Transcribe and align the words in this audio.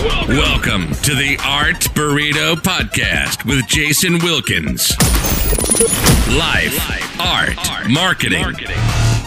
Welcome 0.00 0.94
to 1.02 1.14
the 1.14 1.38
Art 1.44 1.80
Burrito 1.92 2.54
Podcast 2.54 3.44
with 3.44 3.66
Jason 3.66 4.18
Wilkins. 4.20 4.96
Life, 6.38 7.20
art, 7.20 7.90
marketing, 7.90 8.46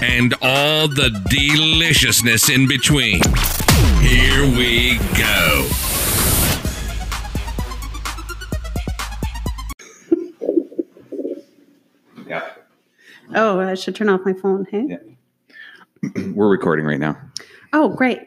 and 0.02 0.34
all 0.42 0.88
the 0.88 1.12
deliciousness 1.30 2.50
in 2.50 2.68
between. 2.68 3.22
Here 4.02 4.48
we 4.58 4.98
go. 5.16 5.70
Yeah. 12.26 12.50
Oh, 13.36 13.60
I 13.60 13.76
should 13.76 13.96
turn 13.96 14.10
off 14.10 14.22
my 14.26 14.34
phone. 14.34 14.66
Hey. 14.72 14.86
Yeah. 14.88 16.22
We're 16.34 16.50
recording 16.50 16.86
right 16.86 17.00
now. 17.00 17.16
Oh, 17.74 17.90
great. 17.90 18.22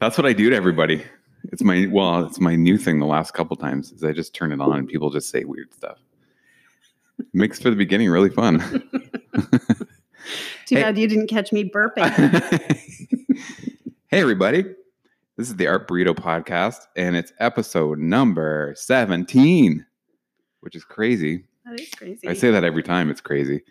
That's 0.00 0.18
what 0.18 0.26
I 0.26 0.32
do 0.32 0.50
to 0.50 0.56
everybody. 0.56 1.04
It's 1.52 1.62
my 1.62 1.86
well, 1.90 2.24
it's 2.26 2.40
my 2.40 2.56
new 2.56 2.78
thing 2.78 2.98
the 3.00 3.06
last 3.06 3.32
couple 3.34 3.56
times 3.56 3.92
is 3.92 4.02
I 4.02 4.12
just 4.12 4.34
turn 4.34 4.52
it 4.52 4.60
on 4.60 4.78
and 4.78 4.88
people 4.88 5.10
just 5.10 5.28
say 5.30 5.44
weird 5.44 5.72
stuff. 5.74 5.98
Makes 7.32 7.60
for 7.60 7.70
the 7.70 7.76
beginning 7.76 8.10
really 8.10 8.30
fun. 8.30 8.58
Too 10.66 10.76
Hey. 10.76 10.82
bad 10.82 10.98
you 10.98 11.06
didn't 11.06 11.28
catch 11.28 11.52
me 11.52 11.68
burping. 11.68 12.08
hey 14.08 14.20
everybody. 14.20 14.64
This 15.36 15.48
is 15.48 15.56
the 15.56 15.66
Art 15.66 15.88
Burrito 15.88 16.14
podcast 16.14 16.78
and 16.96 17.16
it's 17.16 17.32
episode 17.40 17.98
number 17.98 18.72
17, 18.76 19.84
which 20.60 20.76
is 20.76 20.84
crazy. 20.84 21.44
that 21.66 21.78
is 21.80 21.90
crazy. 21.90 22.26
I 22.28 22.32
say 22.34 22.50
that 22.52 22.64
every 22.64 22.82
time 22.82 23.10
it's 23.10 23.20
crazy 23.20 23.62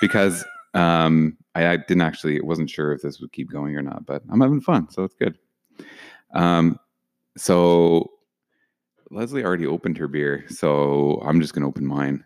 because 0.00 0.44
um, 0.74 1.36
I, 1.54 1.68
I 1.68 1.76
didn't 1.76 2.02
actually 2.02 2.40
wasn't 2.42 2.68
sure 2.68 2.92
if 2.92 3.00
this 3.02 3.20
would 3.20 3.32
keep 3.32 3.50
going 3.50 3.76
or 3.76 3.82
not, 3.82 4.04
but 4.04 4.22
I'm 4.28 4.40
having 4.40 4.60
fun, 4.60 4.90
so 4.90 5.04
it's 5.04 5.14
good. 5.14 5.38
Um, 6.34 6.78
so 7.36 8.10
Leslie 9.10 9.44
already 9.44 9.66
opened 9.66 9.96
her 9.98 10.08
beer, 10.08 10.44
so 10.48 11.22
I'm 11.24 11.40
just 11.40 11.54
gonna 11.54 11.68
open 11.68 11.86
mine 11.86 12.24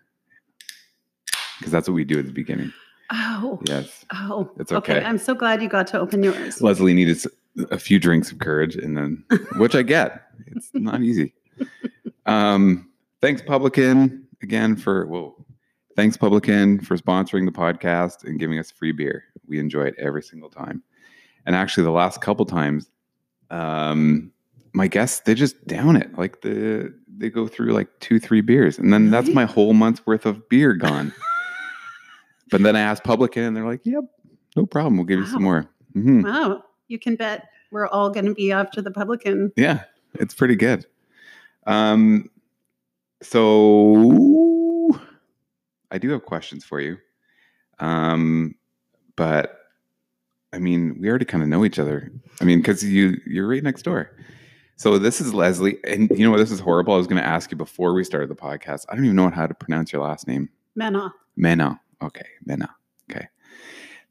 because 1.59 1.73
that's 1.73 1.89
what 1.89 1.95
we 1.95 2.05
do 2.05 2.19
at 2.19 2.27
the 2.27 2.33
beginning. 2.33 2.73
Oh. 3.11 3.59
Yes, 3.65 4.05
Oh. 4.13 4.51
It's 4.59 4.71
okay. 4.73 5.03
I'm 5.03 5.19
so 5.19 5.35
glad 5.35 5.63
you 5.63 5.69
got 5.69 5.87
to 5.89 6.01
open 6.01 6.23
yours. 6.23 6.61
Leslie 6.61 6.93
needed 6.95 7.19
a 7.71 7.79
few 7.79 7.99
drinks 7.99 8.31
of 8.31 8.39
courage, 8.39 8.77
and 8.77 8.97
then 8.97 9.25
which 9.57 9.75
I 9.75 9.83
get. 9.83 10.25
It's 10.47 10.71
not 10.75 11.03
easy. 11.03 11.35
Um, 12.27 12.91
thanks, 13.21 13.43
Publican, 13.43 14.27
again 14.43 14.77
for 14.77 15.07
well, 15.07 15.47
thanks, 15.97 16.17
Publican, 16.17 16.81
for 16.81 16.97
sponsoring 16.97 17.45
the 17.47 17.53
podcast 17.53 18.25
and 18.25 18.39
giving 18.39 18.59
us 18.59 18.71
free 18.71 18.93
beer. 18.93 19.25
We 19.47 19.59
enjoy 19.59 19.85
it 19.85 19.95
every 19.99 20.23
single 20.23 20.51
time. 20.51 20.83
And 21.47 21.57
actually, 21.57 21.85
the 21.85 21.91
last 21.91 22.21
couple 22.21 22.45
times, 22.45 22.91
um, 23.51 24.33
my 24.73 24.87
guests 24.87 25.21
they 25.21 25.35
just 25.35 25.67
down 25.67 25.97
it 25.97 26.17
like 26.19 26.43
the 26.43 26.95
they 27.17 27.31
go 27.31 27.47
through 27.49 27.73
like 27.73 27.89
two, 28.01 28.19
three 28.21 28.41
beers, 28.41 28.79
and 28.79 28.93
then 28.93 29.11
that's 29.11 29.31
my 29.31 29.45
whole 29.45 29.73
month's 29.73 30.07
worth 30.07 30.25
of 30.27 30.49
beer 30.49 30.75
gone. 30.75 31.13
but 32.51 32.63
then 32.63 32.77
I 32.77 32.81
asked 32.81 33.03
Publican, 33.05 33.43
and 33.45 33.57
they're 33.57 33.67
like, 33.67 33.81
"Yep, 33.85 34.05
no 34.57 34.67
problem. 34.67 34.97
We'll 34.97 35.07
give 35.07 35.19
you 35.21 35.27
some 35.27 35.43
Wow. 35.45 35.51
more." 35.51 35.71
Mhm. 35.97 36.25
Wow. 36.25 36.65
You 36.89 36.99
can 36.99 37.17
bet 37.17 37.49
we're 37.71 37.87
all 37.89 38.11
going 38.11 38.27
to 38.27 38.35
be 38.35 38.53
after 38.53 38.81
the 38.81 38.91
publican. 38.91 39.53
Yeah, 39.57 39.85
it's 40.15 40.33
pretty 40.35 40.57
good. 40.57 40.87
Um, 41.67 42.31
so 43.23 44.99
I 45.91 45.99
do 45.99 46.11
have 46.11 46.25
questions 46.25 46.65
for 46.65 46.81
you. 46.81 46.99
Um, 47.79 48.55
but 49.17 49.58
I 50.53 50.59
mean, 50.59 50.97
we 51.01 51.09
already 51.09 51.25
kind 51.25 51.43
of 51.43 51.49
know 51.49 51.65
each 51.65 51.79
other. 51.79 52.11
I 52.41 52.45
mean, 52.45 52.59
because 52.59 52.83
you 52.83 53.21
you're 53.27 53.49
right 53.49 53.63
next 53.63 53.83
door. 53.83 54.11
So 54.77 54.97
this 54.99 55.21
is 55.21 55.35
Leslie, 55.35 55.79
and 55.85 56.09
you 56.11 56.25
know 56.25 56.31
what? 56.31 56.39
This 56.39 56.53
is 56.53 56.61
horrible. 56.61 56.95
I 56.95 56.99
was 56.99 57.09
going 57.09 57.21
to 57.21 57.29
ask 57.29 57.51
you 57.51 57.57
before 57.57 57.93
we 57.95 58.05
started 58.05 58.31
the 58.31 58.37
podcast. 58.37 58.87
I 58.89 58.95
don't 58.95 59.05
even 59.05 59.17
know 59.17 59.29
how 59.29 59.47
to 59.47 59.55
pronounce 59.55 59.93
your 59.93 60.03
last 60.03 60.29
name. 60.29 60.49
Menagh. 60.79 61.13
Menagh. 61.37 61.79
Okay, 62.01 62.27
Menagh. 62.49 62.71
Okay. 63.11 63.27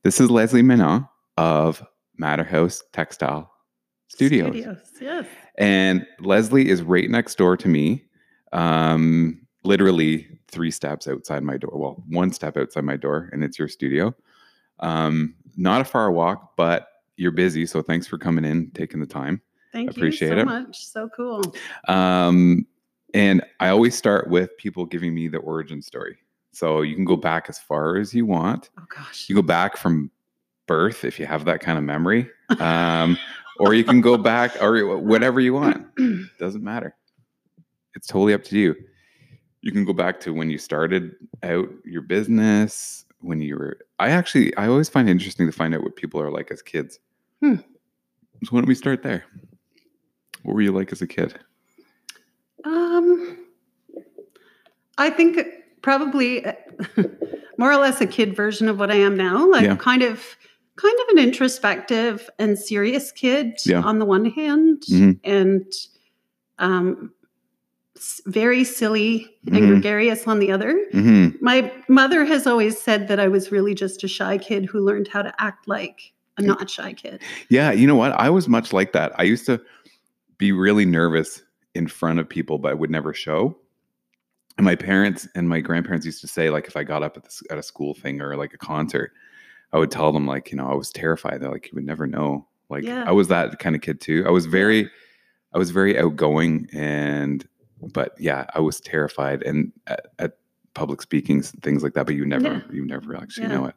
This 0.04 0.20
is 0.20 0.30
Leslie 0.30 0.62
Menagh 0.62 1.08
of 1.38 1.82
Madderhouse 2.22 2.82
Textile 2.92 3.50
Studios. 4.10 4.50
Studios. 4.50 4.78
Yes. 5.00 5.26
And 5.58 6.06
Leslie 6.20 6.70
is 6.70 6.82
right 6.82 7.10
next 7.10 7.38
door 7.38 7.56
to 7.58 7.68
me, 7.68 8.04
um, 8.52 9.42
literally 9.64 10.28
three 10.50 10.72
steps 10.72 11.08
outside 11.08 11.44
my 11.44 11.58
door. 11.58 11.72
Well, 11.74 12.04
one 12.10 12.34
step 12.34 12.58
outside 12.58 12.84
my 12.84 12.98
door, 12.98 13.30
and 13.32 13.44
it's 13.44 13.58
your 13.58 13.68
studio. 13.70 14.14
Um, 14.80 15.36
not 15.56 15.82
a 15.82 15.86
far 15.86 16.12
walk, 16.12 16.56
but 16.56 16.88
you're 17.16 17.32
busy. 17.32 17.66
So 17.66 17.82
thanks 17.82 18.08
for 18.08 18.18
coming 18.18 18.46
in, 18.46 18.72
taking 18.72 19.00
the 19.00 19.08
time. 19.08 19.42
Thank 19.74 19.92
Appreciate 19.92 20.30
you 20.30 20.36
so 20.36 20.42
it. 20.42 20.46
much. 20.46 20.86
So 20.86 21.10
cool. 21.16 21.56
Um, 21.88 22.66
and 23.14 23.44
I 23.60 23.70
always 23.70 23.96
start 23.96 24.30
with 24.30 24.56
people 24.58 24.86
giving 24.86 25.14
me 25.14 25.28
the 25.28 25.40
origin 25.40 25.82
story. 25.82 26.18
So 26.52 26.82
you 26.82 26.96
can 26.96 27.06
go 27.06 27.16
back 27.16 27.48
as 27.50 27.60
far 27.60 27.98
as 27.98 28.14
you 28.14 28.26
want. 28.26 28.70
Oh, 28.80 28.86
gosh. 28.96 29.30
You 29.30 29.36
go 29.36 29.42
back 29.42 29.78
from 29.78 30.10
birth 30.68 31.06
if 31.06 31.20
you 31.20 31.26
have 31.26 31.46
that 31.46 31.60
kind 31.60 31.78
of 31.78 31.84
memory, 31.84 32.30
um, 32.60 33.18
or 33.60 33.74
you 33.74 33.84
can 33.84 34.02
go 34.02 34.18
back 34.34 34.62
or 34.62 34.98
whatever 34.98 35.40
you 35.40 35.54
want. 35.54 35.88
Doesn't 36.40 36.64
matter. 36.64 36.96
It's 37.96 38.08
totally 38.08 38.34
up 38.34 38.44
to 38.46 38.58
you. 38.58 38.76
You 39.62 39.72
can 39.72 39.86
go 39.86 39.94
back 39.94 40.20
to 40.22 40.34
when 40.34 40.50
you 40.50 40.58
started 40.58 41.16
out 41.44 41.70
your 41.84 42.02
business, 42.02 43.06
when 43.22 43.42
you 43.42 43.56
were. 43.56 43.78
I 44.00 44.10
actually, 44.10 44.56
I 44.58 44.68
always 44.68 44.90
find 44.90 45.08
it 45.08 45.12
interesting 45.12 45.48
to 45.48 45.52
find 45.52 45.74
out 45.76 45.84
what 45.84 45.96
people 45.96 46.22
are 46.22 46.32
like 46.32 46.52
as 46.52 46.62
kids. 46.62 47.00
Hmm. 47.42 47.56
So 48.44 48.50
why 48.52 48.60
don't 48.62 48.68
we 48.68 48.76
start 48.76 49.04
there? 49.04 49.26
What 50.44 50.54
were 50.56 50.62
you 50.62 50.72
like 50.72 50.92
as 50.92 51.02
a 51.02 51.08
kid? 51.08 51.38
Um, 52.64 53.38
I 54.98 55.10
think 55.10 55.40
probably 55.82 56.46
uh, 56.46 56.54
more 57.58 57.72
or 57.72 57.78
less 57.78 58.02
a 58.02 58.08
kid 58.08 58.36
version 58.36 58.68
of 58.68 58.80
what 58.80 58.92
I 58.92 58.96
am 58.96 59.16
now. 59.18 59.50
Like 59.50 59.64
Yeah. 59.64 59.76
kind 59.76 60.04
of, 60.04 60.24
kind 60.76 60.96
of 61.02 61.18
an 61.18 61.24
introspective 61.24 62.30
and 62.38 62.58
serious 62.58 63.12
kid 63.12 63.54
Yeah. 63.66 63.82
on 63.82 64.00
the 64.00 64.06
one 64.06 64.26
hand, 64.26 64.84
Mhm. 64.90 65.20
and 65.24 65.72
um, 66.60 67.14
very 68.26 68.64
silly 68.64 69.28
and 69.48 69.56
Mhm. 69.56 69.68
gregarious 69.68 70.28
on 70.28 70.40
the 70.40 70.52
other. 70.52 70.78
hmm 70.92 71.28
My 71.42 71.72
mother 71.88 72.26
has 72.26 72.46
always 72.48 72.78
said 72.78 73.08
that 73.08 73.20
I 73.20 73.28
was 73.28 73.52
really 73.52 73.74
just 73.76 74.04
a 74.04 74.08
shy 74.08 74.38
kid 74.38 74.66
who 74.66 74.80
learned 74.80 75.08
how 75.08 75.22
to 75.22 75.34
act 75.40 75.68
like 75.68 76.14
a 76.38 76.42
not 76.42 76.70
shy 76.70 76.94
kid. 76.94 77.22
Yeah, 77.50 77.72
you 77.72 77.88
know 77.88 77.96
what? 77.96 78.12
I 78.14 78.30
was 78.30 78.48
much 78.48 78.72
like 78.74 78.94
that. 78.94 79.12
I 79.20 79.24
used 79.24 79.46
to 79.48 79.60
be 80.38 80.52
really 80.52 80.86
nervous 80.86 81.42
in 81.74 81.88
front 81.88 82.20
of 82.20 82.28
people, 82.30 82.58
but 82.60 82.72
I 82.72 82.76
would 82.76 82.90
never 82.92 83.14
show. 83.14 83.58
And 84.58 84.66
my 84.66 84.76
parents 84.76 85.28
and 85.36 85.48
my 85.50 85.60
grandparents 85.60 86.06
used 86.06 86.22
to 86.22 86.28
say, 86.28 86.50
like, 86.50 86.68
if 86.68 86.76
I 86.78 86.84
got 86.84 87.04
up 87.04 87.18
at 87.18 87.24
this 87.24 87.42
at 87.50 87.58
a 87.58 87.64
school 87.64 87.94
thing 87.94 88.22
or 88.22 88.36
like 88.36 88.54
a 88.54 88.58
concert, 88.58 89.12
I 89.74 89.78
would 89.80 89.92
tell 89.92 90.12
them, 90.12 90.26
like, 90.26 90.50
you 90.52 90.58
know, 90.58 90.68
I 90.68 90.76
was 90.76 90.92
terrified. 90.92 91.42
They're 91.42 91.52
like, 91.52 91.68
you 91.68 91.76
would 91.76 91.86
never 91.86 92.08
know. 92.08 92.48
Like, 92.70 92.84
Yeah. 92.84 93.04
I 93.08 93.12
was 93.12 93.28
that 93.30 93.60
kind 93.60 93.76
of 93.76 93.82
kid 93.82 94.00
too. 94.02 94.24
I 94.28 94.30
was 94.32 94.46
very, 94.46 94.90
I 95.54 95.58
was 95.58 95.72
very 95.72 95.98
outgoing, 95.98 96.68
and 96.74 97.48
but 97.82 98.14
yeah, 98.20 98.46
I 98.54 98.60
was 98.60 98.80
terrified 98.82 99.44
and 99.44 99.72
at, 99.88 100.08
at 100.20 100.38
public 100.74 101.02
speakings, 101.02 101.52
things 101.62 101.84
like 101.84 101.94
that. 101.94 102.06
But 102.06 102.16
you 102.16 102.26
never, 102.26 102.44
Yeah. 102.46 102.62
you 102.72 102.86
never 102.86 103.16
actually 103.16 103.48
Yeah. 103.48 103.54
know 103.56 103.66
it. 103.66 103.76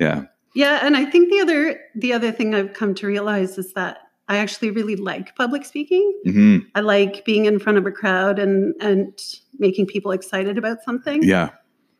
Yeah. 0.00 0.24
Yeah, 0.54 0.80
and 0.82 0.96
I 0.96 1.04
think 1.04 1.30
the 1.30 1.40
other 1.40 1.80
the 1.94 2.12
other 2.12 2.32
thing 2.32 2.54
I've 2.54 2.72
come 2.72 2.94
to 2.96 3.06
realize 3.06 3.58
is 3.58 3.72
that 3.74 3.98
I 4.28 4.38
actually 4.38 4.70
really 4.70 4.96
like 4.96 5.34
public 5.36 5.64
speaking. 5.64 6.12
hmm 6.24 6.58
I 6.74 6.80
like 6.80 7.24
being 7.24 7.44
in 7.46 7.58
front 7.58 7.78
of 7.78 7.86
a 7.86 7.92
crowd 7.92 8.38
and 8.38 8.74
and 8.80 9.12
making 9.58 9.86
people 9.86 10.10
excited 10.12 10.56
about 10.58 10.82
something. 10.82 11.22
Yeah. 11.22 11.50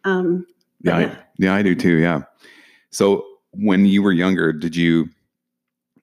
Um, 0.04 0.46
but 0.82 0.90
Yeah, 0.90 0.96
I, 0.96 1.18
yeah, 1.38 1.54
I 1.54 1.62
do 1.62 1.74
too. 1.74 1.96
Yeah. 1.96 2.22
So 2.90 3.24
when 3.52 3.84
you 3.86 4.02
were 4.02 4.12
younger, 4.12 4.52
did 4.52 4.74
you, 4.76 5.08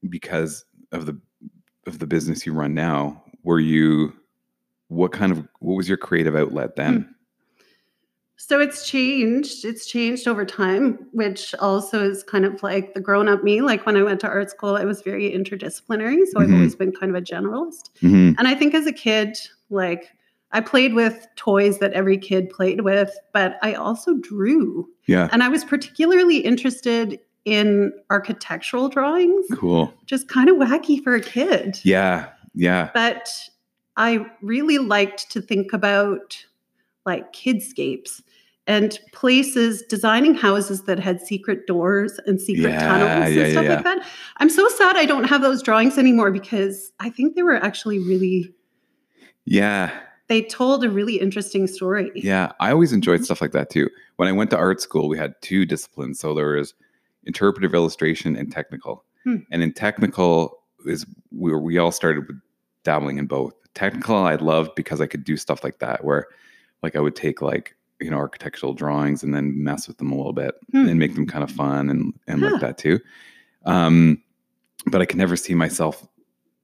because 0.09 0.65
of 0.91 1.05
the 1.05 1.19
of 1.87 1.99
the 1.99 2.07
business 2.07 2.45
you 2.45 2.53
run 2.53 2.73
now, 2.73 3.23
were 3.43 3.59
you, 3.59 4.13
what 4.87 5.11
kind 5.11 5.31
of 5.31 5.47
what 5.59 5.75
was 5.75 5.87
your 5.87 5.97
creative 5.97 6.35
outlet 6.35 6.75
then? 6.75 7.13
So 8.37 8.59
it's 8.59 8.87
changed. 8.87 9.63
It's 9.65 9.87
changed 9.87 10.27
over 10.27 10.45
time, 10.45 10.99
which 11.13 11.55
also 11.55 12.03
is 12.07 12.21
kind 12.21 12.45
of 12.45 12.61
like 12.61 12.93
the 12.93 12.99
grown 12.99 13.27
up 13.29 13.43
me. 13.43 13.61
Like 13.61 13.85
when 13.85 13.95
I 13.95 14.03
went 14.03 14.19
to 14.21 14.27
art 14.27 14.51
school, 14.51 14.75
I 14.75 14.83
was 14.83 15.01
very 15.01 15.31
interdisciplinary. 15.31 16.25
So 16.27 16.39
I've 16.41 16.49
Mhm. 16.49 16.53
always 16.55 16.75
been 16.75 16.91
kind 16.91 17.15
of 17.15 17.21
a 17.21 17.25
generalist. 17.25 17.89
hmm 18.01 18.33
And 18.37 18.47
I 18.47 18.53
think 18.53 18.75
as 18.75 18.85
a 18.85 18.91
kid, 18.91 19.37
like 19.69 20.11
I 20.51 20.61
played 20.61 20.93
with 20.93 21.25
toys 21.37 21.79
that 21.79 21.93
every 21.93 22.17
kid 22.17 22.49
played 22.49 22.81
with, 22.81 23.17
but 23.33 23.57
I 23.61 23.73
also 23.73 24.13
drew. 24.15 24.87
Yeah. 25.07 25.27
And 25.31 25.41
I 25.41 25.47
was 25.49 25.63
particularly 25.63 26.37
interested 26.37 27.19
in 27.45 27.93
architectural 28.09 28.89
drawings, 28.89 29.45
Cool. 29.53 29.93
Just 30.07 30.27
kind 30.27 30.49
of 30.49 30.57
wacky 30.57 31.01
for 31.03 31.15
a 31.15 31.21
kid. 31.21 31.79
Yeah. 31.83 32.27
Yeah. 32.53 32.89
But 32.93 33.29
I 33.97 34.25
really 34.41 34.77
liked 34.77 35.31
to 35.31 35.41
think 35.41 35.73
about 35.73 36.43
like 37.05 37.31
kidscapes 37.33 38.21
and 38.67 38.99
places 39.13 39.83
designing 39.83 40.33
houses 40.33 40.83
that 40.83 40.99
had 40.99 41.21
secret 41.21 41.67
doors 41.67 42.19
and 42.25 42.41
secret 42.41 42.71
Yeah, 42.71 42.87
tunnels 42.87 43.27
and 43.27 43.35
yeah, 43.35 43.51
stuff 43.51 43.63
yeah. 43.63 43.75
like 43.75 43.83
that. 43.83 44.05
I'm 44.37 44.49
so 44.49 44.67
sad 44.69 44.95
I 44.97 45.05
don't 45.05 45.25
have 45.25 45.41
those 45.41 45.61
drawings 45.61 45.97
anymore 45.99 46.31
because 46.31 46.91
I 46.99 47.09
think 47.11 47.35
they 47.35 47.43
were 47.43 47.55
actually 47.63 47.99
really 47.99 48.51
Yeah. 49.45 49.91
they 50.27 50.41
told 50.41 50.83
a 50.83 50.89
really 50.89 51.19
interesting 51.19 51.67
story. 51.67 52.11
Yeah. 52.15 52.53
I 52.59 52.71
always 52.71 52.91
enjoyed 52.91 53.23
stuff 53.23 53.39
like 53.41 53.51
that 53.51 53.69
too. 53.69 53.87
When 54.15 54.27
I 54.27 54.31
went 54.31 54.49
to 54.49 54.57
art 54.57 54.81
school, 54.81 55.07
we 55.09 55.17
had 55.19 55.35
two 55.41 55.65
disciplines. 55.65 56.19
So 56.19 56.33
there 56.33 56.53
was 56.53 56.73
interpretive 57.25 57.75
illustration 57.75 58.35
and 58.35 58.51
technical. 58.51 59.05
Hmm. 59.23 59.37
And 59.51 59.61
in 59.61 59.73
technical 59.73 60.57
is 60.87 61.05
where 61.29 61.59
we 61.59 61.77
all 61.77 61.91
started 61.91 62.27
with 62.27 62.37
dabbling 62.83 63.19
in 63.19 63.27
both. 63.27 63.53
Technical 63.75 64.15
I 64.15 64.35
loved 64.35 64.73
because 64.75 65.01
I 65.01 65.05
could 65.05 65.23
do 65.23 65.37
stuff 65.37 65.63
like 65.63 65.79
that 65.79 66.03
where 66.03 66.25
like 66.81 66.95
I 66.95 66.99
would 66.99 67.15
take 67.15 67.41
like 67.41 67.75
you 67.99 68.09
know 68.09 68.17
architectural 68.17 68.73
drawings 68.73 69.21
and 69.23 69.33
then 69.33 69.63
mess 69.63 69.87
with 69.87 69.97
them 69.97 70.11
a 70.11 70.15
little 70.15 70.33
bit 70.33 70.55
Hmm. 70.71 70.87
and 70.87 70.97
make 70.99 71.13
them 71.15 71.27
kind 71.27 71.43
of 71.43 71.51
fun 71.51 71.89
and 71.89 72.13
and 72.27 72.41
Huh. 72.41 72.51
like 72.51 72.61
that 72.61 72.77
too. 72.77 72.99
Um, 73.65 74.21
but 74.87 75.01
I 75.01 75.05
could 75.05 75.17
never 75.17 75.35
see 75.35 75.53
myself 75.55 76.07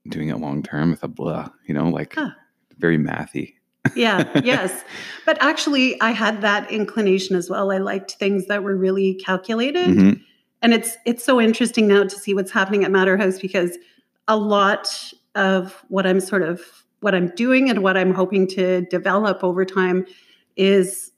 doing 0.10 0.30
it 0.30 0.38
long 0.38 0.64
term 0.64 0.92
with 0.92 1.04
a 1.04 1.08
blah, 1.08 1.50
you 1.68 1.74
know, 1.74 1.90
like 1.90 2.16
Huh. 2.16 2.32
very 2.78 2.98
mathy. 2.98 3.54
yeah, 3.96 4.30
yes. 4.44 4.84
But 5.26 5.38
actually, 5.42 6.00
I 6.02 6.12
had 6.12 6.42
that 6.42 6.72
inclination 6.72 7.36
as 7.36 7.50
well. 7.50 7.72
I 7.72 7.78
liked 7.78 8.12
things 8.14 8.48
that 8.48 8.64
were 8.64 8.76
really 8.76 9.16
calculated. 9.16 9.90
Mhm. 9.98 10.22
And 10.62 10.74
it's 10.74 10.96
it's 11.06 11.24
so 11.24 11.42
interesting 11.42 11.88
now 11.88 12.04
to 12.04 12.10
see 12.20 12.34
what's 12.34 12.52
happening 12.52 12.84
at 12.84 12.92
Madderhouse 12.92 13.42
because 13.42 13.78
a 14.28 14.38
lot 14.38 14.88
of 15.36 15.84
what 15.90 16.06
I'm 16.06 16.20
sort 16.20 16.44
of 16.44 16.62
what 17.02 17.14
I'm 17.14 17.28
doing 17.36 17.70
and 17.70 17.84
what 17.84 17.98
I'm 17.98 18.14
hoping 18.14 18.48
to 18.50 18.82
develop 18.82 19.44
over 19.44 19.66
time 19.66 20.06
is 20.56 21.12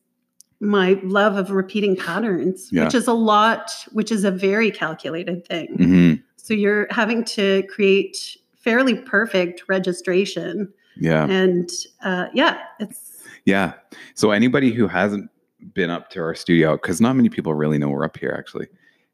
my 0.60 1.00
love 1.04 1.36
of 1.38 1.52
repeating 1.52 1.96
patterns, 1.96 2.70
Yeah. 2.72 2.86
which 2.86 2.96
is 2.96 3.08
a 3.08 3.14
lot, 3.14 3.72
which 3.92 4.12
is 4.12 4.24
a 4.24 4.32
very 4.32 4.72
calculated 4.72 5.46
thing. 5.46 5.76
Mhm. 5.78 6.24
So 6.38 6.54
you're 6.54 6.88
having 6.90 7.24
to 7.26 7.64
create 7.70 8.38
fairly 8.56 8.96
perfect 8.96 9.64
registration. 9.68 10.72
Yeah. 10.98 11.26
And 11.30 11.70
uh, 12.04 12.28
yeah, 12.34 12.60
it's 12.80 13.24
Yeah. 13.46 13.74
So 14.16 14.32
anybody 14.32 14.72
who 14.72 14.88
hasn't 14.88 15.30
been 15.74 15.90
up 15.90 16.10
to 16.12 16.22
our 16.22 16.34
studio, 16.36 16.74
because 16.78 17.02
not 17.02 17.14
many 17.18 17.28
people 17.28 17.54
really 17.54 17.78
know 17.78 17.90
we're 17.90 18.06
up 18.06 18.18
here 18.18 18.34
actually. 18.38 18.68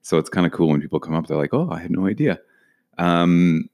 So 0.03 0.17
it's 0.19 0.29
kind 0.29 0.45
of 0.45 0.51
cool 0.53 0.67
when 0.69 0.81
people 0.81 0.99
come 0.99 1.15
up, 1.15 1.25
they're 1.27 1.37
like, 1.37 1.53
oh, 1.53 1.67
I 1.71 1.79
had 1.79 1.89
no 1.91 2.05
idea. 2.05 2.39
Um, 2.99 3.69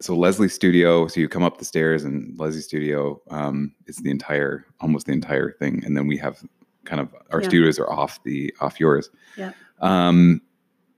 so 0.00 0.16
Leslie's 0.16 0.54
studio, 0.54 1.06
so 1.06 1.20
you 1.20 1.28
come 1.28 1.42
up 1.42 1.58
the 1.58 1.64
stairs 1.64 2.04
and 2.04 2.38
Leslie's 2.38 2.64
studio 2.64 3.20
um, 3.30 3.74
is 3.86 3.96
the 3.96 4.10
entire, 4.10 4.64
almost 4.80 5.06
the 5.06 5.12
entire 5.12 5.52
thing. 5.52 5.82
And 5.84 5.96
then 5.96 6.06
we 6.06 6.16
have 6.18 6.42
kind 6.84 7.00
of 7.00 7.14
our 7.30 7.42
Yeah. 7.42 7.48
studios 7.48 7.78
are 7.78 7.90
off 7.90 8.22
the 8.24 8.54
off 8.60 8.80
yours. 8.80 9.10
Yeah. 9.36 9.52
Um, 9.80 10.40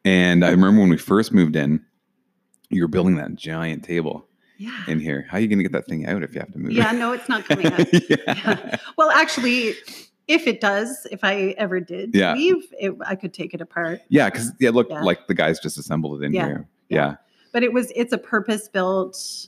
and 0.05 0.45
I 0.45 0.51
remember 0.51 0.81
when 0.81 0.91
we 0.91 0.97
first 0.99 1.33
moved 1.33 1.57
in, 1.57 1.85
you 2.71 2.83
were 2.83 2.89
building 2.89 3.17
that 3.17 3.35
giant 3.35 3.85
table 3.85 4.27
yeah. 4.57 4.85
in 4.89 4.99
here. 5.01 5.27
How 5.29 5.37
are 5.37 5.41
you 5.41 5.49
going 5.49 5.59
to 5.59 5.65
get 5.65 5.73
that 5.73 5.87
thing 5.87 6.07
out 6.07 6.23
if 6.23 6.33
you 6.35 6.41
have 6.41 6.53
to 6.53 6.59
move? 6.59 6.71
it? 6.71 6.77
Yeah, 6.77 6.93
no, 6.93 7.13
it's 7.13 7.29
not 7.29 7.45
coming 7.45 7.67
out. 7.67 7.87
yeah. 8.11 8.77
Well, 8.97 9.11
actually, 9.11 9.75
if 10.29 10.47
it 10.47 10.61
does, 10.61 11.07
if 11.11 11.25
I 11.25 11.55
ever 11.59 11.81
did 11.81 12.15
Yeah. 12.15 12.35
leave, 12.35 12.65
it, 12.79 12.95
I 13.07 13.17
could 13.17 13.35
take 13.35 13.53
it 13.53 13.61
apart. 13.61 14.01
Yeah, 14.09 14.31
because 14.31 14.53
yeah, 14.61 14.71
look, 14.71 14.89
Yeah. 14.91 15.03
like 15.03 15.27
the 15.27 15.35
guys 15.35 15.59
just 15.61 15.77
assembled 15.77 16.23
it 16.23 16.27
in 16.27 16.33
Yeah. 16.33 16.47
here. 16.47 16.69
Yeah. 16.89 17.17
But 17.53 17.63
it 17.63 17.73
was 17.73 17.93
it's 17.95 18.13
a 18.13 18.19
purpose 18.19 18.69
built 18.69 19.47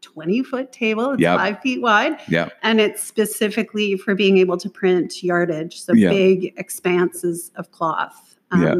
20 0.00 0.42
foot 0.42 0.72
table. 0.72 1.12
It's 1.12 1.22
Yep. 1.22 1.38
five 1.38 1.60
feet 1.60 1.80
wide. 1.80 2.18
Yeah. 2.28 2.48
And 2.62 2.80
it's 2.80 3.02
specifically 3.02 3.96
for 3.96 4.14
being 4.14 4.38
able 4.38 4.56
to 4.58 4.68
print 4.68 5.22
yardage, 5.22 5.80
so 5.80 5.92
Yeah. 5.92 6.10
big 6.10 6.52
expanses 6.56 7.52
of 7.56 7.70
cloth. 7.70 8.36
Um, 8.50 8.62
Yeah. 8.62 8.74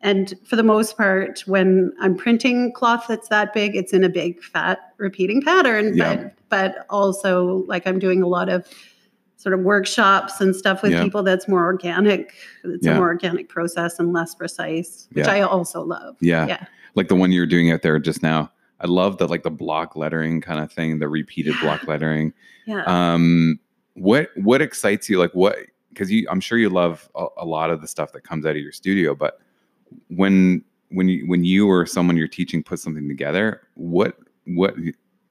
And 0.00 0.34
for 0.44 0.54
the 0.56 0.62
most 0.62 0.96
part, 0.96 1.40
when 1.46 1.92
I'm 2.00 2.14
printing 2.16 2.72
cloth 2.72 3.06
that's 3.08 3.28
that 3.28 3.52
big, 3.52 3.74
it's 3.74 3.92
in 3.92 4.04
a 4.04 4.08
big 4.08 4.42
fat 4.42 4.78
repeating 4.98 5.42
pattern. 5.42 5.96
But 5.96 6.34
but 6.50 6.86
also 6.88 7.64
like 7.66 7.86
I'm 7.86 7.98
doing 7.98 8.22
a 8.22 8.26
lot 8.28 8.48
of 8.48 8.66
sort 9.36 9.54
of 9.54 9.60
workshops 9.60 10.40
and 10.40 10.54
stuff 10.56 10.82
with 10.82 10.92
people 11.02 11.22
that's 11.22 11.46
more 11.48 11.64
organic. 11.64 12.32
It's 12.64 12.86
a 12.86 12.94
more 12.94 13.06
organic 13.08 13.48
process 13.48 13.98
and 13.98 14.12
less 14.12 14.34
precise, 14.34 15.08
which. 15.12 15.26
I 15.26 15.40
also 15.42 15.82
love. 15.82 16.16
Yeah. 16.20 16.46
Yeah. 16.46 16.66
Like 16.94 17.08
the 17.08 17.14
one 17.14 17.32
you 17.32 17.40
were 17.40 17.46
doing 17.46 17.70
out 17.70 17.82
there 17.82 17.98
just 17.98 18.22
now. 18.22 18.50
I 18.80 18.86
love 18.86 19.18
the 19.18 19.26
like 19.26 19.42
the 19.42 19.50
block 19.50 19.96
lettering 19.96 20.40
kind 20.40 20.60
of 20.60 20.70
thing, 20.72 20.98
the 20.98 21.08
repeated 21.08 21.54
Yeah. 21.56 21.60
block 21.62 21.86
lettering. 21.88 22.32
Yeah. 22.66 22.84
Um 22.86 23.58
what 23.94 24.30
what 24.36 24.62
excites 24.62 25.08
you? 25.08 25.18
Like 25.18 25.32
what 25.32 25.56
because 25.90 26.10
you 26.10 26.26
I'm 26.30 26.40
sure 26.40 26.58
you 26.58 26.68
love 26.70 27.08
a, 27.14 27.26
a 27.38 27.44
lot 27.44 27.70
of 27.70 27.80
the 27.80 27.88
stuff 27.88 28.12
that 28.12 28.22
comes 28.22 28.46
out 28.46 28.50
of 28.56 28.62
your 28.62 28.72
studio, 28.72 29.14
but 29.14 29.40
when 30.08 30.62
when 30.90 31.08
you 31.08 31.26
when 31.26 31.44
you 31.44 31.68
or 31.68 31.86
someone 31.86 32.16
you're 32.16 32.28
teaching 32.28 32.62
put 32.62 32.78
something 32.78 33.08
together, 33.08 33.62
what 33.74 34.16
what 34.46 34.74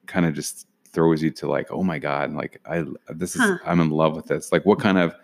kind 0.06 0.26
of 0.26 0.34
just 0.34 0.66
throws 0.92 1.22
you 1.22 1.30
to 1.30 1.48
like, 1.48 1.70
oh 1.70 1.82
my 1.82 1.98
God, 1.98 2.32
like 2.32 2.60
I 2.66 2.84
this 3.08 3.34
is 3.34 3.40
Huh. 3.42 3.58
I'm 3.64 3.80
in 3.80 3.90
love 3.90 4.14
with 4.14 4.26
this. 4.26 4.52
Like 4.52 4.64
what 4.66 4.78
kind 4.78 4.98
of 4.98 5.14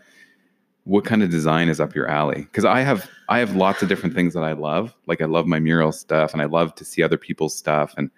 what 0.84 1.04
kind 1.04 1.22
of 1.22 1.31
design 1.31 1.69
is 1.69 1.81
up 1.81 1.94
your 1.94 2.06
alley? 2.08 2.42
Because 2.42 2.64
I 2.64 2.81
have 2.81 3.08
I 3.28 3.38
have 3.38 3.56
lots 3.56 3.82
of 3.82 3.88
different 3.88 4.14
things 4.14 4.34
that 4.34 4.44
I 4.44 4.52
love. 4.52 4.94
Like 5.06 5.20
I 5.22 5.25
love 5.25 5.46
my 5.46 5.58
mural 5.58 5.92
stuff 5.92 6.32
and 6.32 6.42
I 6.42 6.44
love 6.44 6.75
to 6.76 6.84
see 6.84 7.02
other 7.02 7.16
people's 7.19 7.56
stuff 7.56 7.94
and 7.96 8.10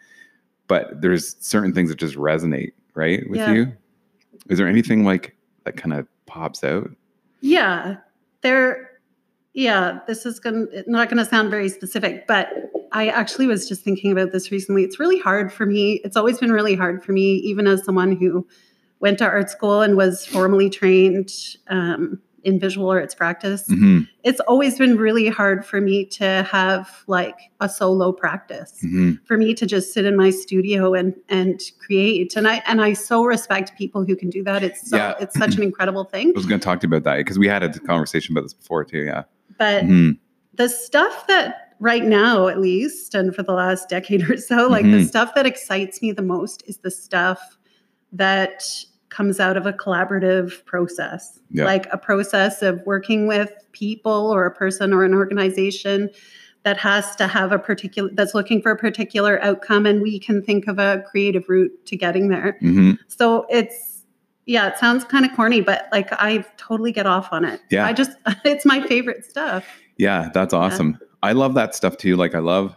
but 0.69 1.01
there's 1.01 1.37
certain 1.39 1.73
things 1.73 1.91
that 1.91 1.99
just 1.99 2.17
resonate, 2.17 2.73
right? 2.95 3.23
With 3.31 3.39
Yeah. 3.39 3.53
you. 3.53 3.73
Is 4.49 4.59
there 4.59 4.67
anything 4.67 5.05
like 5.05 5.37
that 5.65 5.77
kind 5.77 5.93
of 5.93 6.07
pops 6.27 6.65
out? 6.65 6.91
Yeah, 7.41 7.97
there. 8.43 8.91
Yeah, 9.55 10.01
this 10.07 10.27
is 10.27 10.39
going 10.39 10.69
not 10.87 11.09
going 11.09 11.17
to 11.17 11.25
sound 11.25 11.51
very 11.51 11.69
specific, 11.71 12.27
but 12.27 12.49
I 12.93 13.09
actually 13.09 13.47
was 13.47 13.67
just 13.67 13.83
thinking 13.83 14.13
about 14.13 14.33
this 14.33 14.51
recently. 14.51 14.85
It's 14.85 15.01
really 15.01 15.19
hard 15.19 15.51
for 15.53 15.65
me. 15.65 16.01
It's 16.05 16.17
always 16.17 16.39
been 16.39 16.53
really 16.53 16.75
hard 16.75 17.03
for 17.03 17.13
me, 17.13 17.37
even 17.37 17.67
as 17.67 17.83
someone 17.85 18.17
who 18.17 18.47
went 19.01 19.19
to 19.19 19.25
art 19.25 19.49
school 19.51 19.81
and 19.81 19.97
was 19.97 20.27
formally 20.27 20.69
trained 20.69 21.31
um, 21.69 22.21
in 22.47 22.61
visual 22.61 22.89
arts 22.89 23.15
practice. 23.15 23.67
hmm 23.69 24.01
It's 24.23 24.41
always 24.51 24.79
been 24.79 24.97
really 24.97 25.29
hard 25.29 25.65
for 25.71 25.81
me 25.81 26.05
to 26.19 26.29
have 26.51 27.05
like 27.07 27.39
a 27.61 27.69
solo 27.69 28.13
practice 28.13 28.73
hmm 28.81 29.13
for 29.29 29.37
me 29.37 29.55
to 29.55 29.67
just 29.67 29.93
sit 29.93 30.05
in 30.11 30.17
my 30.17 30.31
studio 30.31 30.95
and 30.95 31.13
and 31.29 31.61
create 31.85 32.37
and 32.37 32.47
i 32.53 32.57
and 32.71 32.81
i 32.81 32.93
so 32.93 33.25
respect 33.25 33.69
people 33.83 34.01
who 34.07 34.15
can 34.23 34.31
do 34.31 34.43
that 34.49 34.63
it's 34.63 34.81
so 34.91 34.97
Yeah. 34.97 35.15
it's 35.23 35.37
such 35.37 35.55
an 35.57 35.63
incredible 35.71 36.05
thing 36.05 36.27
I 36.29 36.39
was 36.39 36.47
going 36.47 36.61
to 36.61 36.65
talk 36.65 36.79
to 36.81 36.87
you 36.87 36.91
about 36.95 37.05
that 37.09 37.17
because 37.23 37.39
we 37.39 37.49
had 37.49 37.63
a 37.65 37.71
conversation 37.93 38.33
about 38.35 38.43
this 38.47 38.55
before 38.55 38.85
too. 38.85 39.05
Yeah. 39.13 39.23
but 39.59 39.85
Mhm. 39.85 40.19
the 40.55 40.69
stuff 40.69 41.27
that 41.27 41.75
right 41.81 42.05
now 42.05 42.47
at 42.53 42.59
least 42.61 43.15
and 43.15 43.35
for 43.37 43.43
the 43.43 43.53
last 43.65 43.89
decade 43.89 44.23
or 44.31 44.37
so 44.51 44.59
like 44.77 44.85
the 44.97 44.99
Mhm. 45.03 45.09
stuff 45.13 45.35
that 45.35 45.47
excites 45.53 46.01
me 46.03 46.13
the 46.13 46.23
most 46.37 46.63
is 46.71 46.77
the 46.87 46.91
stuff 46.91 47.41
that 48.13 48.63
comes 49.17 49.41
out 49.41 49.57
of 49.57 49.65
a 49.67 49.73
collaborative 49.73 50.65
process 50.67 51.39
Yeah. 51.51 51.65
like 51.73 51.87
a 51.93 51.99
process 51.99 52.63
of 52.63 52.75
working 52.85 53.27
with 53.27 53.51
people 53.73 54.31
or 54.35 54.45
a 54.47 54.51
person 54.63 54.93
or 54.93 55.05
an 55.05 55.15
organization 55.15 56.11
that 56.65 56.77
has 56.79 57.15
to 57.17 57.27
have 57.27 57.53
a 57.53 57.59
particular 57.59 58.11
that's 58.19 58.35
looking 58.35 58.61
for 58.61 58.71
a 58.73 58.77
particular 58.77 59.35
outcome 59.43 59.87
and 59.87 60.03
we 60.03 60.19
can 60.19 60.43
think 60.43 60.67
of 60.67 60.79
a 60.79 61.03
creative 61.11 61.45
route 61.49 61.73
to 61.87 61.97
getting 61.97 62.29
there 62.29 62.59
Mhm. 62.61 62.99
so 63.09 63.47
it's 63.49 64.03
yeah 64.45 64.69
it 64.69 64.77
sounds 64.79 65.03
kind 65.05 65.25
of 65.25 65.31
corny 65.35 65.61
but 65.61 65.89
like 65.93 66.09
i 66.29 66.45
totally 66.57 66.93
get 66.93 67.07
off 67.07 67.29
on 67.33 67.45
it 67.45 67.61
Yeah. 67.71 67.87
i 67.87 67.93
just 67.93 68.13
it's 68.45 68.65
my 68.67 68.81
favorite 68.87 69.25
stuff 69.25 69.65
Yeah, 69.99 70.29
that's 70.35 70.53
awesome. 70.53 70.99
I 71.23 71.33
love 71.33 71.55
that 71.55 71.75
stuff 71.75 71.97
too. 71.97 72.17
Like 72.17 72.35
I 72.35 72.41
love. 72.41 72.77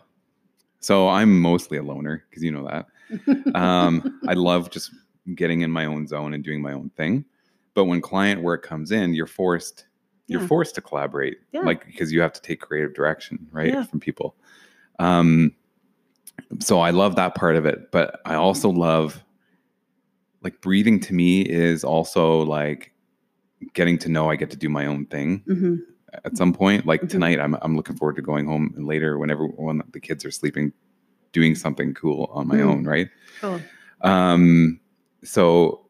So 0.79 1.10
I'm 1.10 1.31
mostly 1.41 1.77
a 1.77 1.84
loner 1.84 2.24
because 2.29 2.41
you 2.46 2.51
know 2.55 2.65
that. 2.72 2.86
um, 3.55 4.22
I 4.31 4.34
love 4.36 4.69
just 4.72 4.89
getting 5.36 5.62
in 5.62 5.71
my 5.71 5.86
own 5.86 6.07
zone 6.07 6.33
and 6.33 6.43
doing 6.43 6.62
my 6.62 6.74
own 6.74 6.89
thing. 6.91 7.25
But 7.74 7.86
when 7.86 8.01
client 8.01 8.41
work 8.41 8.63
comes 8.63 8.91
in, 8.91 9.13
you're 9.13 9.27
forced 9.27 9.86
you're 10.27 10.41
Yeah. 10.41 10.48
forced 10.48 10.75
to 10.75 10.81
collaborate, 10.81 11.39
Yeah. 11.53 11.62
like 11.62 11.83
because 11.88 12.12
you 12.12 12.21
have 12.21 12.33
to 12.33 12.41
take 12.41 12.62
creative 12.62 12.93
direction, 12.93 13.48
right, 13.51 13.74
Yeah. 13.74 13.83
from 13.83 14.00
people. 14.00 14.36
Um, 15.00 15.55
so 16.59 16.79
I 16.81 16.91
love 16.91 17.15
that 17.15 17.33
part 17.33 17.55
of 17.55 17.65
it, 17.65 17.89
but 17.91 18.21
I 18.25 18.36
also 18.36 18.69
love 18.69 19.24
like 20.43 20.62
breathing. 20.62 21.00
To 21.00 21.13
me, 21.15 21.41
is 21.41 21.83
also 21.83 22.41
like 22.43 22.93
getting 23.74 23.98
to 24.00 24.09
know 24.09 24.29
I 24.29 24.36
get 24.36 24.51
to 24.51 24.57
do 24.57 24.69
my 24.69 24.86
own 24.86 25.05
thing 25.07 25.39
hmm 25.48 25.75
at 26.24 26.38
some 26.38 26.53
point. 26.53 26.86
Like 26.86 27.01
Mhm. 27.01 27.09
tonight, 27.09 27.39
I'm 27.39 27.55
I'm 27.63 27.75
looking 27.75 27.95
forward 27.95 28.15
to 28.17 28.21
going 28.21 28.45
home 28.45 28.71
and 28.77 28.86
later 28.86 29.17
whenever 29.17 29.48
when 29.48 29.81
the 29.91 30.00
kids 30.00 30.24
are 30.25 30.31
sleeping, 30.31 30.71
doing 31.31 31.55
something 31.55 31.93
cool 31.95 32.29
on 32.31 32.48
my 32.48 32.57
Mm. 32.57 32.65
own, 32.69 32.83
right? 32.86 33.09
cool 33.41 33.62
Um, 34.01 34.79
so 35.23 35.88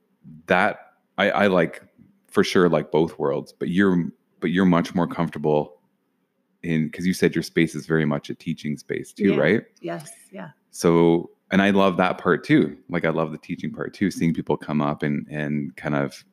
that 0.48 0.94
I, 1.18 1.30
I 1.32 1.48
like 1.48 1.84
for 2.28 2.44
sure 2.44 2.70
like 2.70 2.92
both 2.92 3.18
worlds, 3.20 3.54
but 3.54 3.70
you're 3.70 4.06
but 4.40 4.52
you're 4.52 4.66
much 4.66 4.96
more 4.96 5.08
comfortable 5.08 5.80
in 6.64 6.86
because 6.86 7.06
you 7.08 7.14
said 7.14 7.36
your 7.36 7.44
space 7.44 7.76
is 7.76 7.86
very 7.86 8.06
much 8.06 8.30
a 8.30 8.36
teaching 8.36 8.78
space 8.78 9.14
too, 9.14 9.32
Yeah. 9.34 9.38
right? 9.40 9.64
yes 9.82 10.12
yeah 10.32 10.50
So 10.72 11.32
and 11.52 11.62
I 11.62 11.72
love 11.72 11.98
that 11.98 12.18
part 12.20 12.44
too. 12.44 12.78
Like 12.90 13.06
I 13.06 13.10
love 13.10 13.32
the 13.32 13.38
teaching 13.38 13.72
part 13.74 13.94
too, 13.94 14.12
seeing 14.12 14.34
people 14.34 14.56
come 14.58 14.82
up 14.82 15.04
and 15.04 15.26
and 15.30 15.76
kind 15.76 15.96
of 15.96 16.24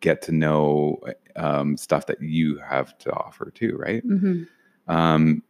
get 0.00 0.22
to 0.22 0.32
know 0.32 0.98
um, 1.36 1.76
stuff 1.76 2.06
that 2.06 2.20
you 2.22 2.58
have 2.58 2.96
to 2.98 3.12
offer 3.12 3.50
too, 3.50 3.76
right? 3.78 4.06
Mhm. 4.06 4.46
Um, 4.88 5.42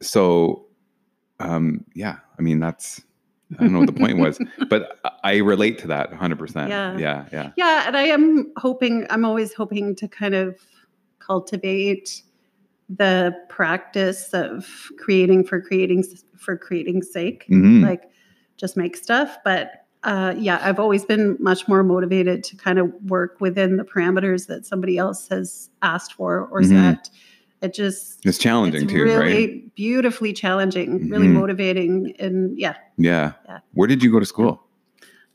so, 0.00 0.66
um, 1.40 1.84
yeah, 1.94 2.18
I 2.38 2.42
mean, 2.42 2.58
that's, 2.60 3.02
I 3.56 3.62
don't 3.62 3.72
know 3.72 3.78
what 3.78 3.86
the 3.86 3.92
point 3.98 4.18
was, 4.18 4.38
but 4.68 4.98
I- 5.24 5.36
relate 5.38 5.78
to 5.78 5.86
that 5.88 6.10
100%. 6.12 6.68
Yeah. 6.68 6.98
Yeah. 6.98 7.24
Yeah. 7.32 7.50
Yeah, 7.56 7.84
and 7.86 7.96
I 7.96 8.02
am 8.04 8.52
hoping, 8.58 9.06
I'm 9.10 9.24
always 9.24 9.54
hoping 9.54 9.94
to 9.96 10.08
kind 10.08 10.34
of 10.34 10.58
cultivate 11.18 12.22
the 12.88 13.34
practice 13.48 14.30
of 14.32 14.66
creating 14.98 15.44
for 15.44 15.60
creating 15.60 16.04
for 16.36 16.56
creating's 16.56 17.10
sake. 17.12 17.44
Mhm. 17.50 17.82
Like 17.82 18.04
just 18.56 18.76
make 18.76 18.96
stuff. 18.96 19.36
But 19.44 19.84
uh, 20.04 20.34
yeah, 20.38 20.60
I've 20.62 20.78
always 20.78 21.04
been 21.04 21.36
much 21.40 21.66
more 21.68 21.82
motivated 21.82 22.44
to 22.44 22.56
kind 22.56 22.78
of 22.78 22.92
work 23.04 23.40
within 23.40 23.76
the 23.76 23.84
parameters 23.84 24.46
that 24.46 24.64
somebody 24.64 24.96
else 24.96 25.28
has 25.28 25.68
asked 25.82 26.14
for 26.14 26.46
or 26.50 26.60
Mhm. 26.62 26.68
set. 26.68 27.10
It 27.60 27.74
just 27.74 28.24
it's 28.24 28.38
challenging 28.38 28.82
it's 28.84 28.92
too, 28.92 29.02
really 29.04 29.16
right? 29.46 29.74
beautifully 29.74 30.32
challenging, 30.32 31.08
really 31.10 31.26
Mhm. 31.26 31.32
motivating, 31.32 32.14
and 32.20 32.56
yeah, 32.58 32.74
Yeah. 32.96 33.32
Yeah. 33.48 33.58
Where 33.72 33.88
did 33.88 34.02
you 34.02 34.12
go 34.12 34.20
to 34.20 34.26
school? 34.26 34.62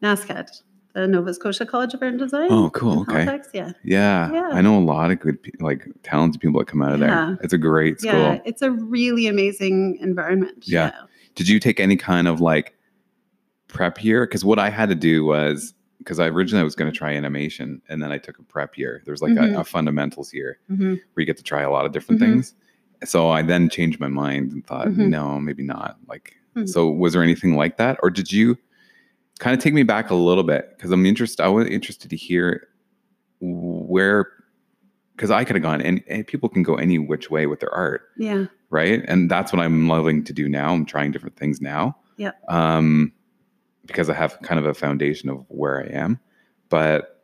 NASCAD, 0.01 0.47
the 0.93 1.07
Nova 1.07 1.33
Scotia 1.33 1.65
College 1.65 1.93
of 1.93 2.01
Art 2.01 2.11
and 2.11 2.19
Design. 2.19 2.47
Oh, 2.49 2.69
cool. 2.69 3.01
Okay. 3.01 3.23
Halifax, 3.23 3.49
yeah. 3.53 3.71
Yeah. 3.83 4.31
Yeah. 4.31 4.49
I 4.53 4.61
know 4.61 4.77
a 4.77 4.83
lot 4.83 5.11
of 5.11 5.19
good, 5.19 5.37
like 5.59 5.85
talented 6.03 6.39
people 6.41 6.59
that 6.59 6.67
come 6.67 6.81
out 6.81 6.93
of 6.93 6.99
Yeah. 7.01 7.07
there. 7.07 7.39
It's 7.41 7.53
a 7.53 7.57
great 7.57 7.99
school. 7.99 8.13
Yeah, 8.13 8.39
it's 8.45 8.61
a 8.61 8.71
really 8.71 9.27
amazing 9.27 9.97
environment. 10.01 10.63
Yeah. 10.67 10.91
Did 11.35 11.49
you 11.49 11.59
take 11.59 11.79
any 11.79 11.95
kind 11.97 12.27
of 12.27 12.39
like 12.41 12.73
prep 13.67 13.97
here 13.97 14.25
Because 14.25 14.45
what 14.45 14.59
I 14.59 14.69
had 14.69 14.87
to 14.89 14.95
do 14.95 15.25
was 15.25 15.73
because 16.03 16.19
I 16.19 16.27
originally 16.27 16.63
was 16.63 16.75
going 16.75 16.91
to 16.91 16.97
try 16.97 17.13
animation 17.13 17.81
and 17.87 18.03
then 18.03 18.11
I 18.11 18.17
took 18.17 18.37
a 18.37 18.43
prep 18.43 18.77
year. 18.77 19.01
There's 19.05 19.21
like 19.21 19.31
Mhm. 19.33 19.55
a, 19.55 19.59
a 19.61 19.63
fundamentals 19.63 20.33
year 20.33 20.59
Mhm. 20.69 20.99
where 21.13 21.21
you 21.21 21.25
get 21.25 21.37
to 21.37 21.43
try 21.43 21.61
a 21.61 21.71
lot 21.71 21.85
of 21.85 21.91
different 21.93 22.19
Mhm. 22.19 22.25
things. 22.25 22.53
So 23.05 23.29
I 23.29 23.41
then 23.41 23.69
changed 23.69 23.99
my 23.99 24.07
mind 24.09 24.51
and 24.51 24.65
thought, 24.65 24.87
Mhm. 24.87 25.09
no, 25.09 25.39
maybe 25.39 25.63
not. 25.63 25.97
Like, 26.07 26.33
Mhm. 26.55 26.67
so 26.69 26.89
was 26.89 27.13
there 27.13 27.23
anything 27.23 27.55
like 27.55 27.77
that, 27.77 27.97
or 28.03 28.09
did 28.09 28.31
you 28.31 28.57
kind 29.39 29.53
of 29.57 29.63
take 29.63 29.73
me 29.73 29.83
back 29.83 30.09
a 30.09 30.15
little 30.15 30.43
bit? 30.43 30.69
Because 30.75 30.91
I'm 30.91 31.05
interested. 31.05 31.41
I 31.43 31.47
was 31.47 31.67
interested 31.67 32.09
to 32.09 32.15
hear 32.17 32.67
where, 33.39 34.27
because 35.15 35.31
I 35.31 35.43
could 35.43 35.55
have 35.55 35.63
gone, 35.63 35.81
and, 35.81 36.03
and 36.07 36.25
people 36.25 36.49
can 36.49 36.63
go 36.63 36.75
any 36.75 36.97
which 36.99 37.29
way 37.29 37.45
with 37.45 37.59
their 37.59 37.73
art 37.73 38.03
Yeah. 38.17 38.45
right? 38.69 39.03
And 39.07 39.29
that's 39.29 39.51
what 39.53 39.61
I'm 39.61 39.87
loving 39.87 40.23
to 40.25 40.33
do 40.33 40.49
now. 40.49 40.73
I'm 40.73 40.85
trying 40.85 41.11
different 41.11 41.35
things 41.37 41.61
now. 41.61 41.97
Yeah. 42.17 42.31
Um, 42.49 43.11
because 43.85 44.09
I 44.09 44.13
have 44.13 44.39
kind 44.43 44.59
of 44.59 44.65
a 44.65 44.73
foundation 44.73 45.29
of 45.29 45.45
where 45.49 45.83
I 45.83 45.87
am, 45.95 46.19
but 46.69 47.23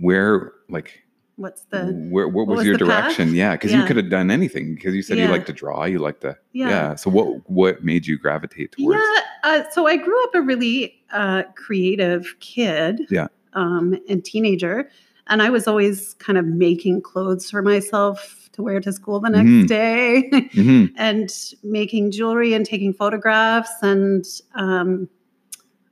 where 0.00 0.52
like 0.68 1.02
What's 1.36 1.62
the 1.70 1.86
where 2.10 2.26
what 2.26 2.48
was, 2.48 2.58
was 2.58 2.66
your 2.66 2.76
the 2.76 2.84
path? 2.84 3.04
direction? 3.16 3.32
Yeah, 3.34 3.52
because 3.52 3.72
you 3.72 3.84
could 3.84 3.96
have 3.96 4.10
done 4.10 4.28
anything. 4.30 4.74
Because 4.74 4.92
you 4.96 5.02
said 5.02 5.18
you 5.18 5.28
like 5.28 5.46
to 5.46 5.52
draw, 5.52 5.84
you 5.84 6.00
like 6.00 6.18
to 6.20 6.36
yeah. 6.52 6.68
yeah. 6.68 6.94
So 6.96 7.10
what 7.10 7.48
what 7.48 7.84
made 7.84 8.06
you 8.08 8.18
gravitate 8.18 8.72
towards? 8.72 8.98
Yeah. 9.00 9.20
Uh, 9.44 9.62
so 9.70 9.86
I 9.86 9.96
grew 9.98 10.20
up 10.24 10.34
a 10.34 10.42
really 10.42 11.00
uh, 11.12 11.44
creative 11.54 12.34
kid. 12.40 13.02
Yeah. 13.08 13.28
Um, 13.52 13.96
and 14.08 14.24
teenager, 14.24 14.90
and 15.28 15.40
I 15.40 15.48
was 15.50 15.68
always 15.68 16.14
kind 16.14 16.38
of 16.38 16.44
making 16.44 17.02
clothes 17.02 17.48
for 17.50 17.62
myself 17.62 18.48
to 18.54 18.62
wear 18.62 18.80
to 18.80 18.92
school 18.92 19.20
the 19.20 19.30
next 19.30 19.48
Mhm. 19.48 19.66
day, 19.68 20.28
Mhm. 20.54 20.92
and 20.96 21.30
making 21.62 22.10
jewelry 22.10 22.52
and 22.52 22.66
taking 22.66 22.92
photographs. 22.92 23.70
And 23.80 24.24
um, 24.56 25.08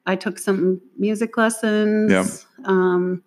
I 0.06 0.16
took 0.16 0.38
some 0.38 0.80
music 0.98 1.36
lessons. 1.36 2.10
Yeah. 2.10 2.26
Um, 2.64 3.22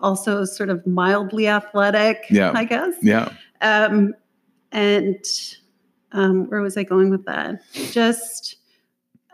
also, 0.00 0.44
sort 0.44 0.70
of 0.70 0.86
mildly 0.86 1.48
athletic. 1.48 2.24
Yeah. 2.30 2.52
I 2.54 2.64
guess. 2.64 2.94
Yeah. 3.02 3.32
Um, 3.60 4.14
and 4.72 5.24
um, 6.12 6.48
where 6.50 6.60
was 6.60 6.76
I 6.76 6.82
going 6.84 7.10
with 7.10 7.24
that? 7.26 7.60
Just 7.72 8.56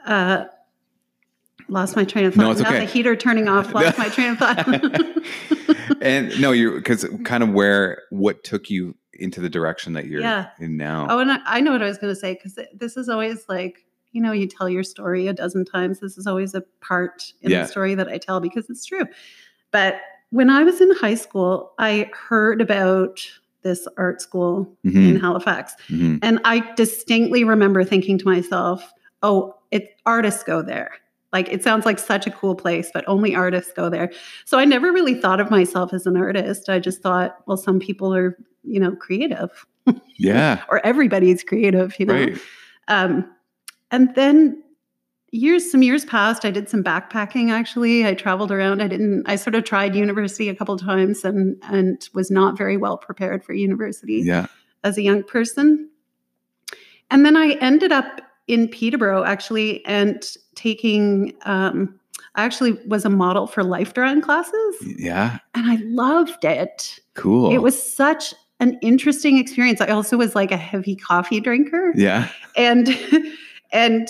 uh, 0.07 0.45
lost 1.69 1.97
my 1.97 2.05
train 2.05 2.27
of 2.27 2.35
thought. 2.35 2.43
No, 2.43 2.51
it's 2.51 2.61
okay. 2.61 2.81
the 2.81 2.85
heater 2.85 3.17
turning 3.17 3.49
off. 3.49 3.73
Lost 3.75 3.99
my 3.99 4.09
train 4.09 4.31
of 4.33 4.39
thought. 4.39 6.01
and 6.03 6.41
no, 6.41 6.53
you 6.53 6.73
because 6.73 7.07
kind 7.25 7.43
of 7.43 7.51
where 7.51 8.03
what 8.11 8.45
took 8.45 8.71
you 8.71 8.95
into 9.13 9.41
the 9.41 9.49
direction 9.51 9.93
that 9.95 10.07
you're 10.07 10.21
Yeah. 10.21 10.49
in 10.59 10.77
now. 10.77 11.07
oh, 11.09 11.19
and 11.21 11.31
I, 11.31 11.39
I 11.45 11.61
know 11.61 11.73
what 11.73 11.83
I 11.83 11.87
was 11.87 11.99
going 11.99 12.13
to 12.13 12.19
say 12.19 12.35
because 12.35 12.59
this 12.75 12.97
is 12.97 13.09
always 13.09 13.45
like 13.49 13.85
you 14.15 14.23
know 14.23 14.33
you 14.33 14.47
tell 14.47 14.69
your 14.69 14.83
story 14.85 15.27
a 15.29 15.33
dozen 15.35 15.65
times. 15.65 16.01
This 16.01 16.17
is 16.17 16.27
always 16.27 16.55
a 16.55 16.63
part 16.81 17.33
in 17.43 17.51
Yeah. 17.51 17.63
the 17.63 17.69
story 17.69 17.95
that 17.97 18.09
I 18.09 18.17
tell 18.17 18.41
because 18.41 18.71
it's 18.71 18.87
true. 18.87 19.05
But 19.73 20.01
when 20.31 20.49
I 20.49 20.63
was 20.65 20.81
in 20.81 20.91
high 20.95 21.17
school, 21.17 21.73
I 21.79 22.11
heard 22.15 22.61
about 22.63 23.21
this 23.63 23.87
art 23.97 24.21
school 24.21 24.73
in 24.85 24.93
Mhm. 24.93 25.21
Halifax. 25.21 25.75
Mhm. 25.89 26.19
And 26.23 26.39
I 26.45 26.61
distinctly 26.77 27.45
remember 27.45 27.83
thinking 27.83 28.19
to 28.19 28.25
myself, 28.25 28.93
oh, 29.23 29.57
it 29.71 29.97
artists 30.07 30.45
go 30.45 30.63
there. 30.63 30.93
Like 31.33 31.51
it 31.53 31.65
sounds 31.65 31.85
like 31.85 31.99
such 31.99 32.27
a 32.27 32.31
cool 32.31 32.55
place, 32.55 32.91
but 32.95 33.05
only 33.09 33.35
artists 33.35 33.73
go 33.75 33.89
there. 33.89 34.11
So 34.45 34.59
I 34.59 34.65
never 34.65 34.93
really 34.93 35.15
thought 35.15 35.41
of 35.41 35.51
myself 35.51 35.93
as 35.93 36.07
an 36.07 36.17
artist. 36.17 36.69
I 36.69 36.79
just 36.79 37.03
thought, 37.03 37.39
well, 37.47 37.57
some 37.57 37.81
people 37.81 38.15
are, 38.15 38.37
you 38.63 38.79
know, 38.79 38.93
creative 38.95 39.67
Yeah. 40.17 40.63
or 40.71 40.85
everybody's 40.87 41.43
creative, 41.43 41.99
you 41.99 42.07
know. 42.07 42.15
Right. 42.15 42.39
Um, 42.89 43.25
and 43.95 44.15
then 44.15 44.63
years, 45.31 45.71
some 45.71 45.83
years 45.83 46.05
passed. 46.05 46.45
I 46.45 46.51
did 46.51 46.69
some 46.69 46.83
backpacking. 46.85 47.51
Actually, 47.51 48.07
I 48.07 48.15
traveled 48.15 48.53
around. 48.53 48.81
I 48.83 48.89
didn't. 48.89 49.25
I 49.27 49.37
sort 49.37 49.55
of 49.55 49.65
tried 49.65 49.95
university 49.95 50.49
a 50.49 50.55
couple 50.55 50.77
times 50.79 51.25
and 51.25 51.57
and 51.71 52.09
was 52.15 52.31
not 52.31 52.57
very 52.59 52.77
well 52.77 52.97
prepared 52.99 53.45
for 53.45 53.53
university 53.53 54.21
Yeah. 54.25 54.47
as 54.85 54.97
a 54.99 55.03
young 55.03 55.23
person. 55.23 55.89
And 57.11 57.25
then 57.25 57.37
I 57.37 57.53
ended 57.61 57.93
up 57.93 58.21
in 58.47 58.69
Peterborough 58.69 59.25
actually 59.25 59.85
and 59.87 60.23
taking, 60.55 61.33
um, 61.45 61.99
I 62.35 62.45
actually 62.45 62.73
was 62.87 63.05
a 63.05 63.11
model 63.11 63.47
for 63.47 63.63
life 63.65 63.95
drawing 63.95 64.21
classes 64.21 64.77
Yeah. 64.99 65.39
and 65.55 65.71
I 65.71 65.77
loved 65.85 66.45
it. 66.45 66.99
Cool. 67.15 67.53
It 67.53 67.59
was 67.59 67.77
such 67.81 68.35
an 68.61 68.79
interesting 68.83 69.39
experience. 69.39 69.81
I 69.81 69.89
also 69.89 70.17
was 70.17 70.35
like 70.35 70.51
a 70.53 70.57
heavy 70.57 70.97
coffee 70.97 71.41
drinker 71.41 71.93
Yeah. 71.97 72.29
and, 72.57 72.89
and 73.75 74.09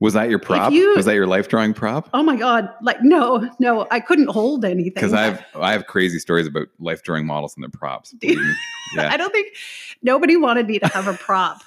Was 0.00 0.12
that 0.12 0.28
your 0.28 0.38
prop? 0.38 0.72
you- 0.72 0.94
was 0.96 1.06
that 1.06 1.14
your 1.14 1.26
life 1.26 1.48
drawing 1.48 1.72
prop? 1.72 2.10
oh 2.12 2.22
my 2.22 2.36
God, 2.36 2.68
like, 2.82 3.02
no, 3.02 3.48
no, 3.58 3.86
I 3.90 4.00
couldn't 4.00 4.28
hold 4.28 4.64
anything. 4.66 4.92
Because 4.94 5.14
I 5.14 5.22
have 5.22 5.42
I 5.58 5.72
have 5.72 5.86
crazy 5.86 6.18
stories 6.18 6.46
about 6.46 6.68
life 6.78 7.02
drawing 7.02 7.24
models 7.24 7.54
and 7.56 7.62
their 7.62 7.70
props. 7.70 8.14
Yeah. 8.94 9.10
I 9.12 9.16
don't 9.16 9.32
think 9.32 9.56
nobody 10.02 10.36
wanted 10.36 10.68
me 10.68 10.78
to 10.78 10.86
have 10.88 11.08
a 11.08 11.14
prop. 11.14 11.62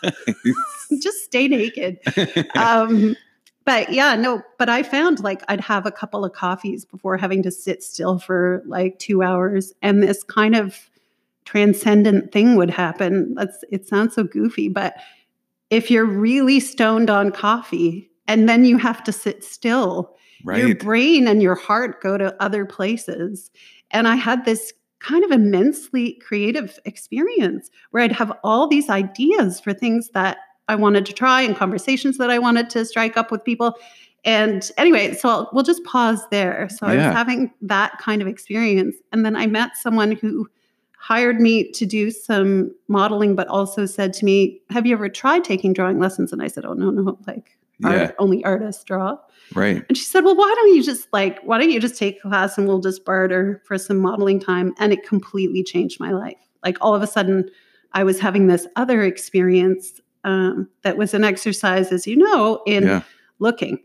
Just 1.01 1.25
stay 1.25 1.49
naked. 1.49 1.99
um, 2.55 3.17
but 3.65 3.91
yeah, 3.91 4.15
no, 4.15 4.41
but 4.57 4.69
I 4.69 4.81
found 4.83 5.19
like 5.19 5.43
I'd 5.49 5.59
have 5.59 5.85
a 5.85 5.91
couple 5.91 6.23
of 6.23 6.31
coffees 6.31 6.85
before 6.85 7.17
having 7.17 7.43
to 7.43 7.51
sit 7.51 7.83
still 7.83 8.17
for 8.19 8.63
like 8.65 8.99
two 8.99 9.23
hours, 9.23 9.73
and 9.81 10.01
this 10.01 10.23
kind 10.23 10.55
of 10.55 10.89
transcendent 11.43 12.31
thing 12.31 12.55
would 12.55 12.69
happen. 12.69 13.33
That's 13.33 13.63
it 13.71 13.87
sounds 13.87 14.15
so 14.15 14.23
goofy, 14.23 14.69
but 14.69 14.95
if 15.69 15.91
you're 15.91 16.05
really 16.05 16.59
stoned 16.59 17.09
on 17.09 17.31
coffee 17.31 18.09
and 18.27 18.47
then 18.47 18.65
you 18.65 18.77
have 18.77 19.03
to 19.05 19.11
sit 19.11 19.43
still, 19.43 20.15
your 20.59 20.75
brain 20.75 21.27
and 21.27 21.41
your 21.41 21.55
heart 21.55 22.01
go 22.01 22.17
to 22.17 22.35
other 22.41 22.65
places. 22.65 23.49
And 23.91 24.07
I 24.07 24.15
had 24.15 24.45
this 24.45 24.73
kind 24.99 25.23
of 25.23 25.31
immensely 25.31 26.19
creative 26.25 26.79
experience 26.85 27.69
where 27.91 28.03
I'd 28.03 28.11
have 28.11 28.31
all 28.43 28.67
these 28.67 28.89
ideas 28.89 29.59
for 29.59 29.73
things 29.73 30.09
that 30.13 30.37
I 30.67 30.75
wanted 30.75 31.05
to 31.05 31.13
try 31.13 31.41
and 31.41 31.55
conversations 31.55 32.17
that 32.17 32.29
I 32.29 32.39
wanted 32.39 32.69
to 32.71 32.85
strike 32.85 33.15
up 33.15 33.31
with 33.31 33.43
people. 33.43 33.75
And 34.25 34.69
anyway, 34.77 35.13
so 35.13 35.29
I'll, 35.29 35.49
we'll 35.53 35.63
just 35.63 35.83
pause 35.85 36.21
there. 36.31 36.67
So 36.69 36.85
I 36.85 36.95
was 36.95 37.05
having 37.05 37.53
that 37.61 37.97
kind 37.99 38.21
of 38.21 38.27
experience. 38.27 38.95
And 39.13 39.25
then 39.25 39.35
I 39.35 39.47
met 39.47 39.77
someone 39.77 40.11
who 40.11 40.49
hired 41.07 41.39
me 41.39 41.71
to 41.71 41.85
do 41.85 42.11
some 42.11 42.69
modeling, 42.89 43.33
but 43.33 43.47
also 43.47 43.85
said 43.85 44.11
to 44.11 44.25
me, 44.25 44.59
Have 44.71 44.85
you 44.85 44.93
ever 44.93 45.07
tried 45.07 45.45
taking 45.45 45.71
drawing 45.71 45.99
lessons? 45.99 46.33
And 46.33 46.43
I 46.43 46.47
said, 46.49 46.65
Oh, 46.65 46.73
no, 46.73 46.89
no, 46.89 47.17
like 47.27 47.57
art- 47.85 48.13
only 48.19 48.43
artists 48.43 48.83
draw. 48.83 49.17
Right. 49.55 49.85
And 49.87 49.97
she 49.97 50.03
said, 50.03 50.25
Well, 50.25 50.35
why 50.35 50.53
don't 50.57 50.75
you 50.75 50.83
just 50.83 51.07
like, 51.13 51.39
why 51.43 51.59
don't 51.59 51.71
you 51.71 51.79
just 51.79 51.97
take 51.97 52.17
a 52.17 52.21
class 52.27 52.57
and 52.57 52.67
we'll 52.67 52.81
just 52.81 53.05
barter 53.05 53.61
for 53.65 53.77
some 53.77 53.99
modeling 53.99 54.39
time? 54.41 54.73
And 54.79 54.91
it 54.91 55.07
completely 55.07 55.63
changed 55.63 55.97
my 55.99 56.11
life. 56.11 56.35
Like 56.65 56.77
all 56.81 56.93
of 56.93 57.01
a 57.01 57.07
sudden, 57.07 57.49
I 57.93 58.03
was 58.03 58.19
having 58.19 58.47
this 58.47 58.67
other 58.75 59.01
experience 59.03 60.01
um, 60.25 60.67
that 60.81 60.97
was 60.97 61.13
an 61.13 61.23
exercise, 61.23 61.93
as 61.93 62.05
you 62.05 62.17
know, 62.17 62.61
in 62.67 62.83
Yeah. 62.83 63.03
looking 63.39 63.79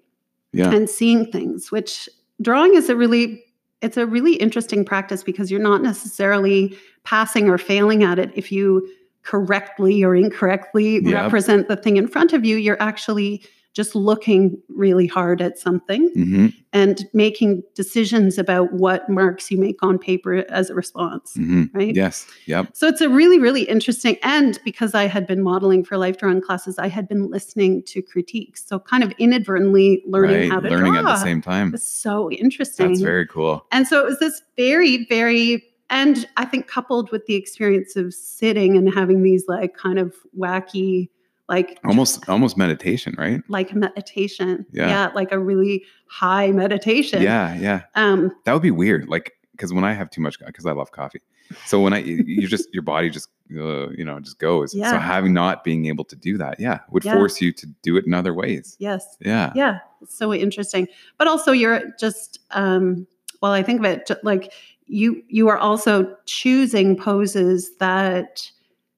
Yeah. 0.52 0.73
and 0.75 0.91
seeing 0.91 1.31
things, 1.31 1.71
which 1.71 2.09
drawing 2.41 2.75
is 2.75 2.88
a 2.88 2.97
really 2.97 3.45
it's 3.83 3.97
a 3.97 4.07
really 4.07 4.35
interesting 4.35 4.85
practice 4.85 5.23
because 5.23 5.51
you're 5.51 5.61
not 5.61 5.83
necessarily 5.83 6.77
passing 7.05 7.49
or 7.51 7.59
failing 7.59 8.03
at 8.05 8.19
it 8.19 8.31
if 8.35 8.51
you 8.53 8.89
correctly 9.23 10.03
or 10.03 10.15
incorrectly 10.15 11.01
Yeah. 11.03 11.23
represent 11.25 11.69
the 11.69 11.77
thing 11.77 11.97
in 11.97 12.09
front 12.09 12.33
of 12.33 12.45
you 12.45 12.57
you're 12.57 12.81
actually 12.83 13.43
just 13.75 13.95
looking 13.95 14.61
really 14.69 15.07
hard 15.07 15.41
at 15.41 15.59
something 15.59 16.11
hmm 16.14 16.47
and 16.75 17.05
making 17.12 17.62
decisions 17.75 18.38
about 18.38 18.73
what 18.73 19.07
marks 19.07 19.50
you 19.50 19.59
make 19.59 19.83
on 19.83 19.99
paper 19.99 20.37
as 20.50 20.71
a 20.71 20.75
response, 20.75 21.35
hmm 21.35 21.64
right? 21.75 21.95
Yes. 21.95 22.26
Yep. 22.47 22.71
So 22.73 22.88
it's 22.88 23.02
a 23.02 23.11
really, 23.11 23.38
really 23.38 23.64
interesting. 23.64 24.17
And 24.23 24.59
because 24.64 24.95
I 24.95 25.07
had 25.07 25.26
been 25.26 25.43
modeling 25.43 25.85
for 25.85 25.99
life 25.99 26.17
drawing 26.17 26.41
classes, 26.41 26.79
I 26.79 26.88
had 26.88 27.07
been 27.09 27.31
listening 27.31 27.83
to 27.88 28.00
critiques. 28.00 28.64
So 28.67 28.79
kind 28.79 29.05
of 29.05 29.12
inadvertently 29.19 30.02
learning 30.07 30.37
right. 30.37 30.50
how 30.50 30.61
to 30.61 30.71
Learning 30.71 30.95
draw. 30.95 31.02
at 31.02 31.14
the 31.17 31.23
same 31.23 31.43
time. 31.43 31.73
was 31.73 31.87
so 31.87 32.31
interesting. 32.31 32.88
That's 32.88 33.02
very 33.02 33.26
cool. 33.26 33.67
and 33.71 33.87
so 33.87 34.00
it 34.00 34.07
was 34.07 34.19
this 34.19 34.41
very, 34.57 35.05
very, 35.11 35.62
and 35.91 36.26
I 36.38 36.47
think 36.47 36.69
coupled 36.69 37.11
with 37.12 37.26
the 37.26 37.35
experience 37.35 37.97
of 37.97 38.14
sitting 38.14 38.79
and 38.79 38.93
having 38.95 39.23
these 39.23 39.45
like 39.47 39.76
kind 39.76 39.99
of 39.99 40.14
wacky, 40.38 41.11
like 41.49 41.78
Almost 41.84 42.28
almost 42.28 42.56
meditation, 42.56 43.14
right? 43.18 43.40
like 43.49 43.75
meditation. 43.75 44.64
Yeah. 44.72 44.88
yeah 44.88 45.11
like 45.14 45.32
a 45.32 45.38
really 45.38 45.84
high 46.06 46.50
meditation. 46.52 47.22
Yeah. 47.22 47.54
Yeah. 47.56 47.82
Um, 47.94 48.32
That 48.44 48.52
would 48.52 48.62
be 48.62 48.70
weird. 48.70 49.08
Like, 49.08 49.32
because 49.52 49.72
when 49.72 49.84
I 49.84 49.92
have 49.92 50.08
too 50.11 50.20
much, 50.20 50.38
because 50.38 50.66
I 50.66 50.72
love 50.72 50.92
coffee. 50.92 51.20
So 51.66 51.80
when 51.80 51.92
I, 51.92 51.99
you 51.99 52.46
just, 52.49 52.72
your 52.72 52.82
body 52.82 53.11
just, 53.11 53.28
uh, 53.54 53.90
you 53.90 54.04
know, 54.04 54.18
just 54.20 54.38
goes. 54.38 54.72
yeah. 54.75 54.90
So 54.92 54.99
having 54.99 55.34
not 55.34 55.64
being 55.64 55.87
able 55.87 56.04
to 56.04 56.16
do 56.16 56.38
that, 56.38 56.58
yeah, 56.58 56.78
would 56.90 57.04
Yeah. 57.04 57.14
force 57.14 57.40
you 57.40 57.52
to 57.52 57.66
do 57.82 57.96
it 57.99 58.06
in 58.06 58.14
other 58.14 58.32
ways. 58.32 58.76
yes. 58.78 59.16
Yeah. 59.20 59.52
yeah 59.54 59.78
it's 60.00 60.16
so 60.16 60.32
interesting 60.34 60.88
but 61.18 61.28
also 61.28 61.52
you're 61.52 61.80
just 62.00 62.40
um 62.50 63.06
well 63.40 63.52
i 63.52 63.62
think 63.62 63.78
of 63.78 63.84
it 63.84 64.11
like 64.25 64.52
you 64.88 65.22
you 65.28 65.46
are 65.49 65.58
also 65.58 66.16
choosing 66.26 66.96
poses 66.96 67.76
that 67.76 68.50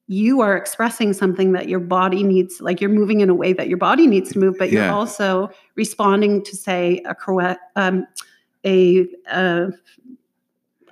you 0.07 0.41
are 0.41 0.55
expressing 0.55 1.13
something 1.13 1.53
that 1.53 1.67
your 1.67 1.79
body 1.79 2.21
needs 2.23 2.61
like 2.61 2.79
you're 2.79 2.89
moving 2.91 3.21
in 3.21 3.29
a 3.29 3.33
way 3.33 3.53
that 3.53 3.67
your 3.67 3.77
body 3.77 4.05
needs 4.05 4.31
to 4.31 4.37
move 4.39 4.55
but 4.59 4.69
you're 4.71 4.91
also 4.91 5.49
responding 5.75 6.43
to 6.43 6.55
say 6.55 7.01
a 7.05 7.15
correct 7.15 7.59
um 7.75 8.05
a 8.65 9.07
uh 9.31 9.67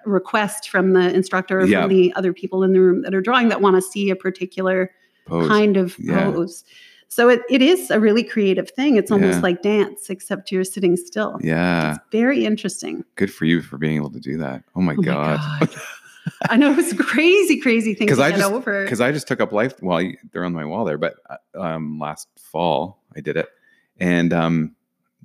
request 0.05 0.69
from 0.69 0.93
the 0.93 1.13
instructor 1.13 1.59
or 1.61 1.65
Yeah. 1.65 1.81
from 1.81 1.89
the 1.89 2.13
other 2.15 2.33
people 2.33 2.63
in 2.63 2.73
the 2.73 2.81
room 2.81 3.03
that 3.03 3.13
are 3.15 3.21
drawing 3.21 3.49
that 3.49 3.61
want 3.61 3.75
to 3.75 3.81
see 3.81 4.09
a 4.09 4.15
particular 4.15 4.91
Pose. 5.25 5.47
kind 5.47 5.77
of 5.77 5.95
Yeah. 5.99 6.31
pose. 6.31 6.65
So 7.07 7.29
it, 7.29 7.41
it 7.49 7.61
is 7.61 7.91
a 7.91 7.99
really 7.99 8.23
creative 8.23 8.69
thing. 8.71 8.95
It's 8.97 9.11
almost 9.11 9.35
Yeah. 9.37 9.41
like 9.41 9.61
dance, 9.61 10.09
except 10.09 10.51
you're 10.51 10.63
sitting 10.63 10.97
still. 10.97 11.37
yeah. 11.41 11.91
It's 11.95 11.99
very 12.11 12.43
interesting. 12.45 13.05
Good 13.15 13.31
for 13.31 13.45
you 13.45 13.61
for 13.61 13.77
being 13.77 13.95
able 13.95 14.09
to 14.11 14.19
do 14.19 14.37
that. 14.39 14.63
Oh 14.75 14.81
my 14.81 14.93
Oh 14.93 14.97
my 14.97 15.03
God. 15.03 15.39
I 16.49 16.57
know 16.57 16.73
it's 16.77 16.93
crazy, 16.93 17.59
crazy 17.59 17.93
thing 17.93 18.07
to 18.07 18.21
I 18.21 18.31
get 18.31 18.39
just- 18.39 18.51
over. 18.51 18.83
Because 18.83 19.01
I 19.01 19.11
just 19.11 19.27
took 19.27 19.41
up 19.41 19.51
life. 19.51 19.73
Well, 19.81 20.11
they're 20.31 20.45
on 20.45 20.53
my 20.53 20.65
wall 20.65 20.85
there, 20.85 20.97
but 20.97 21.15
uh, 21.29 21.59
um, 21.61 21.99
last 21.99 22.27
fall 22.37 23.03
I 23.15 23.21
did 23.21 23.37
it, 23.37 23.49
and 23.99 24.33
um, 24.33 24.75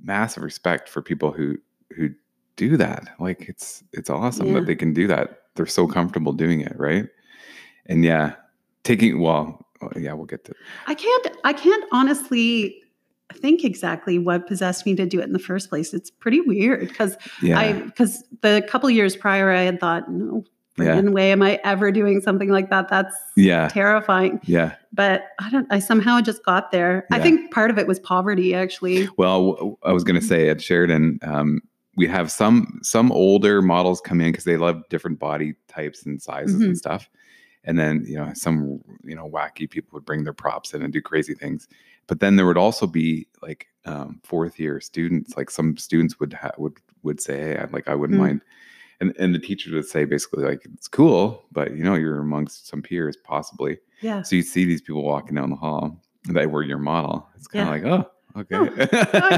massive 0.03 0.43
respect 0.43 0.89
for 0.89 1.01
people 1.01 1.31
who 1.31 1.57
who 1.95 2.09
do 2.55 2.77
that. 2.77 3.07
Like 3.19 3.47
it's 3.49 3.83
it's 3.93 4.09
awesome 4.09 4.47
Yeah. 4.47 4.53
that 4.55 4.65
they 4.65 4.75
can 4.75 4.93
do 4.93 5.07
that. 5.07 5.43
They're 5.55 5.65
so 5.65 5.87
comfortable 5.87 6.33
doing 6.33 6.61
it, 6.61 6.73
right? 6.77 7.07
And 7.85 8.03
yeah, 8.05 8.35
taking 8.83 9.19
well, 9.19 9.65
oh, 9.81 9.89
yeah, 9.97 10.13
we'll 10.13 10.25
get 10.25 10.45
to 10.45 10.53
I 10.87 10.93
can't 10.95 11.27
I 11.43 11.53
can't 11.53 11.83
honestly 11.91 12.81
think 13.33 13.63
exactly 13.63 14.17
what 14.19 14.47
possessed 14.47 14.85
me 14.85 14.95
to 14.95 15.05
do 15.05 15.19
it 15.19 15.23
in 15.23 15.33
the 15.33 15.39
first 15.39 15.69
place. 15.69 15.93
It's 15.93 16.09
pretty 16.09 16.41
weird 16.41 16.81
because 16.87 17.15
yeah, 17.41 17.59
I 17.59 17.73
because 17.73 18.23
the 18.41 18.65
couple 18.69 18.89
years 18.89 19.15
prior 19.15 19.51
I 19.51 19.61
had 19.61 19.79
thought, 19.79 20.11
no 20.11 20.43
Yeah. 20.81 20.95
friggin' 20.95 21.11
way 21.13 21.31
am 21.31 21.41
I 21.41 21.59
ever 21.63 21.91
doing 21.91 22.21
something 22.21 22.49
like 22.49 22.69
that. 22.69 22.89
That's 22.89 23.15
yeah, 23.35 23.67
terrifying. 23.69 24.39
yeah. 24.45 24.75
But 24.93 25.25
I 25.39 25.49
don't 25.49 25.67
I 25.71 25.79
somehow 25.79 26.21
just 26.21 26.43
got 26.43 26.71
there. 26.71 27.05
I 27.11 27.19
think 27.19 27.51
part 27.51 27.69
of 27.71 27.77
it 27.77 27.87
was 27.87 27.99
poverty 27.99 28.55
actually. 28.55 29.07
Well, 29.17 29.77
I 29.83 29.91
was 29.93 30.03
Mm-hmm. 30.03 30.11
going 30.11 30.21
to 30.21 30.27
say 30.27 30.49
at 30.49 30.61
Sheridan, 30.61 31.19
um, 31.23 31.61
we 31.95 32.07
have 32.07 32.31
some 32.31 32.79
some 32.83 33.11
older 33.11 33.61
models 33.61 33.99
come 34.01 34.21
in 34.21 34.31
because 34.31 34.45
they 34.45 34.57
love 34.57 34.81
different 34.89 35.19
body 35.19 35.53
types 35.67 36.05
and 36.05 36.21
sizes 36.21 36.61
Mhm. 36.61 36.65
and 36.65 36.77
stuff. 36.77 37.09
And 37.65 37.77
then 37.77 38.03
you 38.07 38.15
know 38.15 38.31
some 38.33 38.79
you 39.03 39.15
know 39.15 39.29
wacky 39.29 39.69
people 39.69 39.89
would 39.93 40.05
bring 40.05 40.23
their 40.23 40.33
props 40.33 40.73
in 40.73 40.81
and 40.81 40.93
do 40.93 41.01
crazy 41.01 41.33
things. 41.35 41.67
But 42.07 42.21
then 42.21 42.37
there 42.37 42.45
would 42.47 42.57
also 42.57 42.87
be 42.87 43.27
like 43.41 43.67
um, 43.85 44.19
fourth 44.23 44.59
year 44.59 44.79
students. 44.81 45.35
Like 45.37 45.49
some 45.51 45.77
students 45.77 46.19
would 46.19 46.33
ha- 46.33 46.51
would 46.57 46.77
would 47.03 47.19
say, 47.21 47.37
"Hey, 47.39 47.57
I, 47.57 47.65
like 47.65 47.87
I 47.87 47.95
wouldn't 47.95 48.17
Mm. 48.17 48.23
mind." 48.23 48.41
And, 49.01 49.15
and 49.17 49.33
the 49.33 49.39
teacher 49.39 49.73
would 49.73 49.85
say 49.85 50.03
basically 50.05 50.43
like 50.43 50.61
it's 50.73 50.87
cool, 50.89 51.45
but 51.51 51.75
you 51.75 51.83
know 51.83 51.95
you're 51.95 52.19
amongst 52.19 52.67
some 52.67 52.81
peers 52.81 53.15
possibly. 53.23 53.79
Yeah. 54.01 54.21
So 54.23 54.35
you 54.35 54.41
see 54.41 54.65
these 54.65 54.81
people 54.81 55.03
walking 55.03 55.35
down 55.35 55.49
the 55.49 55.55
hall 55.55 56.01
that 56.25 56.51
were 56.51 56.63
your 56.63 56.79
model. 56.79 57.27
It's 57.35 57.47
kind 57.47 57.69
of 57.69 57.81
Yeah. 57.83 57.95
like, 57.95 58.05
oh, 58.35 58.41
okay. 58.41 58.57
Oh. 59.13 59.29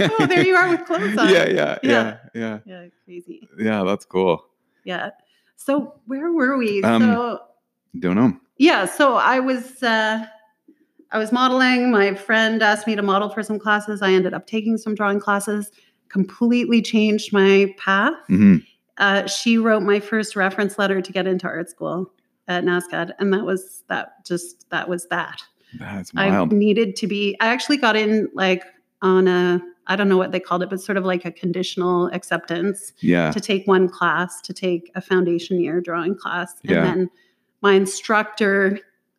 yeah. 0.00 0.10
Oh, 0.18 0.26
there 0.26 0.42
you 0.44 0.54
are 0.56 0.68
with 0.70 0.84
clothes 0.86 1.16
on. 1.18 1.28
Yeah, 1.28 1.46
yeah, 1.46 1.48
yeah, 1.48 1.78
Yeah. 1.82 2.16
yeah, 2.34 2.58
Yeah, 2.64 2.84
crazy. 3.04 3.48
yeah. 3.58 3.84
That's 3.84 4.04
cool. 4.06 4.44
Yeah. 4.84 5.10
So 5.56 5.94
where 6.06 6.32
were 6.32 6.56
we? 6.56 6.82
Um, 6.82 7.02
so 7.02 7.40
Don't 7.98 8.16
know. 8.16 8.34
yeah, 8.58 8.84
so 8.86 9.16
I 9.16 9.40
was 9.40 9.82
uh 9.82 10.24
I 11.12 11.18
was 11.18 11.32
modeling. 11.32 11.90
My 11.90 12.14
friend 12.14 12.62
asked 12.62 12.86
me 12.86 12.96
to 12.96 13.02
model 13.02 13.28
for 13.28 13.42
some 13.42 13.58
classes. 13.58 14.00
I 14.02 14.12
ended 14.12 14.32
up 14.34 14.46
taking 14.46 14.76
some 14.78 14.94
drawing 14.94 15.20
classes, 15.20 15.70
completely 16.08 16.80
changed 16.82 17.32
my 17.32 17.74
path. 17.78 18.14
hmm 18.28 18.56
Uh, 18.98 19.26
she 19.26 19.58
wrote 19.58 19.82
my 19.82 20.00
first 20.00 20.36
reference 20.36 20.78
letter 20.78 21.00
to 21.00 21.12
get 21.12 21.26
into 21.26 21.46
art 21.46 21.68
school 21.68 22.12
at 22.48 22.64
NASCAD. 22.64 23.12
And 23.18 23.32
that 23.32 23.44
was 23.44 23.82
that 23.88 24.24
just 24.24 24.68
that 24.70 24.88
was 24.88 25.06
that. 25.08 25.42
That's 25.78 26.14
wild. 26.14 26.52
I 26.52 26.56
needed 26.56 26.96
to 26.96 27.06
be, 27.06 27.36
I 27.40 27.48
actually 27.48 27.76
got 27.76 27.96
in 27.96 28.28
like 28.34 28.62
on 29.02 29.28
a, 29.28 29.60
I 29.88 29.96
don't 29.96 30.08
know 30.08 30.16
what 30.16 30.32
they 30.32 30.40
called 30.40 30.62
it, 30.62 30.70
but 30.70 30.80
sort 30.80 30.96
of 30.96 31.04
like 31.04 31.24
a 31.24 31.30
conditional 31.30 32.06
acceptance 32.08 32.92
yeah, 33.00 33.30
to 33.30 33.40
take 33.40 33.66
one 33.66 33.88
class, 33.88 34.40
to 34.42 34.52
take 34.52 34.90
a 34.94 35.00
foundation 35.00 35.60
year 35.60 35.80
drawing 35.80 36.16
class. 36.16 36.54
And 36.62 36.70
Yeah. 36.70 36.82
then 36.82 37.10
my 37.62 37.72
instructor, 37.74 38.78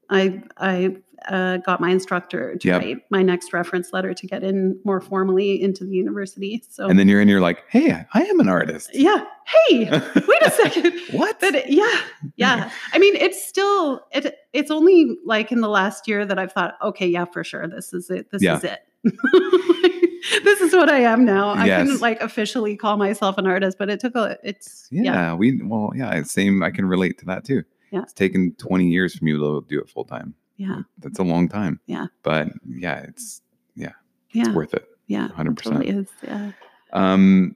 I, 0.10 0.42
I 0.58 0.96
uh, 1.28 1.58
got 1.58 1.82
my 1.82 1.90
instructor 1.90 2.56
to 2.56 2.68
Yep. 2.68 2.82
write 2.82 2.98
my 3.10 3.22
next 3.24 3.52
reference 3.52 3.92
letter 3.92 4.14
to 4.14 4.28
get 4.28 4.44
in 4.44 4.80
more 4.86 5.02
formally 5.02 5.62
into 5.62 5.84
the 5.84 5.92
university. 5.96 6.64
So, 6.70 6.88
and 6.88 6.98
then 6.98 7.08
you're 7.08 7.20
in. 7.22 7.28
You're 7.28 7.42
like, 7.42 7.64
hey, 7.70 8.06
I 8.14 8.22
am 8.24 8.40
an 8.40 8.48
artist. 8.48 8.92
yeah. 8.94 9.26
Hey, 9.70 9.90
wait 9.90 10.42
a 10.42 10.52
second. 10.52 10.94
what? 11.12 11.40
But 11.40 11.56
it- 11.56 11.70
yeah, 11.70 12.02
yeah. 12.36 12.70
I 12.94 13.00
mean, 13.00 13.16
it's 13.16 13.46
still 13.48 14.02
it. 14.12 14.36
It's 14.54 14.70
only 14.72 15.18
like 15.26 15.52
in 15.52 15.62
the 15.62 15.70
last 15.70 16.08
year 16.08 16.26
that 16.26 16.38
I've 16.38 16.52
thought, 16.52 16.76
okay, 16.82 17.08
yeah, 17.08 17.26
for 17.26 17.44
sure, 17.44 17.68
this 17.68 17.94
is 17.94 18.10
it. 18.10 18.30
This 18.32 18.42
Yeah. 18.44 18.58
is 18.58 18.64
it. 18.66 18.80
this 20.44 20.62
is 20.62 20.74
what 20.74 20.90
I 20.90 21.00
am 21.00 21.26
now. 21.26 21.50
I 21.52 21.68
couldn't 21.70 22.02
like 22.02 22.22
officially 22.22 22.76
call 22.76 22.98
myself 22.98 23.38
an 23.38 23.48
artist, 23.48 23.78
but 23.78 23.90
it 23.90 24.00
took 24.00 24.16
a. 24.16 24.38
It's 24.44 24.88
yeah, 24.92 25.04
yeah, 25.04 25.34
we 25.34 25.62
well, 25.64 25.92
yeah, 25.96 26.22
same. 26.24 26.62
I 26.64 26.72
can 26.72 26.86
relate 26.86 27.18
to 27.20 27.26
that 27.26 27.44
too. 27.46 27.64
Yeah. 27.92 28.02
it's 28.02 28.14
taken 28.14 28.54
20 28.58 28.88
years 28.88 29.16
for 29.18 29.26
you 29.26 29.38
to 29.38 29.66
do 29.68 29.80
it 29.80 29.90
full 29.90 30.04
time. 30.06 30.34
yeah, 30.58 30.82
That's 31.00 31.20
a 31.20 31.24
long 31.24 31.48
time. 31.50 31.80
Yeah. 31.86 32.08
but 32.24 32.50
yeah, 32.68 33.00
it's 33.08 33.42
yeah, 33.76 33.94
it's 34.34 34.50
worth 34.50 34.74
it. 34.74 34.86
yeah. 35.08 35.30
100%. 35.38 35.50
It 35.52 35.58
totally 35.58 35.88
is. 35.90 36.08
Yeah. 36.24 36.52
Um, 36.94 37.56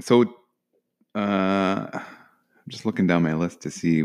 so, 0.00 0.22
uh, 1.14 1.88
I'm 1.92 2.00
just 2.68 2.84
looking 2.86 3.06
down 3.06 3.22
my 3.22 3.34
list 3.34 3.60
to 3.62 3.70
see 3.70 4.02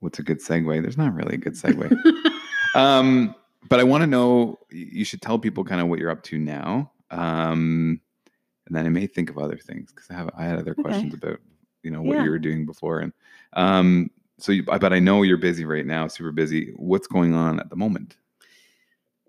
what's 0.00 0.18
a 0.18 0.22
good 0.22 0.40
segue. 0.40 0.82
There's 0.82 0.96
not 0.98 1.14
really 1.14 1.34
a 1.34 1.38
good 1.38 1.54
segue. 1.54 1.92
um, 2.74 3.34
but 3.68 3.80
I 3.80 3.84
want 3.84 4.02
to 4.02 4.06
know. 4.06 4.58
You 4.70 5.04
should 5.04 5.20
tell 5.22 5.38
people 5.38 5.64
kind 5.64 5.80
of 5.80 5.88
what 5.88 5.98
you're 5.98 6.10
up 6.10 6.22
to 6.24 6.38
now. 6.38 6.92
Um, 7.10 8.00
and 8.66 8.76
then 8.76 8.86
I 8.86 8.88
may 8.90 9.06
think 9.06 9.30
of 9.30 9.38
other 9.38 9.56
things 9.58 9.92
because 9.92 10.08
I 10.10 10.14
have 10.14 10.30
I 10.36 10.44
had 10.44 10.58
other 10.58 10.72
Okay. 10.72 10.82
questions 10.82 11.14
about 11.14 11.40
you 11.82 11.90
know 11.90 12.02
what 12.02 12.16
Yeah. 12.16 12.24
you 12.24 12.30
were 12.30 12.38
doing 12.38 12.66
before. 12.66 13.00
And 13.00 13.12
um, 13.54 14.10
so, 14.38 14.52
you, 14.52 14.62
but 14.62 14.92
I 14.92 14.98
know 14.98 15.22
you're 15.22 15.36
busy 15.36 15.64
right 15.64 15.86
now, 15.86 16.06
super 16.08 16.32
busy. 16.32 16.72
What's 16.76 17.06
going 17.06 17.34
on 17.34 17.58
at 17.60 17.70
the 17.70 17.76
moment? 17.76 18.16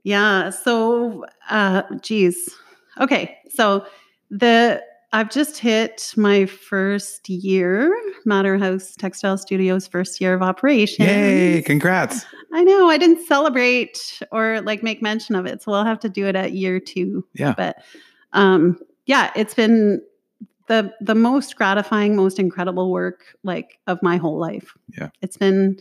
Yeah. 0.04 0.50
So, 0.50 1.26
uh, 1.50 1.84
geez. 2.02 2.56
Okay. 3.00 3.38
So 3.50 3.86
the 4.30 4.82
I've 5.12 5.32
just 5.32 5.58
hit 5.58 6.14
my 6.18 6.46
first 6.46 7.28
year, 7.28 7.92
Madderhouse 8.28 8.96
Textile 8.96 9.40
Studios' 9.40 9.88
first 9.88 10.22
year 10.22 10.36
of 10.36 10.44
operation. 10.44 11.04
Yay! 11.06 11.64
Congrats. 11.64 12.26
I 12.54 12.64
know 12.64 12.90
I 12.90 13.00
didn't 13.00 13.26
celebrate 13.26 14.22
or 14.32 14.62
like 14.62 14.84
make 14.84 15.02
mention 15.02 15.34
of 15.34 15.48
it, 15.48 15.64
so 15.64 15.72
we'll 15.72 15.84
have 15.84 16.00
to 16.02 16.10
do 16.10 16.28
it 16.28 16.36
at 16.36 16.52
year 16.54 16.80
two. 16.80 17.26
Yeah. 17.34 17.56
But 17.58 17.78
um, 18.34 18.78
yeah, 19.08 19.32
it's 19.36 19.56
been 19.56 20.00
the 20.70 20.94
the 21.02 21.16
most 21.16 21.58
gratifying, 21.58 22.16
most 22.16 22.40
incredible 22.40 22.90
work 22.92 23.36
like 23.44 23.80
of 23.88 24.02
my 24.02 24.16
whole 24.18 24.38
life. 24.40 24.74
Yeah. 24.98 25.10
It's 25.22 25.36
been 25.38 25.78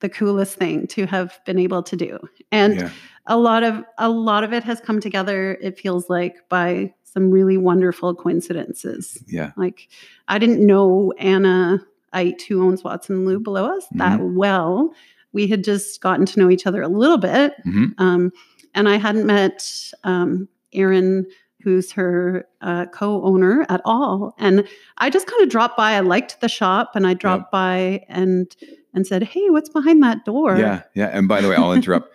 the 0.00 0.08
coolest 0.08 0.56
thing 0.56 0.86
to 0.88 1.04
have 1.06 1.38
been 1.46 1.58
able 1.58 1.82
to 1.82 1.96
do. 1.96 2.18
And 2.50 2.76
yeah. 2.76 2.90
a 3.26 3.36
lot 3.36 3.62
of 3.62 3.84
a 3.98 4.08
lot 4.08 4.42
of 4.44 4.52
it 4.52 4.64
has 4.64 4.80
come 4.80 5.00
together 5.00 5.58
it 5.60 5.78
feels 5.78 6.08
like 6.10 6.36
by 6.48 6.92
some 7.04 7.30
really 7.30 7.56
wonderful 7.56 8.14
coincidences 8.14 9.22
Yeah. 9.28 9.52
like 9.56 9.88
i 10.26 10.36
didn't 10.38 10.66
know 10.66 11.12
anna 11.18 11.78
Ite, 12.12 12.42
who 12.48 12.62
owns 12.66 12.82
watson 12.84 13.24
lou 13.24 13.38
below 13.38 13.66
us 13.76 13.86
that 13.92 14.18
Mm-hmm. 14.18 14.36
well 14.36 14.92
we 15.32 15.46
had 15.46 15.62
just 15.64 16.00
gotten 16.00 16.26
to 16.26 16.38
know 16.40 16.50
each 16.50 16.66
other 16.66 16.82
a 16.82 16.88
little 16.88 17.18
bit 17.18 17.54
Mhm. 17.64 17.94
um, 17.98 18.32
and 18.74 18.88
I 18.88 18.96
hadn't 18.98 19.26
met 19.26 19.58
um, 20.02 20.48
Erin, 20.72 21.26
who's 21.64 21.90
her 21.92 22.46
uh, 22.60 22.86
co-owner, 22.86 23.66
at 23.68 23.80
all. 23.84 24.34
And 24.38 24.68
I 24.98 25.10
just 25.10 25.26
kind 25.26 25.42
of 25.42 25.48
dropped 25.48 25.76
by. 25.76 25.92
I 25.92 26.00
liked 26.00 26.40
the 26.40 26.48
shop, 26.48 26.92
and 26.94 27.06
I 27.06 27.14
dropped 27.14 27.50
by 27.50 28.04
and 28.08 28.54
and 28.92 29.06
said, 29.06 29.24
"Hey, 29.24 29.50
what's 29.50 29.70
behind 29.70 30.02
that 30.02 30.24
door?" 30.24 30.56
Yeah, 30.56 30.82
yeah. 30.94 31.06
And 31.06 31.26
by 31.26 31.40
the 31.40 31.48
way, 31.48 31.56
I'll 31.56 31.72
interrupt 31.72 32.12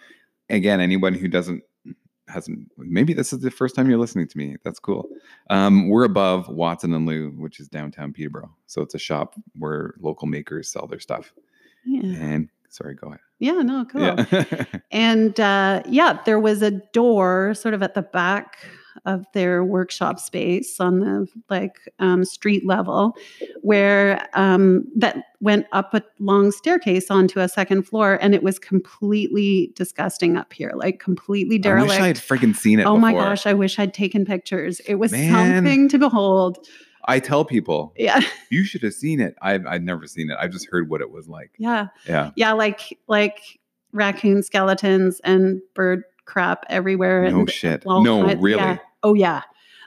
again. 0.49 0.79
Anyone 0.79 1.15
who 1.15 1.27
doesn't 1.27 1.63
hasn't 2.27 2.71
maybe 2.77 3.13
this 3.13 3.33
is 3.33 3.39
the 3.39 3.49
first 3.51 3.75
time 3.75 3.89
you're 3.89 3.99
listening 3.99 4.27
to 4.27 4.37
me. 4.37 4.55
That's 4.63 4.79
cool. 4.79 5.09
Um, 5.49 5.89
we're 5.89 6.03
above 6.03 6.47
Watson 6.47 6.93
and 6.93 7.05
Lou, 7.07 7.31
which 7.31 7.59
is 7.59 7.67
downtown 7.67 8.13
Peterborough. 8.13 8.55
So 8.67 8.81
it's 8.81 8.93
a 8.93 8.99
shop 8.99 9.35
where 9.57 9.95
local 9.99 10.27
makers 10.27 10.69
sell 10.69 10.85
their 10.85 10.99
stuff. 10.99 11.33
Yeah. 11.85 12.01
And 12.03 12.49
sorry, 12.69 12.93
go 12.93 13.07
ahead. 13.07 13.19
Yeah, 13.39 13.61
no, 13.61 13.85
cool. 13.85 14.01
Yeah. 14.01 14.65
And 14.91 15.39
uh, 15.39 15.81
yeah, 15.87 16.19
there 16.25 16.39
was 16.39 16.61
a 16.61 16.71
door 16.71 17.53
sort 17.53 17.73
of 17.73 17.81
at 17.81 17.93
the 17.93 18.01
back 18.01 18.57
of 19.05 19.25
their 19.33 19.63
workshop 19.63 20.19
space 20.19 20.79
on 20.79 20.99
the 20.99 21.27
like 21.49 21.77
um, 21.99 22.23
street 22.25 22.65
level, 22.65 23.15
where 23.61 24.27
um, 24.33 24.85
that 24.95 25.17
went 25.41 25.65
up 25.71 25.93
a 25.93 26.03
long 26.19 26.51
staircase 26.51 27.09
onto 27.09 27.39
a 27.39 27.47
second 27.49 27.83
floor, 27.83 28.17
and 28.21 28.33
it 28.35 28.43
was 28.43 28.59
completely 28.59 29.71
disgusting 29.75 30.37
up 30.37 30.51
here, 30.53 30.71
like 30.75 30.99
completely 30.99 31.57
derelict. 31.57 31.91
I 31.91 31.95
wish 31.95 32.01
I 32.03 32.07
had 32.07 32.17
freaking 32.17 32.55
seen 32.55 32.79
it. 32.79 32.85
oh 32.85 32.97
my 32.97 33.11
before. 33.11 33.23
gosh, 33.29 33.45
I 33.45 33.53
wish 33.53 33.79
I'd 33.79 33.93
taken 33.93 34.25
pictures. 34.25 34.79
It 34.81 34.95
was 34.95 35.11
Man. 35.11 35.31
something 35.63 35.89
to 35.89 35.97
behold. 35.99 36.67
I 37.05 37.19
tell 37.19 37.45
people 37.45 37.93
Yeah, 37.97 38.19
you 38.51 38.63
should 38.63 38.83
have 38.83 38.93
seen 38.93 39.19
it. 39.21 39.35
I've 39.41 39.65
I've 39.65 39.81
never 39.83 40.05
seen 40.05 40.29
it. 40.29 40.37
I've 40.39 40.51
just 40.51 40.67
heard 40.69 40.89
what 40.89 41.01
it 41.01 41.09
was 41.11 41.27
like. 41.27 41.51
yeah. 41.57 41.87
Yeah. 42.07 42.31
yeah 42.35 42.51
like 42.51 42.99
like 43.07 43.39
raccoon 43.93 44.43
skeletons 44.43 45.19
and 45.23 45.61
bird 45.73 46.03
crap 46.25 46.63
everywhere 46.69 47.31
No 47.31 47.39
and 47.39 47.49
shit. 47.49 47.83
No, 47.85 48.23
really. 48.35 48.57
yeah. 48.57 48.77
Oh 49.03 49.13
yeah 49.13 49.41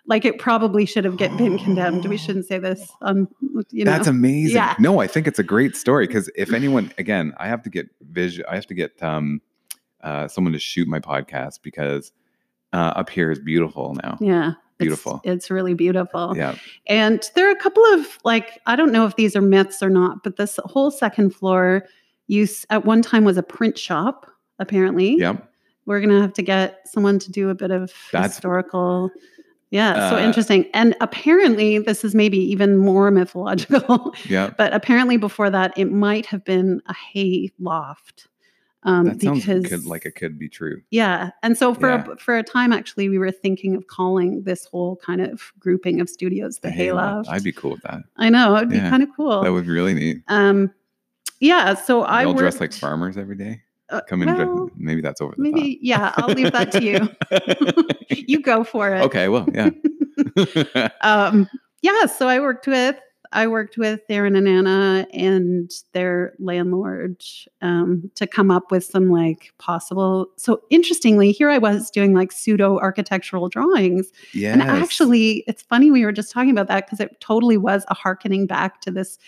like 0.07 0.25
it 0.25 0.38
probably 0.38 0.85
should 0.85 1.05
have 1.05 1.16
get, 1.16 1.37
been 1.38 1.59
condemned 1.59 2.05
we 2.07 2.16
shouldn't 2.16 2.44
say 2.46 2.59
this 2.59 2.90
um 3.03 3.29
you 3.70 3.85
know 3.85 3.90
That's 3.92 4.09
amazing. 4.09 4.57
Yeah. 4.57 4.75
No, 4.79 5.01
I 5.01 5.07
think 5.07 5.27
it's 5.29 5.38
a 5.38 5.44
great 5.44 5.77
story 5.77 6.07
because 6.07 6.29
if 6.35 6.53
anyone, 6.53 6.92
again, 6.98 7.33
I 7.38 7.46
have 7.48 7.62
to 7.62 7.70
get 7.70 7.87
vision. 8.11 8.44
I 8.48 8.55
have 8.57 8.66
to 8.66 8.75
get 8.75 9.01
um, 9.03 9.40
uh, 10.03 10.27
someone 10.27 10.53
to 10.55 10.59
shoot 10.59 10.88
my 10.88 10.98
podcast 10.98 11.61
because 11.62 12.11
uh, 12.72 12.77
up 12.96 13.09
here 13.11 13.31
is 13.31 13.38
beautiful 13.38 13.94
now. 14.03 14.16
yeah 14.20 14.48
it's- 14.48 14.57
Beautiful. 14.79 15.20
it's, 15.22 15.48
really 15.51 15.75
beautiful 15.75 16.33
Yeah. 16.37 16.57
and 16.88 17.22
there 17.37 17.46
are 17.46 17.53
a 17.53 17.57
couple 17.61 17.85
of 17.94 18.18
like 18.25 18.59
i 18.66 18.75
don't 18.75 18.90
know 18.90 19.07
if 19.07 19.14
these 19.14 19.37
are 19.37 19.42
myths 19.42 19.81
or 19.83 19.90
not 19.90 20.25
but 20.25 20.37
this 20.38 20.59
whole 20.64 20.90
second 20.90 21.31
floor 21.37 21.87
use 22.27 22.66
at 22.70 22.85
one 22.85 23.01
time 23.03 23.22
was 23.25 23.37
a 23.37 23.42
print 23.44 23.79
shop 23.79 24.29
apparently 24.59 25.16
Yep. 25.18 25.52
We're 25.87 26.01
gonna 26.01 26.21
have 26.21 26.33
to 26.35 26.42
get 26.42 26.87
someone 26.88 27.18
to 27.18 27.31
do 27.31 27.49
a 27.51 27.55
bit 27.55 27.71
of 27.71 27.92
That's- 28.12 28.33
historical 28.35 29.11
yeah 29.71 30.11
so 30.11 30.16
Uh, 30.16 30.21
interesting 30.21 30.66
and 30.75 30.95
apparently 31.01 31.79
this 31.79 32.05
is 32.05 32.14
maybe 32.14 32.38
even 32.38 32.77
more 32.77 33.11
mythological 33.21 34.14
Yeah. 34.29 34.51
but 34.59 34.73
apparently 34.75 35.16
before 35.16 35.49
that 35.51 35.73
it 35.77 35.87
might 35.90 36.27
have 36.27 36.45
been 36.45 36.81
a 36.87 36.95
hay 36.95 37.51
loft 37.59 38.29
um, 38.85 39.05
That 39.07 39.23
sounds 39.23 39.47
because 39.47 39.64
could, 39.66 39.87
like 39.87 40.05
it 40.07 40.16
could 40.16 40.38
be 40.38 40.49
true. 40.49 40.83
yeah 40.90 41.31
and 41.45 41.57
so 41.57 41.73
for 41.73 41.88
Yeah. 41.88 42.05
a, 42.12 42.16
for 42.16 42.37
a 42.37 42.42
time 42.42 42.73
actually 42.73 43.09
we 43.09 43.16
were 43.18 43.31
thinking 43.31 43.75
of 43.77 43.87
calling 43.87 44.42
this 44.42 44.66
whole 44.66 44.97
kind 44.97 45.21
of 45.21 45.53
grouping 45.61 46.01
of 46.01 46.11
studios 46.11 46.59
the, 46.59 46.71
hay 46.71 46.92
loft 46.92 47.29
I'd 47.31 47.45
be 47.45 47.53
cool 47.53 47.71
with 47.73 47.83
that. 47.83 48.03
i 48.16 48.29
know 48.29 48.57
it'd 48.57 48.68
be 48.71 48.79
kind 48.81 49.03
of 49.03 49.09
cool 49.16 49.42
That 49.42 49.53
would 49.53 49.64
be 49.66 49.71
really 49.73 49.95
neat. 49.95 50.23
um 50.29 50.71
yeah 51.40 51.75
so 51.75 52.03
i 52.03 52.23
I 52.23 52.25
all 52.25 52.33
worked, 52.33 52.40
dress 52.40 52.61
like 52.61 52.73
farmers 52.73 53.16
every 53.16 53.37
day. 53.37 53.62
Uh, 53.93 54.01
Come 54.09 54.23
in. 54.23 54.35
well, 54.37 54.71
maybe 54.77 55.01
that's 55.01 55.21
over 55.21 55.35
maybe 55.39 55.79
yeah 55.83 56.13
i'll 56.17 56.29
leave 56.35 56.53
that 56.53 56.73
to 56.73 56.83
you 56.83 57.09
you 58.27 58.41
go 58.41 58.65
for 58.65 58.95
it 58.95 59.03
okay. 59.03 59.29
Well, 59.29 59.47
yeah. 59.53 59.71
um, 61.03 61.49
yeah, 61.83 62.07
so 62.07 62.29
I 62.29 62.41
worked 62.41 62.67
with 62.67 62.97
I 63.35 63.47
worked 63.47 63.79
with 63.79 64.01
Aaron 64.11 64.37
and 64.37 64.47
Anna 64.47 65.07
and 65.15 65.71
their 65.95 66.35
landlord 66.39 67.23
um, 67.63 68.11
to 68.15 68.27
come 68.27 68.51
up 68.51 68.71
with 68.71 68.85
some 68.85 69.11
like 69.11 69.53
possible. 69.59 70.27
So 70.37 70.61
interestingly, 70.69 71.33
here 71.33 71.49
I 71.49 71.57
was 71.57 71.91
doing 71.91 72.13
like 72.15 72.31
pseudo 72.31 72.79
architectural 72.79 73.49
drawings, 73.49 74.13
Yeah. 74.35 74.53
and 74.53 74.63
actually, 74.63 75.45
it's 75.47 75.63
funny 75.63 75.91
we 75.91 76.05
were 76.05 76.13
just 76.13 76.31
talking 76.31 76.51
about 76.51 76.69
that 76.69 76.87
because 76.87 77.01
it 77.01 77.19
totally 77.21 77.57
was 77.57 77.85
a 77.89 77.95
harkening 77.95 78.47
back 78.47 78.81
to 78.83 78.91
this 78.91 79.19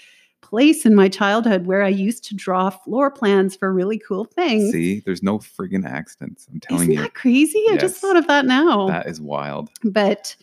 place 0.49 0.85
in 0.87 0.95
my 0.95 1.09
childhood 1.09 1.67
where 1.67 1.83
I 1.83 1.89
used 1.89 2.25
to 2.25 2.35
draw 2.35 2.71
floor 2.71 3.11
plans 3.11 3.57
for 3.57 3.73
really 3.73 3.99
cool 3.99 4.25
things. 4.25 4.73
See, 4.73 5.01
there's 5.07 5.23
no 5.23 5.39
friggin' 5.39 5.85
accidents. 5.87 6.47
I'm 6.53 6.61
telling 6.61 6.89
you. 6.89 6.95
Isn't 6.95 7.05
that 7.05 7.15
crazy? 7.15 7.65
I 7.71 7.77
just 7.77 7.97
thought 7.97 8.17
of 8.17 8.27
that 8.29 8.45
now 8.47 8.87
That 8.89 9.07
is 9.07 9.21
wild. 9.21 9.71
but 9.83 10.37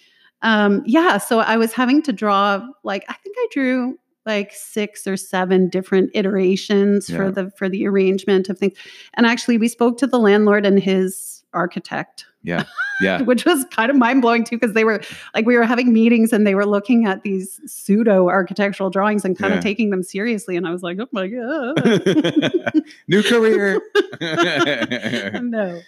um 0.43 0.81
yeah 0.87 1.19
so 1.19 1.37
i 1.39 1.55
was 1.55 1.71
having 1.71 2.01
to 2.01 2.11
draw 2.11 2.59
like 2.83 3.05
i 3.09 3.13
think 3.13 3.35
i 3.37 3.47
drew 3.51 3.95
like 4.25 4.51
six 4.53 5.05
or 5.05 5.15
seven 5.15 5.69
different 5.69 6.09
iterations 6.15 7.07
Yeah. 7.07 7.17
for 7.17 7.31
the 7.31 7.51
for 7.51 7.69
the 7.69 7.85
arrangement 7.87 8.49
of 8.49 8.57
things 8.57 8.73
and 9.13 9.27
actually 9.27 9.59
we 9.59 9.67
spoke 9.67 9.99
to 9.99 10.07
the 10.07 10.17
landlord 10.17 10.65
and 10.65 10.79
his 10.79 11.43
architect 11.53 12.25
Yeah. 12.43 12.63
Yeah. 13.01 13.21
which 13.23 13.45
was 13.45 13.65
kind 13.71 13.89
of 13.89 13.97
mind-blowing 13.97 14.43
too 14.45 14.57
because 14.57 14.73
they 14.73 14.83
were 14.83 15.01
like 15.33 15.45
we 15.45 15.57
were 15.57 15.63
having 15.63 15.91
meetings 15.93 16.33
and 16.33 16.45
they 16.45 16.55
were 16.55 16.65
looking 16.65 17.05
at 17.05 17.23
these 17.23 17.59
pseudo 17.65 18.29
architectural 18.29 18.89
drawings 18.89 19.23
and 19.25 19.37
kind 19.37 19.51
Yeah. 19.53 19.57
of 19.57 19.63
taking 19.63 19.89
them 19.89 20.03
seriously 20.03 20.55
and 20.57 20.67
i 20.67 20.71
was 20.71 20.83
like 20.83 20.97
oh 20.99 21.07
my 21.11 21.27
god 21.27 22.83
New 23.07 23.23
career. 23.23 23.81
no. 25.41 25.81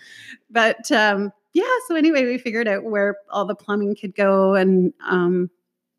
But 0.50 0.92
um, 0.92 1.32
yeah, 1.54 1.64
so 1.88 1.96
anyway, 1.96 2.26
we 2.26 2.38
figured 2.38 2.68
out 2.68 2.84
where 2.84 3.18
all 3.30 3.46
the 3.46 3.56
plumbing 3.56 3.96
could 3.96 4.16
go 4.16 4.54
and 4.56 4.94
um, 5.08 5.50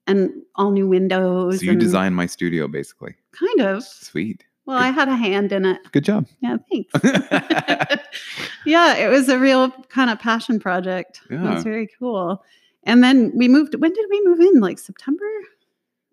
and 0.06 0.30
all 0.56 0.70
new 0.70 0.86
windows. 0.88 1.58
so 1.60 1.64
you 1.64 1.70
and 1.72 1.80
designed 1.80 2.14
my 2.14 2.26
studio 2.26 2.68
basically. 2.68 3.14
kind 3.32 3.60
of. 3.62 3.82
Sweet. 3.84 4.44
Well, 4.66 4.78
I 4.78 4.88
had 4.90 5.08
a 5.08 5.16
hand 5.16 5.52
in 5.52 5.64
it. 5.66 5.80
Good 5.92 6.04
job. 6.04 6.26
Yeah, 6.40 6.56
thanks. 6.70 6.90
yeah, 8.66 8.96
it 8.96 9.08
was 9.08 9.28
a 9.28 9.38
real 9.38 9.70
kind 9.90 10.08
of 10.10 10.18
passion 10.18 10.58
project. 10.58 11.20
It 11.30 11.34
Yeah. 11.34 11.54
was 11.54 11.64
very 11.64 11.88
cool. 11.98 12.42
And 12.84 13.02
then 13.04 13.30
we 13.34 13.48
moved. 13.48 13.74
When 13.74 13.92
did 13.92 14.06
we 14.10 14.22
move 14.26 14.40
in? 14.40 14.60
Like 14.60 14.78
September? 14.78 15.24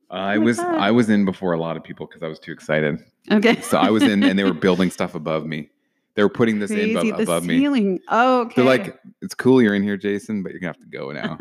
I 0.10 0.38
was 0.38 0.58
God. 0.58 0.76
I 0.76 0.92
was 0.92 1.10
in 1.10 1.24
before 1.24 1.54
a 1.54 1.58
lot 1.60 1.78
of 1.78 1.84
people 1.84 2.06
because 2.08 2.24
I 2.24 2.28
was 2.28 2.40
too 2.40 2.52
excited. 2.52 3.00
Okay. 3.32 3.62
So 3.62 3.78
I 3.78 3.90
was 3.90 4.04
in 4.04 4.24
and 4.24 4.38
they 4.38 4.44
were 4.44 4.54
building 4.68 4.90
stuff 4.92 5.16
above 5.16 5.46
me. 5.46 5.70
They 6.16 6.24
were 6.24 6.30
putting 6.30 6.60
this 6.60 6.72
in 6.72 6.78
Crazy. 6.78 6.92
above, 7.10 7.18
the 7.18 7.24
above 7.24 7.46
me. 7.46 7.58
ceiling. 7.60 8.00
Oh, 8.10 8.42
okay. 8.42 8.54
They're 8.58 8.66
like, 8.66 9.00
it's 9.22 9.34
cool 9.34 9.62
you're 9.62 9.74
in 9.76 9.82
here, 9.84 9.96
Jason, 9.96 10.44
but 10.44 10.52
you're 10.52 10.60
gonna 10.60 10.74
have 10.74 10.80
to 10.82 10.86
go 10.88 11.12
now. 11.14 11.38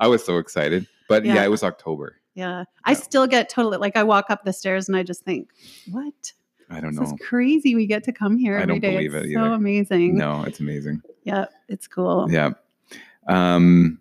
I 0.00 0.08
was 0.08 0.24
so 0.24 0.38
excited. 0.38 0.88
But 1.08 1.24
yeah, 1.24 1.34
Yeah. 1.34 1.44
it 1.44 1.48
was 1.50 1.62
October. 1.62 2.16
Yeah. 2.34 2.64
I 2.84 2.94
still 2.94 3.26
get 3.26 3.48
totally 3.48 3.78
like 3.78 3.96
I 3.96 4.02
walk 4.02 4.26
up 4.30 4.44
the 4.44 4.52
stairs 4.52 4.88
and 4.88 4.96
I 4.96 5.02
just 5.02 5.22
think, 5.24 5.48
what? 5.90 6.32
I 6.70 6.80
don't 6.80 6.94
This 6.94 7.08
know. 7.10 7.14
is 7.16 7.20
crazy. 7.26 7.74
We 7.74 7.86
get 7.86 8.02
to 8.04 8.12
come 8.12 8.38
here 8.38 8.58
I 8.58 8.64
don't 8.64 8.80
day. 8.80 8.92
believe 8.92 9.14
It's 9.14 9.26
it 9.26 9.34
so 9.34 9.52
amazing. 9.52 10.16
No, 10.16 10.42
it's 10.44 10.58
amazing. 10.60 11.02
Yeah, 11.24 11.44
it's 11.68 11.86
cool. 11.86 12.30
Yeah. 12.30 12.50
Um 13.28 13.98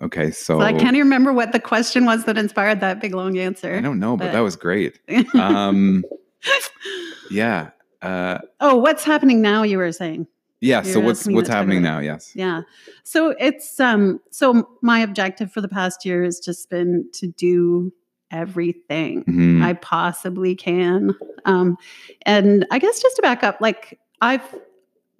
okay, 0.00 0.30
so, 0.30 0.58
So 0.58 0.64
I 0.64 0.72
can't 0.72 0.96
remember 0.96 1.32
what 1.32 1.52
the 1.52 1.60
question 1.60 2.04
was 2.04 2.24
that 2.24 2.38
inspired 2.38 2.80
that 2.80 3.00
big 3.00 3.14
long 3.14 3.38
answer. 3.38 3.74
I 3.74 3.80
don't 3.80 3.98
know, 3.98 4.16
but, 4.16 4.26
but- 4.26 4.32
that 4.32 4.40
was 4.40 4.56
great. 4.56 4.98
Um 5.34 6.04
yeah. 7.30 7.70
Uh 8.00 8.38
oh, 8.60 8.76
what's 8.76 9.04
happening 9.04 9.40
now? 9.42 9.62
You 9.62 9.78
were 9.78 9.92
saying. 9.92 10.26
Yeah, 10.62 10.80
so 10.82 11.00
what's 11.00 11.26
what's 11.26 11.48
happening 11.48 11.82
now? 11.82 11.98
Yes. 11.98 12.32
Yeah. 12.34 12.62
So 13.04 13.30
it's 13.38 13.78
um 13.80 14.20
so 14.30 14.68
my 14.80 15.00
objective 15.00 15.52
for 15.52 15.60
the 15.60 15.68
past 15.68 16.04
year 16.06 16.22
has 16.24 16.40
just 16.40 16.70
been 16.70 17.08
to 17.14 17.26
do 17.26 17.92
everything 18.30 19.24
Mhm. 19.24 19.62
I 19.62 19.74
possibly 19.74 20.54
can. 20.54 21.14
Um 21.44 21.76
and 22.24 22.64
I 22.70 22.78
guess 22.78 23.02
just 23.02 23.16
to 23.16 23.22
back 23.22 23.42
up, 23.44 23.60
like 23.60 23.98
I've 24.22 24.42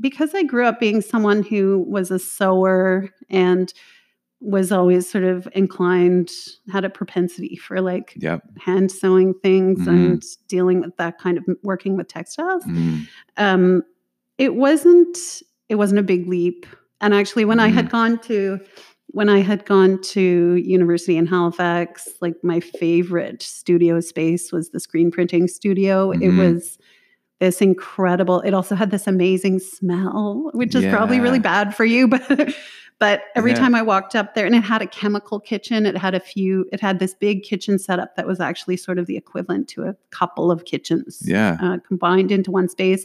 because 0.01 0.35
I 0.35 0.43
grew 0.45 0.65
up 0.67 0.81
being 0.81 1.01
someone 1.03 1.43
who 1.43 1.85
was 1.87 2.11
a 2.11 2.19
sewer 2.19 3.11
and 3.31 3.73
was 4.41 4.73
always 4.73 5.09
sort 5.09 5.23
of 5.23 5.47
inclined, 5.55 6.29
had 6.73 6.85
a 6.85 6.91
propensity 6.91 7.55
for 7.57 7.81
like 7.81 8.15
Yep. 8.17 8.43
hand 8.59 8.91
sewing 8.91 9.35
things 9.43 9.81
Mhm. 9.81 9.89
and 9.89 10.23
dealing 10.49 10.81
with 10.81 10.97
that 10.97 11.19
kind 11.19 11.39
of 11.39 11.45
working 11.63 11.97
with 11.97 12.09
textiles 12.09 12.65
Mhm. 12.65 13.07
um 13.37 13.83
it 14.39 14.55
wasn't 14.55 15.17
it 15.69 15.77
wasn't 15.77 15.99
a 15.99 16.03
big 16.03 16.27
leap 16.29 16.67
and 17.01 17.15
actually 17.15 17.45
when 17.45 17.61
i 17.61 17.69
had 17.69 17.91
gone 17.91 18.19
to 18.19 18.59
when 19.09 19.29
i 19.29 19.41
had 19.41 19.65
gone 19.67 20.01
to 20.03 20.57
university 20.57 21.17
in 21.17 21.27
halifax 21.27 22.09
like 22.21 22.35
my 22.43 22.61
favorite 22.61 23.43
studio 23.43 24.01
space 24.01 24.53
was 24.53 24.71
the 24.71 24.81
screen 24.81 25.11
printing 25.11 25.47
studio 25.49 26.11
it 26.13 26.21
Mhm. 26.21 26.37
was 26.39 26.79
this 27.41 27.61
incredible 27.61 28.41
it 28.41 28.55
also 28.55 28.75
had 28.75 28.91
this 28.91 29.07
amazing 29.07 29.59
smell 29.59 30.51
which 30.55 30.75
is 30.75 30.85
probably 30.87 31.21
really 31.21 31.39
bad 31.41 31.75
for 31.75 31.85
you 31.85 32.07
but 32.17 32.55
but 32.99 33.23
every 33.35 33.51
Yeah. 33.51 33.59
time 33.59 33.75
i 33.75 33.83
walked 33.83 34.15
up 34.15 34.35
there 34.35 34.47
and 34.47 34.55
it 34.55 34.63
had 34.63 34.81
a 34.81 34.87
chemical 34.87 35.41
kitchen 35.41 35.85
it 35.87 35.97
had 35.97 36.15
a 36.15 36.21
few 36.21 36.67
it 36.73 36.81
had 36.81 37.01
this 37.01 37.15
big 37.15 37.43
kitchen 37.43 37.79
setup 37.79 38.15
that 38.17 38.27
was 38.27 38.39
actually 38.41 38.77
sort 38.77 38.99
of 38.99 39.07
the 39.07 39.17
equivalent 39.17 39.69
to 39.69 39.83
a 39.85 39.95
couple 40.11 40.51
of 40.51 40.65
kitchens 40.65 41.23
Yeah. 41.25 41.59
uh, 41.61 41.79
combined 41.87 42.31
into 42.33 42.51
one 42.51 42.69
space. 42.69 43.05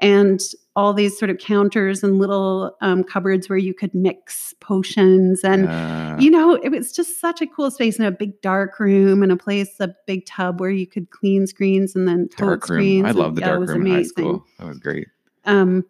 And 0.00 0.40
all 0.76 0.94
these 0.94 1.18
sort 1.18 1.28
of 1.28 1.38
counters 1.38 2.04
and 2.04 2.18
little 2.18 2.76
um, 2.80 3.02
cupboards 3.02 3.48
where 3.48 3.58
you 3.58 3.74
could 3.74 3.92
mix 3.94 4.54
potions 4.60 5.42
and 5.42 5.68
Uh, 5.68 6.16
you 6.20 6.30
know 6.30 6.54
it 6.54 6.70
was 6.70 6.92
just 6.92 7.20
such 7.20 7.42
a 7.42 7.46
cool 7.46 7.70
space 7.70 7.98
and 7.98 8.06
a 8.06 8.10
big 8.12 8.40
dark 8.40 8.78
room 8.78 9.22
and 9.22 9.32
a 9.32 9.36
place 9.36 9.80
a 9.80 9.92
big 10.06 10.24
tub 10.26 10.60
where 10.60 10.70
you 10.70 10.86
could 10.86 11.10
clean 11.10 11.46
screens 11.46 11.96
and 11.96 12.06
then 12.06 12.28
dark 12.36 12.68
room. 12.68 12.78
screens 12.78 13.06
I 13.06 13.10
love 13.10 13.34
the 13.34 13.40
dark 13.40 13.68
room 13.68 13.86
in 13.86 13.92
high 13.92 14.02
school. 14.02 14.44
That 14.58 14.68
was 14.68 14.78
great. 14.78 15.08
um 15.44 15.84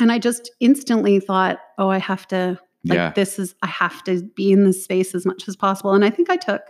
and 0.00 0.10
i 0.12 0.18
just 0.18 0.50
instantly 0.60 1.20
thought 1.20 1.58
oh 1.78 1.88
i 1.88 1.98
have 1.98 2.26
to 2.28 2.58
like 2.84 2.96
yeah. 2.96 3.12
this 3.14 3.38
is 3.38 3.54
i 3.62 3.66
have 3.66 4.02
to 4.04 4.22
be 4.34 4.52
in 4.52 4.64
this 4.64 4.82
space 4.82 5.14
as 5.14 5.26
much 5.26 5.48
as 5.48 5.56
possible 5.56 5.92
and 5.92 6.04
i 6.04 6.10
think 6.10 6.30
i 6.30 6.36
took 6.36 6.62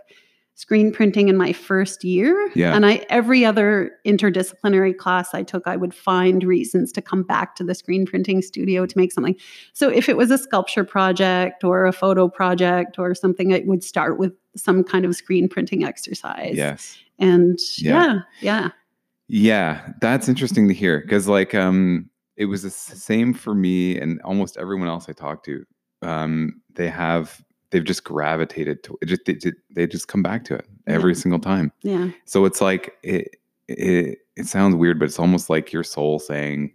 screen 0.59 0.91
printing 0.91 1.29
in 1.29 1.37
my 1.37 1.53
first 1.53 2.03
year 2.03 2.51
Yeah. 2.55 2.75
and 2.75 2.85
i 2.87 3.05
every 3.11 3.45
other 3.45 3.93
interdisciplinary 4.07 4.97
class 4.97 5.35
i 5.35 5.43
took 5.43 5.67
i 5.67 5.77
would 5.77 5.95
find 5.95 6.43
reasons 6.43 6.91
to 6.93 7.03
come 7.03 7.23
back 7.23 7.55
to 7.57 7.65
the 7.65 7.75
screen 7.75 8.07
printing 8.07 8.41
studio 8.43 8.87
to 8.87 8.99
make 8.99 9.13
something 9.13 9.37
so 9.75 9.89
if 9.91 10.09
it 10.09 10.17
was 10.17 10.31
a 10.31 10.39
sculpture 10.39 10.83
project 10.85 11.63
or 11.63 11.85
a 11.87 11.93
photo 11.93 12.27
project 12.29 12.99
or 12.99 13.15
something 13.15 13.51
it 13.51 13.67
would 13.67 13.85
start 13.85 14.19
with 14.19 14.33
some 14.57 14.83
kind 14.83 15.05
of 15.05 15.15
screen 15.15 15.49
printing 15.49 15.85
exercise 15.85 16.55
Yes. 16.57 16.97
and 17.19 17.59
Yeah. 17.79 18.03
yeah 18.03 18.21
yeah 18.41 18.69
Yeah, 19.29 19.93
that's 20.01 20.29
interesting 20.29 20.69
to 20.69 20.75
hear 20.75 21.01
because, 21.01 21.27
like, 21.29 21.53
um, 21.55 22.09
it 22.37 22.45
was 22.47 22.63
the 22.63 22.71
same 22.71 23.35
for 23.35 23.55
me 23.55 23.99
and 23.99 24.21
almost 24.23 24.57
everyone 24.57 24.87
else 24.89 25.09
I 25.09 25.13
talked 25.15 25.45
to. 25.47 25.65
Um, 26.03 26.63
they 26.75 26.89
have 26.89 27.43
they've 27.71 27.85
just 27.85 28.05
gravitated 28.05 28.83
to 28.85 28.99
it. 29.03 29.07
Just 29.07 29.25
they, 29.27 29.37
they 29.71 29.87
just 29.87 30.09
come 30.09 30.23
back 30.23 30.45
to 30.47 30.55
it 30.55 30.67
every 30.87 31.13
Yeah. 31.13 31.19
single 31.21 31.41
time. 31.41 31.73
yeah 31.83 32.11
So 32.25 32.45
it's 32.45 32.61
like 32.61 32.95
it, 33.03 33.37
it 33.69 34.19
it 34.37 34.47
sounds 34.47 34.75
weird, 34.77 34.99
but 34.99 35.07
it's 35.07 35.19
almost 35.19 35.49
like 35.51 35.73
your 35.73 35.83
soul 35.83 36.19
saying, 36.19 36.73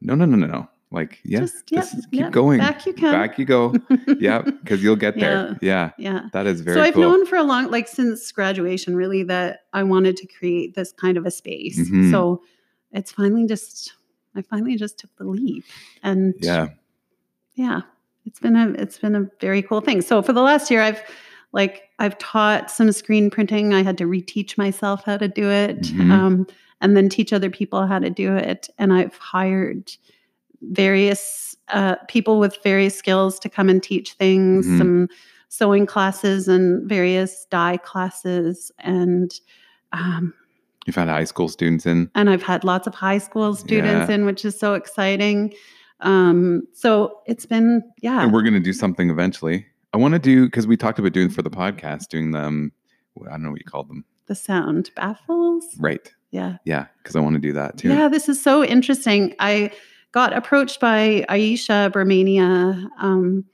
"No, 0.00 0.14
no, 0.14 0.24
no, 0.26 0.36
no, 0.36 0.46
no." 0.46 0.68
Like, 0.92 1.18
yes, 1.24 1.62
Just- 1.66 1.70
yep, 1.72 1.84
keep 2.10 2.20
yep, 2.20 2.32
going, 2.32 2.58
back 2.58 2.86
you 2.86 2.92
come 2.92 3.10
back 3.12 3.38
you 3.38 3.44
go. 3.44 3.74
yeah, 4.18 4.42
because 4.42 4.82
you'll 4.82 4.96
get 4.96 5.18
there. 5.18 5.56
Yeah. 5.60 5.90
yeah 5.98 6.28
that 6.32 6.46
is 6.46 6.60
very 6.60 6.76
so 6.76 6.82
I've 6.82 6.94
cool. 6.94 7.02
known 7.02 7.26
for 7.26 7.36
a 7.36 7.42
long, 7.42 7.70
like 7.70 7.88
since 7.88 8.30
graduation, 8.32 8.94
really, 8.96 9.22
that 9.24 9.60
I 9.72 9.82
wanted 9.82 10.16
to 10.18 10.26
create 10.26 10.74
this 10.74 10.92
kind 10.92 11.16
of 11.18 11.26
a 11.26 11.30
space. 11.30 11.78
Mhm. 11.90 12.10
So 12.12 12.42
it's 12.92 13.10
finally 13.10 13.46
just, 13.46 13.94
I 14.36 14.42
finally 14.42 14.76
just 14.76 14.98
took 14.98 15.14
the 15.16 15.24
leap, 15.24 15.64
and 16.04 16.34
yeah, 16.38 16.68
yeah, 17.56 17.80
it's 18.26 18.40
been 18.40 18.56
a, 18.56 18.70
it's 18.72 18.98
been 18.98 19.14
a 19.14 19.28
very 19.40 19.62
cool 19.62 19.80
thing. 19.80 20.02
So 20.02 20.20
for 20.22 20.32
the 20.32 20.42
last 20.42 20.70
year, 20.70 20.82
I've 20.82 21.02
like 21.52 21.84
I've 21.98 22.18
taught 22.18 22.70
some 22.70 22.92
screen 22.92 23.30
printing. 23.30 23.72
I 23.72 23.82
had 23.82 23.96
to 23.98 24.04
reteach 24.04 24.58
myself 24.58 25.04
how 25.04 25.16
to 25.16 25.28
do 25.28 25.50
it, 25.50 25.80
Mhm. 25.82 26.10
um, 26.10 26.46
and 26.82 26.96
then 26.96 27.08
teach 27.08 27.32
other 27.32 27.48
people 27.50 27.86
how 27.86 27.98
to 27.98 28.10
do 28.10 28.36
it. 28.36 28.68
And 28.78 28.92
I've 28.92 29.16
hired 29.16 29.90
various 30.62 31.56
uh, 31.68 31.96
people 32.08 32.38
with 32.38 32.58
various 32.62 32.94
skills 32.96 33.38
to 33.40 33.48
come 33.48 33.68
and 33.68 33.82
teach 33.82 34.12
things. 34.12 34.66
Mhm. 34.66 34.78
Some 34.78 35.08
sewing 35.48 35.86
classes 35.86 36.46
and 36.48 36.88
various 36.88 37.46
dye 37.50 37.76
classes, 37.78 38.70
and 38.80 39.32
um, 39.92 40.34
you've 40.86 40.94
had 40.96 41.08
high 41.08 41.24
school 41.24 41.48
students 41.48 41.86
in. 41.86 42.10
and 42.14 42.28
I've 42.30 42.42
had 42.42 42.62
lots 42.64 42.86
of 42.86 42.94
high 42.94 43.18
school 43.18 43.54
students 43.54 44.08
Yeah. 44.08 44.14
in, 44.16 44.26
which 44.26 44.44
is 44.44 44.58
so 44.58 44.74
exciting. 44.74 45.54
Um, 46.00 46.62
so 46.72 47.20
it's 47.26 47.46
been 47.46 47.82
yeah. 48.02 48.22
and 48.22 48.32
we're 48.32 48.42
going 48.42 48.54
to 48.54 48.60
do 48.60 48.72
something 48.72 49.10
eventually. 49.10 49.66
I 49.92 49.98
want 49.98 50.12
to 50.12 50.18
do 50.18 50.44
because 50.46 50.66
we 50.66 50.76
talked 50.76 50.98
about 50.98 51.12
doing 51.12 51.30
for 51.30 51.42
the 51.42 51.50
podcast, 51.50 52.08
doing 52.08 52.32
them. 52.32 52.72
I 53.26 53.30
don't 53.30 53.42
know 53.44 53.50
what 53.50 53.60
you 53.60 53.64
called 53.64 53.88
them, 53.88 54.04
the 54.26 54.34
sound 54.34 54.90
baffles. 54.94 55.64
right? 55.78 56.12
Yeah. 56.30 56.58
Yeah, 56.64 56.86
because 56.98 57.16
I 57.16 57.20
want 57.20 57.34
to 57.34 57.40
do 57.40 57.52
that 57.54 57.78
too. 57.78 57.88
Yeah, 57.88 58.08
this 58.08 58.28
is 58.28 58.42
so 58.42 58.62
interesting. 58.62 59.34
I 59.38 59.70
got 60.12 60.34
approached 60.34 60.80
by 60.80 61.24
Aisha 61.30 61.90
Bermania 61.90 62.88
um, 62.98 63.44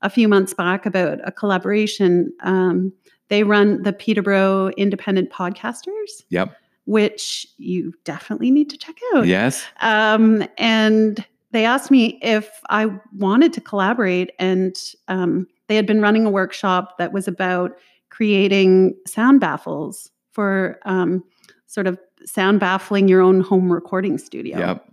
a 0.00 0.08
few 0.08 0.26
months 0.26 0.54
back 0.54 0.86
about 0.86 1.18
a 1.24 1.32
collaboration. 1.32 2.32
Um, 2.42 2.94
they 3.28 3.42
run 3.42 3.82
the 3.82 3.92
Peterborough 3.92 4.68
Independent 4.78 5.30
Podcasters, 5.30 6.24
Yep. 6.30 6.56
which 6.86 7.46
you 7.58 7.92
definitely 8.04 8.50
need 8.50 8.70
to 8.70 8.78
check 8.78 8.96
out. 9.14 9.26
Yes. 9.26 9.66
Um, 9.82 10.42
and 10.56 11.24
they 11.52 11.64
asked 11.64 11.90
me 11.90 12.18
if 12.22 12.48
I 12.68 12.86
wanted 13.16 13.52
to 13.54 13.60
collaborate, 13.60 14.30
and 14.38 14.76
um, 15.08 15.46
they 15.68 15.76
had 15.76 15.86
been 15.86 16.00
running 16.00 16.26
a 16.26 16.30
workshop 16.30 16.98
that 16.98 17.12
was 17.12 17.26
about 17.28 17.76
creating 18.10 18.94
sound 19.06 19.40
baffles 19.40 20.10
for 20.32 20.78
um, 20.84 21.24
sort 21.66 21.86
of 21.86 21.98
sound 22.24 22.60
baffling 22.60 23.08
your 23.08 23.20
own 23.20 23.40
home 23.40 23.72
recording 23.72 24.18
studio. 24.18 24.58
Yep. 24.58 24.86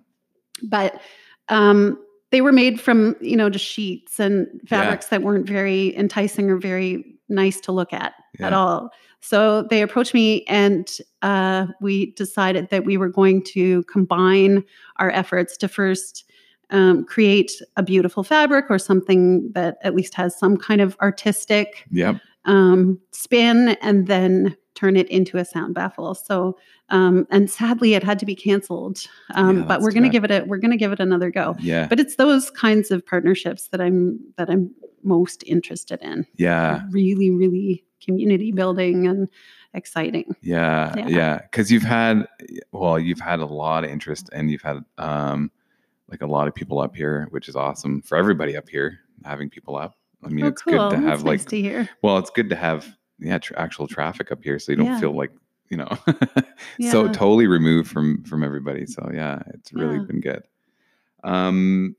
But 0.64 1.02
um, 1.50 2.00
they 2.32 2.42
were 2.42 2.52
made 2.52 2.80
from 2.82 3.16
you 3.22 3.36
know 3.36 3.50
just 3.50 3.66
sheets 3.66 4.20
and 4.20 4.48
Yeah. 4.64 4.82
fabrics 4.82 5.08
that 5.08 5.22
weren't 5.22 5.48
very 5.48 5.96
enticing 5.96 6.50
or 6.50 6.58
very 6.58 7.06
nice 7.30 7.60
to 7.62 7.72
look 7.72 7.94
at 7.94 8.14
at 8.40 8.54
all. 8.54 8.92
So 9.20 9.64
they 9.64 9.82
approached 9.82 10.14
me, 10.14 10.44
and 10.46 10.88
uh, 11.22 11.68
we 11.82 12.12
decided 12.12 12.70
that 12.70 12.86
we 12.86 12.98
were 12.98 13.10
going 13.10 13.44
to 13.46 13.84
combine 13.84 14.64
our 14.98 15.10
efforts 15.10 15.58
to 15.58 15.68
first 15.68 16.24
um, 16.70 17.06
create 17.06 17.52
a 17.76 17.84
beautiful 17.84 18.24
fabric 18.24 18.66
or 18.70 18.80
something 18.80 19.52
that 19.54 19.78
at 19.84 19.96
least 19.96 20.14
has 20.16 20.38
some 20.38 20.58
kind 20.58 20.82
of 20.82 20.98
artistic 21.02 21.86
Yep. 21.92 22.18
um, 22.46 23.00
spin, 23.12 23.70
and 23.82 24.08
then 24.08 24.56
turn 24.76 24.96
it 24.96 25.10
into 25.10 25.38
a 25.38 25.46
sound 25.46 25.74
baffle. 25.74 26.14
So, 26.14 26.58
um, 26.90 27.26
and 27.32 27.50
sadly, 27.50 27.96
it 27.96 28.04
had 28.04 28.20
to 28.20 28.26
be 28.26 28.36
canceled. 28.36 29.08
Um, 29.34 29.60
Yeah, 29.60 29.66
but 29.66 29.82
we're 29.82 29.92
going 29.92 30.04
to 30.04 30.10
give 30.10 30.24
it 30.24 30.32
a 30.32 30.44
we're 30.46 30.60
going 30.60 30.72
to 30.72 30.78
give 30.78 30.92
it 30.92 31.00
another 31.00 31.32
go. 31.32 31.56
Yeah. 31.60 31.88
But 31.88 32.00
it's 32.00 32.16
those 32.18 32.52
kinds 32.52 32.92
of 32.92 33.06
partnerships 33.06 33.70
that 33.70 33.82
I'm 33.82 34.20
that 34.38 34.50
I'm 34.50 34.70
most 35.04 35.44
interested 35.48 36.00
in. 36.02 36.28
Yeah. 36.36 36.82
Really, 36.92 37.32
really 37.32 37.84
community 38.06 38.52
building 38.52 39.08
and 39.08 39.28
exciting. 39.74 40.36
Yeah. 40.42 40.94
Yeah. 40.96 41.08
Yeah. 41.08 41.42
Because 41.42 41.72
you've 41.72 41.84
had, 41.84 42.28
well, 42.72 43.00
you've 43.00 43.20
had 43.20 43.40
a 43.40 43.46
lot 43.46 43.84
of 43.84 43.90
interest, 43.90 44.30
and 44.32 44.52
you've 44.52 44.62
had 44.62 44.84
um, 44.98 45.50
like 46.10 46.22
a 46.22 46.26
lot 46.28 46.48
of 46.48 46.56
people 46.56 46.80
up 46.80 46.96
here, 46.96 47.28
which 47.32 47.50
is 47.50 47.56
awesome 47.56 48.02
for 48.02 48.18
everybody 48.18 48.56
up 48.56 48.70
here 48.70 49.00
having 49.26 49.50
people 49.50 49.76
up. 49.76 49.96
I 50.24 50.30
mean, 50.30 50.46
oh, 50.46 50.50
it's 50.50 50.62
cool. 50.62 50.74
good 50.74 50.90
to 50.92 50.96
That's 50.98 51.08
have 51.08 51.20
nice 51.26 51.42
like 51.42 51.50
to 51.50 51.62
hear. 51.62 51.90
Well, 52.02 52.18
it's 52.18 52.30
good 52.30 52.50
to 52.50 52.56
have 52.56 52.88
yeah 53.20 53.38
tr- 53.40 53.54
actual 53.58 53.88
traffic 53.88 54.32
up 54.32 54.44
here, 54.44 54.60
so 54.60 54.72
you 54.72 54.78
don't 54.78 54.86
Yeah. 54.88 55.00
feel 55.00 55.16
like 55.16 55.32
you 55.70 55.78
know 55.78 55.88
so 56.92 57.06
Yeah. 57.06 57.12
totally 57.12 57.48
removed 57.48 57.90
from 57.90 58.24
from 58.24 58.44
everybody. 58.44 58.86
So 58.86 59.10
yeah, 59.14 59.42
it's 59.54 59.74
really 59.74 59.98
Yeah. 59.98 60.04
been 60.08 60.22
good. 60.22 60.44
Um, 61.24 61.96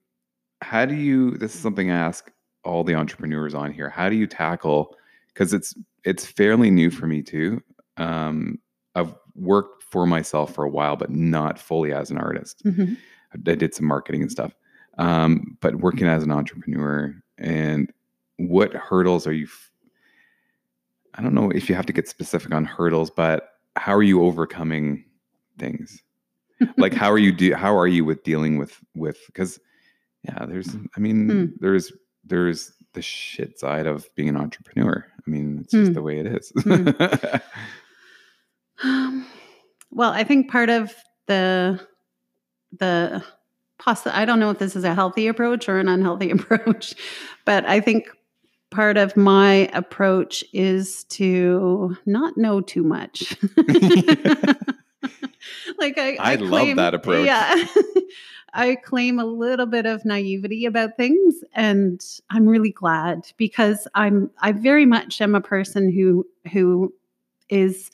how 0.62 0.84
do 0.86 0.94
you? 0.94 1.32
This 1.32 1.54
is 1.54 1.60
something 1.60 1.90
I 1.90 1.96
ask 1.96 2.30
all 2.64 2.82
the 2.84 2.94
entrepreneurs 2.94 3.54
on 3.54 3.72
here. 3.72 3.88
How 3.88 4.08
do 4.08 4.16
you 4.16 4.26
tackle? 4.26 4.96
Because 5.28 5.52
it's 5.52 5.74
it's 6.04 6.24
fairly 6.26 6.70
new 6.70 6.90
for 6.90 7.06
me 7.06 7.22
too. 7.22 7.62
Um, 7.96 8.58
I've 8.94 9.14
worked 9.34 9.82
for 9.84 10.06
myself 10.06 10.54
for 10.54 10.64
a 10.64 10.68
while, 10.70 10.96
but 10.96 11.10
not 11.10 11.58
fully 11.58 11.92
as 11.92 12.10
an 12.10 12.18
artist. 12.18 12.64
Mhm. 12.64 12.96
I 13.32 13.36
did 13.54 13.74
some 13.74 13.86
marketing 13.86 14.22
and 14.22 14.30
stuff. 14.30 14.52
Um, 14.98 15.56
but 15.60 15.76
working 15.76 16.06
as 16.08 16.22
an 16.22 16.30
entrepreneur 16.32 17.14
and 17.38 17.92
what 18.38 18.72
hurdles 18.74 19.26
are 19.26 19.32
you 19.32 19.44
f- 19.46 19.70
I 21.14 21.22
don't 21.22 21.34
know 21.34 21.50
if 21.50 21.68
you 21.68 21.74
have 21.74 21.86
to 21.86 21.92
get 21.92 22.08
specific 22.08 22.52
on 22.54 22.64
hurdles, 22.64 23.10
but 23.10 23.50
how 23.76 23.94
are 23.94 24.02
you 24.02 24.22
overcoming 24.22 25.04
things? 25.58 26.02
like 26.76 26.92
how 26.92 27.08
are 27.10 27.18
you 27.18 27.30
do 27.32 27.54
how 27.54 27.76
are 27.76 27.86
you 27.86 28.04
with 28.04 28.24
dealing 28.24 28.58
with 28.58 28.76
with 28.96 29.18
because 29.26 29.60
yeah, 30.24 30.44
there's 30.46 30.74
I 30.96 31.00
mean 31.00 31.28
Hmm. 31.28 31.44
there's 31.60 31.92
there's 32.24 32.72
the 32.94 33.02
shit 33.02 33.58
side 33.60 33.86
of 33.86 34.08
being 34.16 34.28
an 34.28 34.36
entrepreneur. 34.36 35.06
I 35.16 35.30
mean, 35.30 35.58
it's 35.60 35.72
just 35.72 35.88
Hmm. 35.90 35.92
the 35.94 36.02
way 36.02 36.18
it 36.18 36.26
is. 36.26 36.52
Hmm. 36.64 36.88
Um, 38.82 39.26
well, 39.90 40.12
I 40.12 40.22
think 40.24 40.50
part 40.50 40.70
of 40.70 40.94
the 41.26 41.80
the 42.76 43.24
possi 43.80 44.10
I 44.12 44.24
don't 44.24 44.40
know 44.40 44.50
if 44.50 44.58
this 44.58 44.76
is 44.76 44.84
a 44.84 44.94
healthy 44.94 45.26
approach 45.26 45.68
or 45.68 45.78
an 45.78 45.88
unhealthy 45.88 46.30
approach, 46.38 46.94
but 47.44 47.64
I 47.66 47.80
think 47.80 48.08
part 48.70 48.96
of 48.96 49.16
my 49.16 49.70
approach 49.72 50.44
is 50.52 51.04
to 51.04 51.96
not 52.06 52.36
know 52.36 52.60
too 52.60 52.82
much. 52.82 53.36
like 55.78 55.96
I, 55.98 56.16
I 56.18 56.34
love 56.36 56.76
that 56.76 56.94
approach. 56.94 57.26
Yeah. 57.26 57.64
I 58.54 58.76
claim 58.76 59.18
a 59.18 59.26
little 59.26 59.66
bit 59.66 59.84
of 59.84 60.04
naivety 60.06 60.64
about 60.64 60.96
things 60.96 61.44
and 61.52 62.02
I'm 62.30 62.46
really 62.46 62.72
glad 62.72 63.30
because 63.36 63.86
I'm 63.94 64.30
I 64.40 64.52
very 64.52 64.86
much 64.86 65.20
am 65.20 65.34
a 65.34 65.40
person 65.40 65.92
who 65.92 66.26
who 66.50 66.94
is 67.50 67.90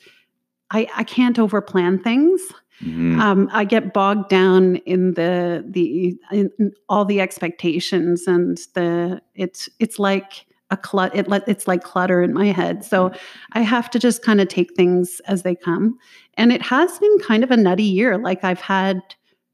I, 0.74 0.88
I 0.96 1.04
can't 1.04 1.36
overplan 1.36 2.02
things. 2.02 2.42
Mhm. 2.82 3.20
Um, 3.20 3.48
I 3.52 3.64
get 3.64 3.94
bogged 3.94 4.28
down 4.28 4.76
in 4.84 5.14
the 5.14 5.64
the 5.64 6.18
in, 6.32 6.50
in 6.58 6.72
all 6.88 7.04
the 7.04 7.20
expectations 7.20 8.26
and 8.26 8.58
the 8.74 9.22
it's 9.36 9.68
it's 9.78 10.00
like 10.00 10.46
a 10.70 10.76
clut 10.76 11.14
it 11.14 11.28
let 11.28 11.48
it's 11.48 11.68
like 11.68 11.84
clutter 11.84 12.20
in 12.20 12.34
my 12.34 12.46
head. 12.46 12.84
So 12.84 13.12
I 13.52 13.60
have 13.60 13.88
to 13.90 14.00
just 14.00 14.22
kind 14.22 14.40
of 14.40 14.48
take 14.48 14.74
things 14.74 15.20
as 15.26 15.44
they 15.44 15.54
come. 15.54 15.96
And 16.36 16.52
it 16.52 16.62
has 16.62 16.98
been 16.98 17.18
kind 17.20 17.44
of 17.44 17.52
a 17.52 17.56
nutty 17.56 17.84
year. 17.84 18.18
Like 18.18 18.42
I've 18.42 18.60
had 18.60 19.00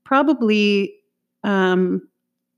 probably 0.05 0.95
um, 1.45 2.09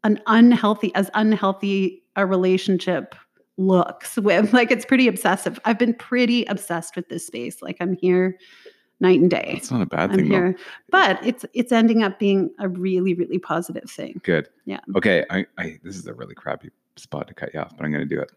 an 0.05 0.21
unhealthy, 0.29 0.95
as 0.95 1.11
unhealthy 1.15 2.05
a 2.15 2.25
relationship 2.25 3.17
looks 3.57 4.17
with. 4.17 4.53
Like 4.53 4.71
it's 4.71 4.85
pretty 4.85 5.09
obsessive. 5.09 5.59
I've 5.65 5.79
been 5.79 5.95
pretty 5.95 6.45
obsessed 6.47 6.97
with 6.97 7.09
this 7.09 7.27
space. 7.27 7.63
Like 7.63 7.77
I'm 7.81 7.95
here 7.95 8.39
night 9.01 9.21
and 9.21 9.31
day. 9.31 9.55
It's 9.57 9.71
not 9.71 9.83
a 9.83 9.87
bad 9.87 10.11
I'm 10.11 10.17
thing 10.17 10.29
though. 10.29 10.35
here, 10.35 10.57
but 10.91 11.25
it's 11.27 11.45
it's 11.55 11.73
ending 11.73 12.03
up 12.03 12.19
being 12.19 12.51
a 12.59 12.69
really 12.69 13.15
really 13.15 13.39
positive 13.39 13.91
thing. 13.91 14.21
Good. 14.25 14.49
Yeah. 14.65 14.81
Okay. 14.97 15.25
I, 15.31 15.47
I 15.59 15.79
this 15.83 15.97
is 15.97 16.07
a 16.07 16.15
really 16.15 16.35
crappy 16.35 16.71
spot 16.97 17.29
to 17.29 17.35
cut 17.35 17.53
you 17.55 17.61
off, 17.61 17.77
but 17.77 17.85
I'm 17.85 17.93
going 17.93 18.09
to 18.09 18.15
do 18.15 18.21
it. 18.21 18.31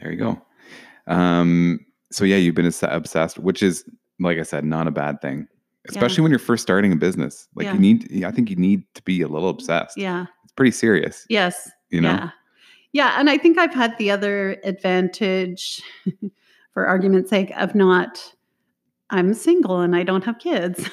There 0.00 0.12
you 0.12 0.18
go. 0.18 0.42
Um. 1.06 1.80
So 2.10 2.24
yeah, 2.24 2.36
you've 2.36 2.54
been 2.54 2.70
obsessed, 2.82 3.38
which 3.38 3.62
is 3.62 3.84
like 4.20 4.38
I 4.38 4.42
said, 4.42 4.64
not 4.64 4.86
a 4.86 4.90
bad 4.90 5.20
thing, 5.20 5.48
especially 5.88 6.22
when 6.22 6.30
you're 6.30 6.38
first 6.38 6.62
starting 6.62 6.92
a 6.92 6.96
business. 6.96 7.48
Like 7.56 7.64
Yeah. 7.64 7.74
you 7.74 7.80
need, 7.80 8.24
I 8.24 8.30
think 8.30 8.50
you 8.50 8.56
need 8.56 8.84
to 8.94 9.02
be 9.02 9.22
a 9.22 9.28
little 9.28 9.48
obsessed. 9.48 9.96
Yeah. 9.98 10.26
Pretty 10.56 10.70
serious. 10.70 11.26
Yes. 11.28 11.70
You 11.90 12.00
know. 12.00 12.10
Yeah. 12.12 12.30
Yeah. 12.92 13.16
And 13.18 13.28
I 13.28 13.38
think 13.38 13.58
I've 13.58 13.74
had 13.74 13.96
the 13.98 14.10
other 14.10 14.58
advantage, 14.64 15.82
for 16.72 16.86
argument's 16.86 17.30
sake, 17.30 17.52
of 17.56 17.74
not, 17.74 18.34
I'm 19.10 19.34
single 19.34 19.80
and 19.80 19.94
I 19.96 20.02
don't 20.04 20.24
have 20.24 20.38
kids. 20.38 20.88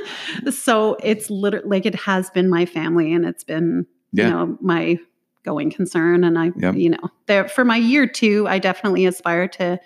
so 0.50 0.96
it's 1.02 1.30
literally 1.30 1.68
like 1.68 1.86
it 1.86 1.94
has 1.94 2.30
been 2.30 2.48
my 2.48 2.66
family 2.66 3.12
and 3.12 3.24
it's 3.24 3.44
been, 3.44 3.86
Yeah. 4.12 4.24
you 4.24 4.30
know, 4.30 4.58
my 4.60 4.98
going 5.42 5.70
concern. 5.70 6.24
And 6.24 6.38
I, 6.38 6.52
Yep. 6.56 6.74
you 6.74 6.90
know, 6.90 7.10
there 7.26 7.48
for 7.48 7.64
my 7.64 7.76
year 7.76 8.06
two, 8.06 8.46
I 8.48 8.58
definitely 8.58 9.06
aspire 9.06 9.48
to 9.48 9.80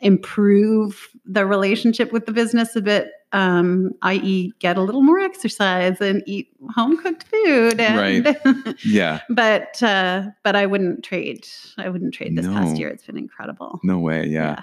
improve 0.00 1.08
the 1.24 1.44
relationship 1.44 2.12
with 2.12 2.26
the 2.26 2.32
business 2.32 2.76
a 2.76 2.80
bit 2.80 3.10
um 3.32 3.90
i.e 4.02 4.52
get 4.58 4.76
a 4.78 4.80
little 4.82 5.02
more 5.02 5.18
exercise 5.18 6.00
and 6.00 6.22
eat 6.26 6.48
home 6.74 6.96
cooked 6.96 7.24
food 7.24 7.78
and 7.78 8.74
Yeah. 8.84 9.20
but 9.28 9.82
uh 9.82 10.28
but 10.44 10.56
i 10.56 10.64
wouldn't 10.64 11.04
trade 11.04 11.46
i 11.76 11.88
wouldn't 11.90 12.14
trade 12.14 12.36
this 12.36 12.46
No. 12.46 12.54
past 12.54 12.78
year 12.78 12.88
it's 12.88 13.04
been 13.04 13.18
incredible 13.18 13.80
No 13.82 13.98
way. 13.98 14.26
Yeah. 14.26 14.62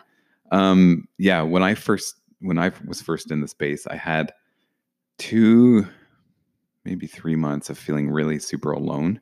Um, 0.52 1.08
yeah. 1.18 1.42
When 1.42 1.62
I 1.64 1.76
first 1.76 2.16
when 2.40 2.58
I 2.58 2.72
was 2.88 3.02
first 3.02 3.32
in 3.32 3.42
the 3.42 3.48
space, 3.48 3.88
I 3.88 3.96
had 3.96 4.32
two, 5.18 5.88
maybe 6.84 7.08
three 7.08 7.36
months 7.36 7.70
of 7.70 7.78
feeling 7.78 8.10
really 8.10 8.40
super 8.40 8.72
alone. 8.72 9.20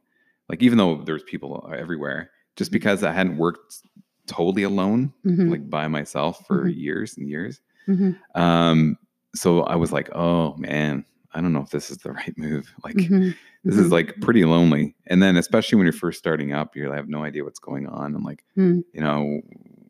Like 0.49 0.61
even 0.61 0.77
though 0.77 1.01
there's 1.03 1.23
people 1.23 1.69
everywhere, 1.77 2.31
just 2.55 2.71
Mhm. 2.71 2.73
because 2.73 3.03
I 3.03 3.11
hadn't 3.11 3.37
worked 3.37 3.81
totally 4.27 4.63
alone, 4.63 5.13
Mhm, 5.25 5.49
like 5.51 5.69
by 5.69 5.87
myself 5.87 6.45
for 6.47 6.65
Mhm. 6.65 6.75
years 6.75 7.17
and 7.17 7.29
years. 7.29 7.61
mhm, 7.87 8.15
Um, 8.35 8.97
so 9.35 9.61
I 9.63 9.75
was 9.75 9.91
like, 9.91 10.09
oh 10.15 10.55
man, 10.57 11.05
I 11.33 11.41
don't 11.41 11.53
know 11.53 11.61
if 11.61 11.69
this 11.71 11.89
is 11.89 11.97
the 11.97 12.11
right 12.19 12.37
move. 12.37 12.71
Like 12.83 12.95
mhm, 12.95 13.33
this 13.63 13.75
mhm. 13.75 13.79
is 13.79 13.91
like 13.91 14.19
pretty 14.21 14.45
lonely. 14.45 14.95
And 15.07 15.21
then 15.21 15.37
especially 15.37 15.77
when 15.77 15.85
you're 15.85 15.93
first 15.93 16.19
starting 16.19 16.53
up, 16.53 16.75
you 16.75 16.91
have 16.91 17.09
no 17.09 17.23
idea 17.23 17.43
what's 17.43 17.59
going 17.59 17.87
on. 17.87 18.15
And 18.15 18.23
like, 18.23 18.43
Mm. 18.57 18.83
you 18.93 19.01
know, 19.01 19.41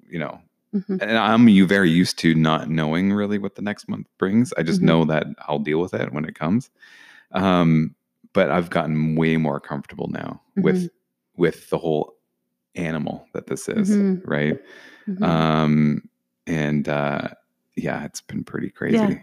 you 0.10 0.20
know, 0.20 0.40
Mhm. 0.74 1.02
and 1.02 1.18
I'm 1.18 1.48
you 1.50 1.66
very 1.68 1.90
used 1.90 2.18
to 2.20 2.34
not 2.36 2.70
knowing 2.70 3.12
really 3.14 3.38
what 3.38 3.56
the 3.56 3.62
next 3.62 3.88
month 3.90 4.08
brings. 4.18 4.54
I 4.58 4.64
just 4.64 4.82
Mhm. 4.82 4.86
know 4.86 5.06
that 5.06 5.28
I'll 5.48 5.60
deal 5.60 5.80
with 5.82 5.94
it 5.94 6.14
when 6.14 6.26
it 6.26 6.36
comes. 6.36 6.70
Um, 7.32 7.96
but 8.34 8.50
I've 8.50 8.70
gotten 8.70 9.16
way 9.16 9.38
more 9.38 9.60
comfortable 9.60 10.08
now 10.12 10.42
with 10.58 10.90
with 11.36 11.70
the 11.72 11.78
whole 11.80 12.16
animal 12.76 13.28
that 13.34 13.48
this 13.48 13.68
is, 13.70 13.90
Mhm. 13.90 14.22
right? 14.26 14.60
Um, 15.22 16.08
and 16.48 16.88
uh, 16.88 17.30
yeah, 17.76 18.04
it's 18.06 18.22
been 18.22 18.44
pretty 18.44 18.70
crazy. 18.70 18.98
Yeah. 18.98 19.20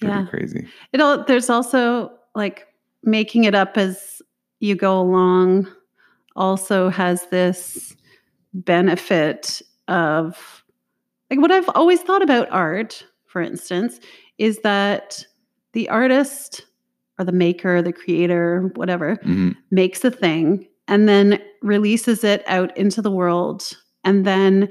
Pretty 0.00 0.14
Yeah. 0.16 0.26
crazy. 0.26 0.66
it 0.92 1.00
all 1.00 1.24
there's 1.24 1.50
also 1.50 2.10
like 2.34 2.66
making 3.02 3.44
it 3.44 3.54
up 3.54 3.76
as 3.76 4.22
you 4.60 4.74
go 4.74 5.00
along 5.00 5.66
also 6.36 6.88
has 6.88 7.26
this 7.30 7.96
benefit 8.54 9.60
of 9.88 10.64
like 11.30 11.40
what 11.40 11.50
I've 11.50 11.68
always 11.74 12.00
thought 12.00 12.22
about 12.22 12.48
art, 12.50 13.04
for 13.26 13.42
instance, 13.42 14.00
is 14.38 14.60
that 14.60 15.24
the 15.72 15.88
artist 15.90 16.64
or 17.18 17.24
the 17.24 17.32
maker, 17.32 17.82
the 17.82 17.92
creator, 17.92 18.70
whatever, 18.76 19.16
Mhm. 19.24 19.56
makes 19.70 20.04
a 20.04 20.10
thing 20.10 20.66
and 20.86 21.08
then 21.08 21.40
releases 21.62 22.24
it 22.24 22.42
out 22.46 22.74
into 22.76 23.02
the 23.02 23.10
world 23.10 23.76
and 24.04 24.24
then 24.24 24.68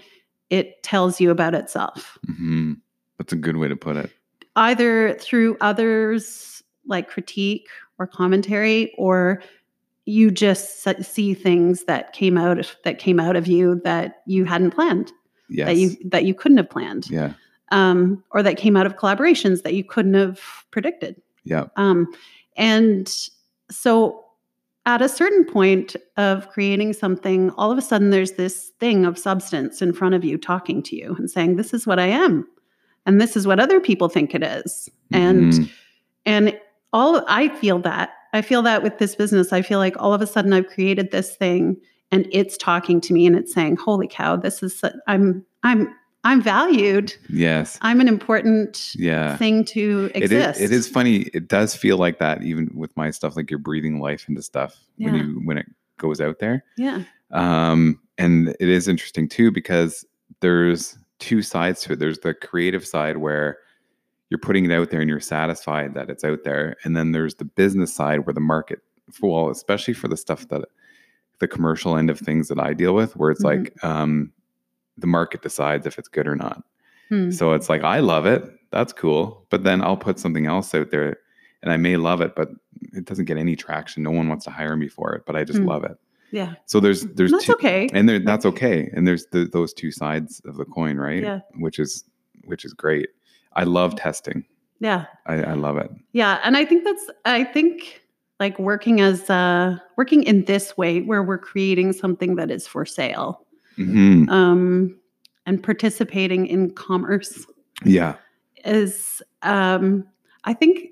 it 0.50 0.82
tells 0.84 1.20
you 1.20 1.30
about 1.30 1.54
itself 1.54 2.18
hmm 2.38 2.74
That's 3.20 3.34
a 3.34 3.36
good 3.36 3.58
way 3.58 3.68
to 3.68 3.76
put 3.76 3.98
it. 3.98 4.10
Either 4.58 5.14
through 5.16 5.56
others 5.62 6.62
like 6.86 7.10
critique 7.10 7.68
or 7.98 8.06
commentary 8.08 8.94
or 8.98 9.42
you 10.06 10.32
just 10.32 10.84
see 11.04 11.34
things 11.34 11.84
that 11.86 12.14
came 12.14 12.38
out 12.38 12.60
of, 12.60 12.76
that 12.84 12.98
came 13.00 13.20
out 13.20 13.36
of 13.36 13.48
you 13.48 13.80
that 13.84 14.22
you 14.26 14.44
hadn't 14.46 14.72
planned 14.72 15.12
Yes. 15.50 15.68
that 15.68 15.76
you 15.78 16.10
that 16.10 16.26
you 16.26 16.34
couldn't 16.34 16.58
have 16.58 16.70
planned 16.70 17.10
yeah. 17.10 17.32
um, 17.72 18.22
or 18.32 18.44
that 18.44 18.58
came 18.58 18.76
out 18.76 18.86
of 18.86 18.98
collaborations 18.98 19.64
that 19.64 19.74
you 19.74 19.84
couldn't 19.84 20.14
have 20.16 20.42
predicted 20.72 21.22
Yeah. 21.46 21.68
um, 21.78 22.08
and 22.58 23.10
so 23.72 24.26
at 24.86 25.02
a 25.02 25.10
certain 25.10 25.44
point 25.46 25.96
of 26.16 26.50
creating 26.50 26.94
something, 26.94 27.52
all 27.52 27.72
of 27.72 27.78
a 27.78 27.82
sudden 27.82 28.10
there's 28.10 28.34
this 28.34 28.70
thing 28.80 29.06
of 29.06 29.18
substance 29.20 29.82
in 29.82 29.92
front 29.92 30.16
of 30.16 30.24
you 30.24 30.38
talking 30.38 30.82
to 30.84 30.96
you 30.96 31.14
and 31.20 31.30
saying, 31.30 31.58
This 31.58 31.74
is 31.74 31.86
what 31.86 32.00
I 32.00 32.08
am. 32.08 32.48
And 33.08 33.20
this 33.20 33.36
is 33.36 33.48
what 33.48 33.60
other 33.60 33.80
people 33.80 34.10
think 34.10 34.36
it 34.36 34.44
is. 34.44 34.90
And 35.12 35.54
Mhm. 35.54 35.70
and 36.26 36.60
all 36.94 37.24
I 37.28 37.48
feel 37.50 37.80
that. 37.80 38.12
I 38.34 38.42
feel 38.42 38.62
that 38.64 38.84
with 38.84 39.00
this 39.00 39.16
business. 39.16 39.52
I 39.54 39.62
feel 39.64 39.80
like 39.80 39.96
all 40.00 40.14
of 40.14 40.22
a 40.22 40.28
sudden 40.28 40.54
I've 40.54 40.68
created 40.68 41.12
this 41.12 41.36
thing 41.36 41.78
and 42.12 42.28
it's 42.32 42.58
talking 42.58 43.02
to 43.02 43.14
me 43.14 43.26
and 43.26 43.36
it's 43.36 43.54
saying, 43.54 43.78
Holy 43.78 44.08
cow, 44.08 44.36
this 44.36 44.62
is 44.62 44.84
I'm 45.08 45.44
I'm 45.64 45.94
I'm 46.24 46.42
valued. 46.42 47.14
yes. 47.30 47.78
I'm 47.82 48.02
an 48.02 48.10
important 48.10 48.92
Yeah. 48.96 49.38
thing 49.38 49.64
to 49.66 50.12
It 50.14 50.24
exist. 50.24 50.60
is, 50.60 50.72
it 50.72 50.76
is 50.76 50.88
funny. 50.90 51.22
It 51.34 51.48
does 51.48 51.74
feel 51.76 51.98
like 51.98 52.20
that 52.20 52.44
even 52.44 52.70
with 52.76 52.96
my 52.98 53.12
stuff, 53.12 53.38
like 53.38 53.50
you're 53.50 53.60
breathing 53.60 54.00
life 54.02 54.28
into 54.28 54.42
stuff 54.42 54.76
when 54.98 55.16
you 55.16 55.42
when 55.46 55.58
it 55.58 55.68
goes 55.98 56.20
out 56.20 56.40
there. 56.40 56.64
Yeah. 56.78 57.04
Um, 57.32 58.00
and 58.18 58.50
it 58.60 58.68
is 58.68 58.88
interesting 58.90 59.30
too 59.30 59.52
because 59.52 60.06
there's 60.42 60.98
two 61.20 61.42
sides 61.42 61.82
to 61.82 61.94
it. 61.94 62.00
There's 62.00 62.20
the 62.20 62.34
creative 62.34 62.86
side 62.86 63.18
where 63.18 63.58
you're 64.30 64.38
putting 64.40 64.66
it 64.66 64.72
out 64.72 64.90
there 64.92 65.00
and 65.00 65.10
you're 65.10 65.20
satisfied 65.20 65.94
that 65.94 66.10
it's 66.10 66.24
out 66.24 66.44
there, 66.44 66.76
and 66.84 66.96
then 66.96 67.12
there's 67.12 67.36
the 67.36 67.46
business 67.46 67.94
side 67.94 68.26
where 68.26 68.34
the 68.34 68.40
market, 68.42 68.80
well, 69.22 69.50
especially 69.50 69.94
for 69.94 70.08
the 70.08 70.18
stuff 70.18 70.48
that 70.50 70.66
the 71.40 71.48
commercial 71.48 71.96
end 71.98 72.10
of 72.10 72.20
things 72.20 72.48
that 72.50 72.60
I 72.60 72.74
deal 72.74 72.94
with, 72.94 73.16
where 73.16 73.32
it's 73.32 73.44
Mhm. 73.44 73.46
like 73.46 73.84
um, 73.84 74.32
the 74.98 75.08
market 75.08 75.42
decides 75.44 75.86
if 75.86 75.98
it's 76.00 76.08
good 76.08 76.28
or 76.28 76.36
not. 76.36 76.64
Hmm. 77.10 77.30
So 77.32 77.54
it's 77.54 77.70
like 77.70 77.84
I 77.84 78.00
love 78.00 78.26
it. 78.26 78.44
That's 78.72 78.92
cool. 78.92 79.46
But 79.50 79.64
then 79.64 79.82
I'll 79.82 79.96
put 79.98 80.20
something 80.20 80.46
else 80.48 80.74
out 80.76 80.90
there 80.92 81.18
and 81.62 81.72
I 81.72 81.78
may 81.78 81.96
love 81.96 82.20
it, 82.22 82.36
but 82.36 82.50
it 82.94 83.06
doesn't 83.06 83.26
get 83.26 83.38
any 83.38 83.56
traction. 83.56 84.04
No 84.04 84.12
one 84.12 84.28
wants 84.28 84.46
to 84.46 84.52
hire 84.52 84.76
me 84.76 84.88
for 84.88 85.14
it, 85.14 85.24
but 85.26 85.36
I 85.36 85.44
just 85.44 85.60
Hmm. 85.60 85.68
love 85.68 85.84
it. 85.84 85.98
Yeah. 86.32 86.56
So 86.66 86.80
there's 86.80 87.04
there's 87.04 87.32
That's 87.32 87.46
two, 87.46 87.54
okay. 87.54 87.90
and 87.94 88.08
there 88.10 88.20
that's 88.20 88.46
okay. 88.46 88.90
And 88.94 89.08
there's 89.08 89.26
the, 89.28 89.46
those 89.46 89.74
two 89.74 89.92
sides 89.92 90.42
of 90.46 90.58
the 90.58 90.66
coin, 90.66 90.98
right? 90.98 91.24
Yeah. 91.24 91.40
Which 91.60 91.80
is 91.80 92.04
which 92.46 92.66
is 92.66 92.74
great. 92.74 93.10
I 93.54 93.64
love 93.64 93.96
testing. 93.96 94.44
Yeah. 94.80 95.06
I, 95.26 95.36
I 95.42 95.54
love 95.54 95.78
it. 95.78 95.90
Yeah. 96.14 96.40
And 96.44 96.56
I 96.56 96.64
think 96.64 96.84
that's, 96.84 97.10
I 97.26 97.44
think 97.44 98.02
like 98.40 98.60
working 98.60 99.02
as, 99.02 99.28
uh, 99.30 99.78
working 99.98 100.22
in 100.24 100.46
this 100.46 100.78
way 100.78 101.02
where 101.02 101.24
we're 101.24 101.40
creating 101.40 101.94
something 101.94 102.36
that 102.36 102.52
is 102.52 102.68
for 102.68 102.86
sale 102.86 103.44
Mhm. 103.80 104.30
um, 104.30 104.96
and 105.48 105.64
participating 105.64 106.46
in 106.46 106.70
commerce 106.72 107.46
Yeah. 107.84 108.16
is, 108.66 109.22
um, 109.42 110.06
I 110.44 110.54
think 110.54 110.90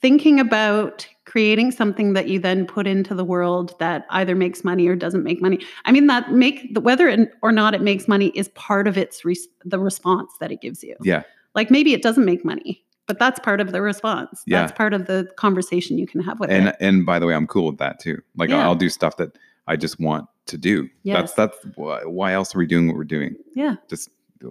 thinking 0.00 0.38
about 0.40 1.06
creating 1.24 1.70
something 1.70 2.12
that 2.14 2.28
you 2.28 2.38
then 2.38 2.64
put 2.66 2.86
into 2.86 3.14
the 3.14 3.24
world 3.24 3.74
that 3.80 4.06
either 4.10 4.34
makes 4.34 4.64
money 4.64 4.86
or 4.88 4.96
doesn't 4.96 5.22
make 5.24 5.42
money. 5.42 5.58
I 5.84 5.92
mean, 5.92 6.06
that 6.06 6.32
make 6.32 6.72
the 6.74 6.80
whether 6.80 7.08
it- 7.08 7.32
or 7.42 7.52
not 7.52 7.74
it 7.74 7.82
makes 7.82 8.08
money 8.08 8.28
is 8.34 8.48
part 8.50 8.88
of 8.88 8.96
its 8.96 9.24
res- 9.24 9.48
the 9.64 9.78
response 9.78 10.30
that 10.40 10.50
it 10.50 10.60
gives 10.60 10.82
you. 10.82 10.96
Yeah. 11.02 11.22
Like 11.54 11.70
maybe 11.70 11.92
it 11.92 12.02
doesn't 12.02 12.24
make 12.24 12.44
money, 12.44 12.82
but 13.06 13.18
that's 13.18 13.38
part 13.40 13.60
of 13.60 13.72
the 13.72 13.82
response. 13.82 14.42
Yeah. 14.46 14.60
That's 14.60 14.72
part 14.72 14.94
of 14.94 15.06
the 15.06 15.28
conversation 15.36 15.98
you 15.98 16.06
can 16.06 16.20
have 16.22 16.40
with 16.40 16.50
And 16.50 16.68
it. 16.68 16.76
and 16.80 17.04
by 17.04 17.18
the 17.18 17.26
way, 17.26 17.34
I'm 17.34 17.46
cool 17.46 17.66
with 17.66 17.78
that 17.78 17.98
too. 17.98 18.18
Like 18.36 18.50
Yeah. 18.50 18.64
I'll 18.64 18.74
do 18.76 18.88
stuff 18.88 19.16
that 19.18 19.36
I 19.66 19.76
just 19.76 19.98
want 20.00 20.26
to 20.46 20.56
do. 20.56 20.88
Yes. 21.02 21.32
That's 21.34 21.54
that's 21.64 21.76
why, 21.76 22.00
why 22.04 22.32
else 22.32 22.54
are 22.54 22.58
we 22.58 22.66
doing 22.66 22.86
what 22.86 22.96
we're 22.96 23.04
doing? 23.04 23.34
Yeah. 23.54 23.74
Just 23.88 24.08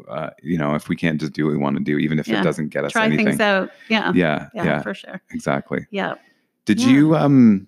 uh, 0.10 0.30
you 0.42 0.58
know, 0.58 0.76
if 0.76 0.90
we 0.90 0.96
can't 0.96 1.20
just 1.20 1.34
do 1.34 1.46
what 1.46 1.52
we 1.52 1.58
want 1.58 1.78
to 1.78 1.84
do, 1.84 1.98
even 1.98 2.20
if 2.20 2.28
Yeah. 2.28 2.40
it 2.42 2.44
doesn't 2.44 2.70
get 2.70 2.84
us 2.84 2.92
Try 2.94 3.06
anything. 3.06 3.26
things 3.28 3.40
out. 3.40 3.70
Yeah. 3.90 4.12
Yeah, 4.16 4.50
Yeah, 4.54 4.64
yeah, 4.64 4.82
for 4.82 4.94
sure. 4.94 5.22
exactly. 5.32 5.86
Yeah. 5.92 6.16
Did 6.66 6.82
Yeah. 6.82 6.90
you 6.90 7.16
um 7.16 7.68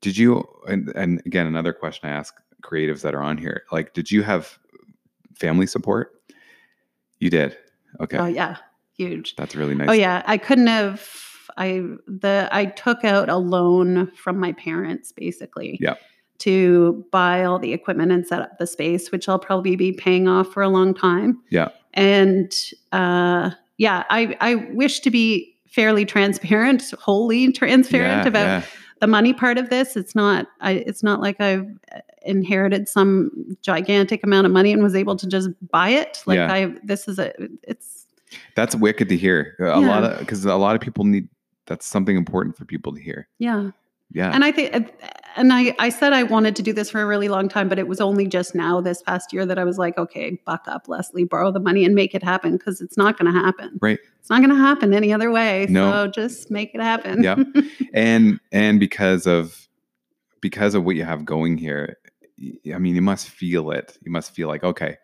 did 0.00 0.16
you 0.16 0.44
and, 0.68 0.88
and 0.96 1.22
again 1.26 1.46
another 1.46 1.72
question 1.72 2.08
I 2.08 2.12
ask 2.12 2.34
creatives 2.62 3.02
that 3.02 3.14
are 3.14 3.22
on 3.22 3.38
here, 3.38 3.62
like 3.72 3.94
did 3.94 4.10
you 4.10 4.22
have 4.22 4.58
family 5.34 5.66
support? 5.66 6.12
You 7.20 7.30
did. 7.30 7.56
Okay. 8.00 8.18
Oh 8.18 8.26
yeah. 8.26 8.56
huge. 8.96 9.36
That's 9.36 9.54
really 9.54 9.74
nice. 9.74 9.88
Oh 9.88 9.92
yeah, 9.92 10.22
I 10.26 10.38
couldn't 10.38 10.66
have. 10.68 11.06
I 11.58 11.82
the 12.06 12.48
I 12.52 12.66
took 12.66 13.04
out 13.04 13.28
a 13.28 13.36
loan 13.36 14.10
from 14.16 14.38
my 14.38 14.52
parents 14.52 15.12
basically. 15.12 15.78
Yeah. 15.80 15.94
To 16.40 17.04
buy 17.10 17.44
all 17.44 17.58
the 17.58 17.72
equipment 17.72 18.12
and 18.12 18.26
set 18.26 18.42
up 18.42 18.58
the 18.58 18.66
space, 18.66 19.10
which 19.10 19.28
I'll 19.28 19.38
probably 19.38 19.74
be 19.76 19.92
paying 19.92 20.28
off 20.28 20.52
for 20.52 20.62
a 20.62 20.68
long 20.68 20.92
time. 20.94 21.40
Yeah. 21.50 21.68
And 21.94 22.52
uh, 22.92 23.50
yeah, 23.78 24.04
I 24.10 24.36
I 24.40 24.54
wish 24.74 25.00
to 25.00 25.10
be 25.10 25.54
fairly 25.66 26.04
transparent, 26.04 26.92
wholly 26.98 27.52
transparent 27.52 28.24
Yeah, 28.24 28.28
about 28.28 28.46
yeah. 28.46 28.62
the 29.00 29.06
money 29.06 29.32
part 29.32 29.56
of 29.58 29.70
this. 29.70 29.96
It's 29.96 30.14
not. 30.14 30.46
I. 30.60 30.72
It's 30.72 31.02
not 31.02 31.20
like 31.20 31.40
I've 31.40 31.66
inherited 32.22 32.88
some 32.88 33.56
gigantic 33.62 34.22
amount 34.24 34.46
of 34.46 34.52
money 34.52 34.72
and 34.72 34.82
was 34.82 34.94
able 34.94 35.16
to 35.16 35.26
just 35.26 35.48
buy 35.70 35.88
it. 35.90 36.22
Like 36.26 36.36
Yeah. 36.36 36.52
I. 36.52 36.74
This 36.84 37.08
is 37.08 37.18
a. 37.18 37.32
It's 37.62 38.06
That's 38.54 38.74
wicked 38.76 39.08
to 39.08 39.16
hear. 39.16 39.56
A 39.60 39.80
lot 39.80 40.04
of 40.04 40.18
because 40.18 40.44
a 40.44 40.54
lot 40.56 40.74
of 40.76 40.82
people 40.82 41.04
need. 41.04 41.28
That's 41.66 41.86
something 41.86 42.16
important 42.16 42.56
for 42.56 42.64
people 42.64 42.92
to 42.94 43.00
hear. 43.00 43.26
yeah. 43.38 43.70
Yeah. 44.12 44.30
And 44.32 44.44
I 44.44 44.52
think, 44.52 44.72
and 45.36 45.52
I, 45.52 45.74
I 45.78 45.88
said 45.90 46.12
I 46.12 46.22
wanted 46.22 46.56
to 46.56 46.62
do 46.62 46.72
this 46.72 46.90
for 46.90 47.00
a 47.00 47.06
really 47.06 47.28
long 47.28 47.48
time, 47.48 47.68
but 47.68 47.78
it 47.78 47.86
was 47.88 48.00
only 48.00 48.26
just 48.26 48.54
now 48.54 48.80
this 48.80 49.02
past 49.02 49.32
year 49.32 49.44
that 49.46 49.58
I 49.58 49.64
was 49.64 49.78
like, 49.78 49.96
okay, 49.98 50.40
buck 50.44 50.64
up, 50.66 50.88
Leslie, 50.88 51.24
borrow 51.24 51.50
the 51.52 51.60
money 51.60 51.84
and 51.84 51.94
make 51.94 52.14
it 52.14 52.22
happen 52.22 52.56
because 52.56 52.80
it's 52.80 52.96
not 52.96 53.18
going 53.18 53.32
to 53.32 53.38
happen. 53.38 53.78
Right. 53.80 53.98
It's 54.20 54.30
not 54.30 54.38
going 54.38 54.50
to 54.50 54.56
happen 54.56 54.92
any 54.94 55.12
other 55.12 55.30
way. 55.30 55.66
No. 55.68 55.90
So 55.92 56.06
just 56.08 56.50
make 56.50 56.74
it 56.74 56.80
happen. 56.80 57.22
Yeah. 57.22 57.36
and 57.94 58.40
and 58.52 58.80
because 58.80 59.26
of 59.26 59.68
because 60.40 60.74
of 60.74 60.84
what 60.84 60.96
you 60.96 61.04
have 61.04 61.24
going 61.24 61.56
here 61.58 61.96
I 62.72 62.78
mean 62.78 62.94
you 62.94 63.02
must 63.02 63.28
feel 63.28 63.70
it 63.70 63.96
you 64.04 64.12
must 64.12 64.34
feel 64.34 64.46
like 64.48 64.62
okay 64.62 64.98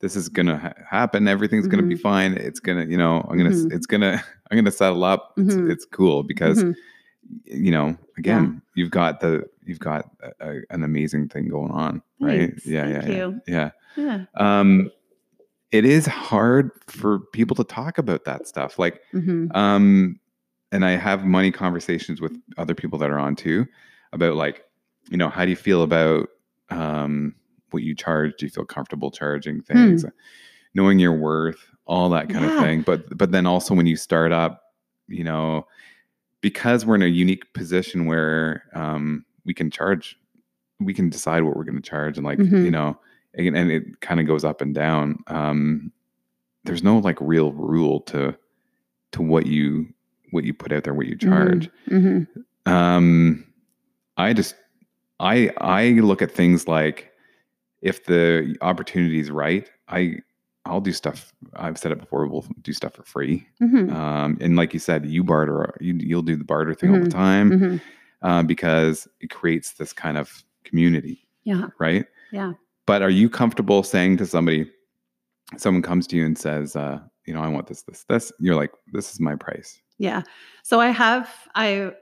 this 0.00 0.16
is 0.16 0.30
gonna 0.30 0.56
ha- 0.58 0.72
happen 0.88 1.28
everything's 1.28 1.66
gonna 1.66 1.82
be 1.82 1.94
fine 1.94 2.32
it's 2.32 2.58
gonna 2.58 2.86
you 2.86 2.96
know 2.96 3.20
i'm 3.28 3.36
gonna 3.36 3.50
s 3.50 3.64
Mhm. 3.66 3.72
it's 3.74 3.84
gonna 3.86 4.24
i'm 4.50 4.56
gonna 4.56 4.70
settle 4.70 5.04
up 5.04 5.34
it's, 5.36 5.54
Mhm. 5.54 5.70
it's 5.70 5.84
cool 5.84 6.22
because 6.22 6.64
Mhm. 6.64 6.74
You 7.44 7.70
know 7.70 7.96
again 8.18 8.60
you've 8.74 8.90
got 8.90 9.20
the 9.20 9.44
you've 9.64 9.78
got 9.78 10.10
a, 10.22 10.48
a, 10.48 10.60
an 10.70 10.82
amazing 10.82 11.28
thing 11.28 11.48
going 11.48 11.70
on 11.70 12.02
right 12.20 12.50
Thanks. 12.50 12.66
yeah 12.66 12.84
Thank 12.84 13.04
yeah 13.06 13.10
you. 13.12 13.40
yeah 13.46 13.70
Yeah. 13.96 14.24
yeah 14.36 14.60
um 14.60 14.90
it 15.70 15.84
is 15.84 16.06
hard 16.06 16.70
for 16.88 17.20
people 17.32 17.54
to 17.56 17.64
talk 17.64 17.98
about 17.98 18.24
that 18.24 18.48
stuff 18.48 18.78
like 18.78 19.00
Mhm. 19.14 19.54
um 19.54 20.18
and 20.72 20.84
i 20.84 20.92
have 20.96 21.24
money 21.24 21.50
conversations 21.52 22.20
with 22.20 22.32
other 22.58 22.74
people 22.74 22.98
that 22.98 23.10
are 23.10 23.18
on 23.18 23.36
too 23.36 23.66
about 24.12 24.34
like 24.34 24.64
you 25.10 25.16
know 25.16 25.28
how 25.28 25.44
do 25.44 25.50
you 25.50 25.56
feel 25.56 25.82
about 25.82 26.28
um 26.70 27.34
what 27.70 27.82
you 27.84 27.94
charge 27.94 28.32
do 28.38 28.46
you 28.46 28.50
feel 28.50 28.64
comfortable 28.64 29.10
charging 29.12 29.62
things 29.62 30.04
knowing 30.74 30.98
your 30.98 31.14
worth 31.14 31.64
all 31.86 32.10
that 32.10 32.28
kind 32.28 32.44
of 32.44 32.52
Hmm. 32.52 32.60
Thing 32.60 32.82
but 32.82 33.16
but 33.16 33.30
then 33.30 33.46
also 33.46 33.74
when 33.74 33.86
you 33.86 33.96
start 33.96 34.32
up 34.32 34.62
you 35.08 35.22
know 35.24 35.66
because 36.40 36.86
we're 36.86 36.94
in 36.94 37.02
a 37.02 37.06
unique 37.06 37.52
position 37.54 38.06
where 38.06 38.64
um 38.74 39.24
we 39.44 39.54
can 39.54 39.70
charge 39.70 40.16
we 40.80 40.94
can 40.94 41.08
decide 41.10 41.42
what 41.42 41.56
we're 41.56 41.64
going 41.64 41.80
to 41.80 41.88
charge 41.90 42.16
and 42.16 42.24
like 42.26 42.38
you 42.38 42.44
Mhm. 42.46 42.70
know 42.72 42.98
and, 43.34 43.56
and 43.56 43.70
it 43.70 44.00
kind 44.00 44.18
of 44.20 44.26
goes 44.26 44.44
up 44.44 44.60
and 44.60 44.74
down 44.74 45.18
um 45.28 45.92
there's 46.64 46.82
no 46.82 46.98
like 46.98 47.18
real 47.20 47.52
rule 47.52 48.00
to 48.02 48.36
to 49.12 49.22
what 49.22 49.46
you 49.46 49.86
what 50.30 50.44
you 50.44 50.54
put 50.54 50.72
out 50.72 50.84
there 50.84 50.94
what 50.94 51.06
you 51.06 51.16
charge 51.16 51.68
Mhm. 51.88 52.26
um 52.66 53.44
i 54.16 54.32
just 54.32 54.54
i 55.20 55.50
i 55.58 55.90
look 55.90 56.22
at 56.22 56.30
things 56.30 56.66
like 56.68 57.10
if 57.82 58.04
the 58.04 58.56
opportunity 58.60 59.18
is 59.18 59.30
right 59.30 59.70
i 59.88 60.16
i'll 60.70 60.80
do 60.80 60.92
stuff 60.92 61.32
i've 61.54 61.76
said 61.78 61.92
it 61.92 61.98
before 62.00 62.26
we'll 62.26 62.46
do 62.62 62.72
stuff 62.72 62.94
for 62.94 63.02
free 63.02 63.46
Mhm. 63.60 63.92
um 63.92 64.38
and 64.40 64.56
like 64.56 64.72
you 64.72 64.80
said 64.80 65.04
you 65.06 65.22
barter 65.24 65.74
you, 65.80 65.94
you'll 65.94 66.22
do 66.22 66.36
the 66.36 66.44
barter 66.44 66.74
thing 66.74 66.90
all 66.94 67.00
the 67.02 67.10
time 67.10 67.50
Mhm. 67.50 67.80
uh, 68.22 68.42
because 68.42 69.06
it 69.20 69.30
creates 69.30 69.72
this 69.74 69.92
kind 69.92 70.16
of 70.16 70.44
community 70.64 71.26
Yeah. 71.44 71.68
right 71.78 72.06
Yeah. 72.32 72.52
but 72.86 73.02
are 73.02 73.10
you 73.20 73.28
comfortable 73.28 73.82
saying 73.82 74.16
to 74.18 74.26
somebody 74.26 74.70
someone 75.56 75.82
comes 75.82 76.06
to 76.08 76.16
you 76.16 76.24
and 76.24 76.38
says 76.38 76.76
uh 76.76 77.00
you 77.26 77.34
know 77.34 77.42
i 77.42 77.48
want 77.48 77.66
this 77.66 77.82
this 77.82 78.04
this 78.04 78.32
you're 78.40 78.54
like 78.56 78.72
this 78.92 79.12
is 79.12 79.20
my 79.20 79.34
price 79.36 79.80
Yeah. 79.98 80.22
So 80.62 80.80
I 80.80 80.88
have 80.90 81.28
I 81.54 81.92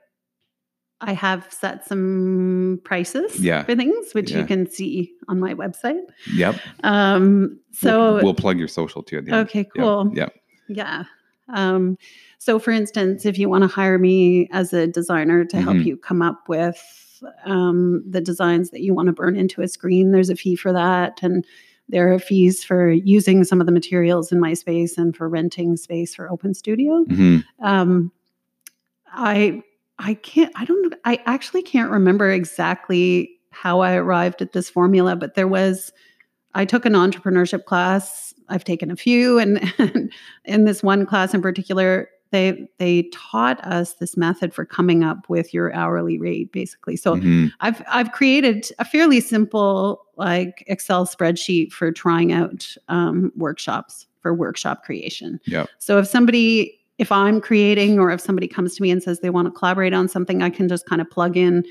I 1.01 1.13
have 1.13 1.47
set 1.53 1.87
some 1.87 2.81
prices 2.85 3.39
Yeah. 3.41 3.63
for 3.65 3.77
things 3.77 4.13
which 4.15 4.31
Yeah. 4.33 4.39
you 4.39 4.45
can 4.47 4.69
see 4.69 5.13
on 5.29 5.39
my 5.39 5.55
website. 5.55 6.03
yep 6.35 6.57
Um 6.83 7.59
so 7.73 8.15
we'll, 8.15 8.25
we'll 8.25 8.35
plug 8.35 8.59
your 8.59 8.69
social 8.69 9.03
too 9.03 9.19
at 9.19 9.25
the 9.25 9.33
end 9.33 9.49
okay, 9.49 9.61
Yep, 9.61 9.71
cool. 9.77 10.11
yep 10.15 10.35
Yeah. 10.69 11.05
Um, 11.51 11.97
so, 12.39 12.59
for 12.59 12.73
instance, 12.73 13.25
if 13.25 13.39
you 13.39 13.49
want 13.49 13.63
to 13.63 13.69
hire 13.69 13.99
me 13.99 14.49
as 14.53 14.75
a 14.75 14.87
designer 14.87 15.45
to 15.47 15.61
help 15.63 15.77
Mhm. 15.79 15.85
you 15.87 15.97
come 15.97 16.21
up 16.21 16.47
with 16.49 16.79
um, 17.47 18.05
the 18.09 18.21
designs 18.21 18.69
that 18.71 18.83
you 18.83 18.93
want 18.95 19.07
to 19.07 19.13
burn 19.15 19.35
into 19.35 19.63
a 19.63 19.67
screen, 19.69 20.13
there's 20.13 20.29
a 20.31 20.37
fee 20.37 20.55
for 20.57 20.73
that. 20.75 21.19
And 21.23 21.45
there 21.89 22.13
are 22.13 22.19
fees 22.19 22.63
for 22.63 22.91
using 22.93 23.45
some 23.45 23.61
of 23.63 23.67
the 23.67 23.73
materials 23.73 24.31
in 24.31 24.39
my 24.41 24.53
space 24.55 24.99
and 24.99 25.17
for 25.17 25.27
renting 25.29 25.77
space 25.79 26.15
for 26.15 26.31
Open 26.31 26.53
Studio. 26.55 27.05
Mhm. 27.07 27.45
Um, 27.61 28.13
I 29.11 29.63
I 29.99 30.15
can't 30.15 30.53
I 30.57 30.65
don't 30.65 30.83
know 30.83 30.97
I 31.05 31.21
actually 31.27 31.63
can't 31.63 31.91
remember 31.91 32.31
exactly 32.31 33.39
how 33.51 33.81
I 33.81 33.95
arrived 33.95 34.43
at 34.43 34.53
this 34.53 34.71
formula, 34.71 35.17
but 35.17 35.35
there 35.35 35.49
was 35.49 35.93
I 36.55 36.65
took 36.65 36.87
an 36.87 36.95
entrepreneurship 36.95 37.65
class. 37.65 38.35
I've 38.49 38.65
taken 38.65 38.91
a 38.91 38.97
few, 38.97 39.39
and, 39.39 39.73
and 39.79 40.13
in 40.45 40.65
this 40.65 40.83
one 40.83 41.05
class 41.05 41.35
in 41.35 41.43
particular, 41.43 42.09
they 42.31 42.69
they 42.79 43.05
taught 43.13 43.65
us 43.65 43.95
this 43.95 44.17
method 44.17 44.53
for 44.55 44.65
coming 44.65 45.03
up 45.03 45.29
with 45.29 45.53
your 45.55 45.73
hourly 45.75 46.19
rate, 46.19 46.53
basically. 46.53 46.97
So 46.97 47.17
Mhm. 47.17 47.53
I've 47.61 47.83
I've 47.89 48.13
created 48.13 48.67
a 48.79 48.85
fairly 48.85 49.21
simple 49.21 50.05
like 50.17 50.65
Excel 50.67 51.07
spreadsheet 51.07 51.73
for 51.73 51.91
trying 51.93 52.33
out 52.33 52.75
um, 52.89 53.33
workshops 53.37 54.07
for 54.21 54.35
workshop 54.35 54.85
creation. 54.85 55.41
Yep. 55.47 55.69
So 55.79 55.99
if 55.99 56.07
somebody, 56.07 56.79
if 56.99 57.11
I'm 57.13 57.41
creating, 57.41 57.99
or 57.99 58.11
if 58.11 58.21
somebody 58.21 58.49
comes 58.49 58.75
to 58.77 58.83
me 58.83 58.91
and 58.91 59.03
says 59.03 59.21
they 59.21 59.31
want 59.31 59.47
to 59.47 59.53
collaborate 59.53 59.95
on 59.95 60.09
something, 60.09 60.43
I 60.43 60.51
can 60.51 60.69
just 60.69 60.87
kind 60.87 61.01
of 61.01 61.09
plug 61.11 61.37
in 61.37 61.65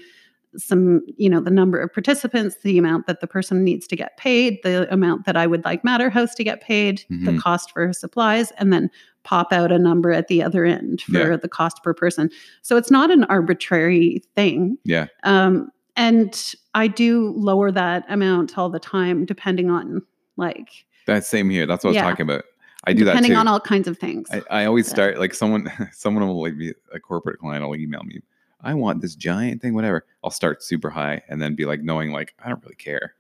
some, 0.56 1.02
you 1.18 1.30
know, 1.30 1.42
the 1.42 1.52
number 1.52 1.80
of 1.80 1.94
participants, 1.94 2.56
the 2.64 2.78
amount 2.78 3.06
that 3.06 3.20
the 3.20 3.28
person 3.28 3.64
needs 3.64 3.86
to 3.88 3.96
get 3.96 4.16
paid, 4.18 4.58
the 4.64 4.92
amount 4.92 5.26
that 5.26 5.36
I 5.36 5.46
would 5.46 5.64
like 5.66 5.84
Madderhouse 5.84 6.34
to 6.36 6.44
get 6.44 6.62
paid, 6.62 7.04
the 7.10 7.32
Mhm. 7.32 7.40
cost 7.40 7.72
for 7.72 7.92
supplies, 7.94 8.52
and 8.58 8.72
then 8.72 8.90
pop 9.24 9.52
out 9.52 9.72
a 9.74 9.78
number 9.78 10.12
at 10.12 10.30
the 10.30 10.42
other 10.42 10.64
end 10.64 11.02
for 11.02 11.32
Yeah. 11.32 11.36
the 11.36 11.50
cost 11.50 11.84
per 11.84 11.94
person. 11.94 12.30
So 12.62 12.78
it's 12.78 12.90
not 12.90 13.12
an 13.12 13.26
arbitrary 13.26 14.24
thing. 14.36 14.78
yeah 14.86 15.08
Um, 15.24 15.70
and 15.98 16.54
I 16.74 16.88
do 16.88 17.34
lower 17.36 17.70
that 17.72 18.06
amount 18.08 18.58
all 18.58 18.70
the 18.70 18.80
time, 18.80 19.26
depending 19.26 19.70
on 19.70 20.02
like 20.38 20.70
That 21.08 21.26
same 21.26 21.50
here 21.50 21.66
that's 21.66 21.84
what 21.84 21.90
i 21.90 21.94
was 22.02 22.10
talking 22.12 22.24
about 22.24 22.44
i 22.86 22.94
do 22.94 23.04
that 23.04 23.12
depending 23.12 23.36
on 23.36 23.48
all 23.48 23.60
kinds 23.60 23.88
of 23.88 23.98
things. 23.98 24.28
I, 24.32 24.42
I 24.50 24.66
always 24.66 24.88
start 24.88 25.18
like 25.20 25.34
someone 25.34 25.72
someone 25.92 26.26
will 26.28 26.42
like 26.42 26.58
be 26.58 26.74
a 26.94 27.00
corporate 27.00 27.40
client 27.40 27.66
will 27.66 27.76
email 27.76 28.04
me 28.04 28.22
i 28.62 28.74
want 28.74 29.02
this 29.02 29.16
giant 29.16 29.62
thing 29.62 29.74
whatever 29.74 30.06
i'll 30.24 30.32
start 30.32 30.64
super 30.64 30.90
high 30.90 31.22
and 31.30 31.42
then 31.42 31.56
be 31.56 31.66
like 31.66 31.82
knowing 31.82 32.12
like 32.12 32.34
i 32.44 32.50
don't 32.50 32.62
really 32.64 32.76
care 32.76 33.14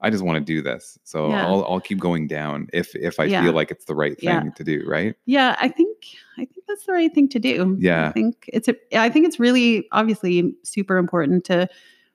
i 0.00 0.10
just 0.10 0.24
want 0.24 0.36
to 0.36 0.44
do 0.44 0.60
this 0.62 0.98
so 1.04 1.28
Yeah. 1.30 1.46
i'll 1.46 1.64
i'll 1.64 1.80
keep 1.80 1.98
going 1.98 2.26
down 2.26 2.68
if 2.72 2.94
if 2.96 3.20
i 3.20 3.24
Yeah. 3.24 3.42
feel 3.42 3.52
like 3.52 3.70
it's 3.70 3.84
the 3.84 3.94
right 3.94 4.18
thing 4.18 4.28
Yeah. 4.28 4.50
to 4.56 4.64
do 4.64 4.84
right 4.86 5.14
yeah, 5.26 5.56
I 5.60 5.68
think 5.68 5.96
I 6.38 6.44
think 6.46 6.64
that's 6.66 6.86
the 6.86 6.92
right 6.94 7.12
thing 7.14 7.28
to 7.28 7.38
do. 7.38 7.76
Yeah. 7.78 8.08
I 8.08 8.12
think 8.12 8.48
it's 8.52 8.66
a, 8.66 8.74
I 8.98 9.10
think 9.10 9.26
it's 9.26 9.38
really 9.38 9.86
obviously 9.92 10.54
super 10.64 10.96
important 10.96 11.44
to 11.44 11.68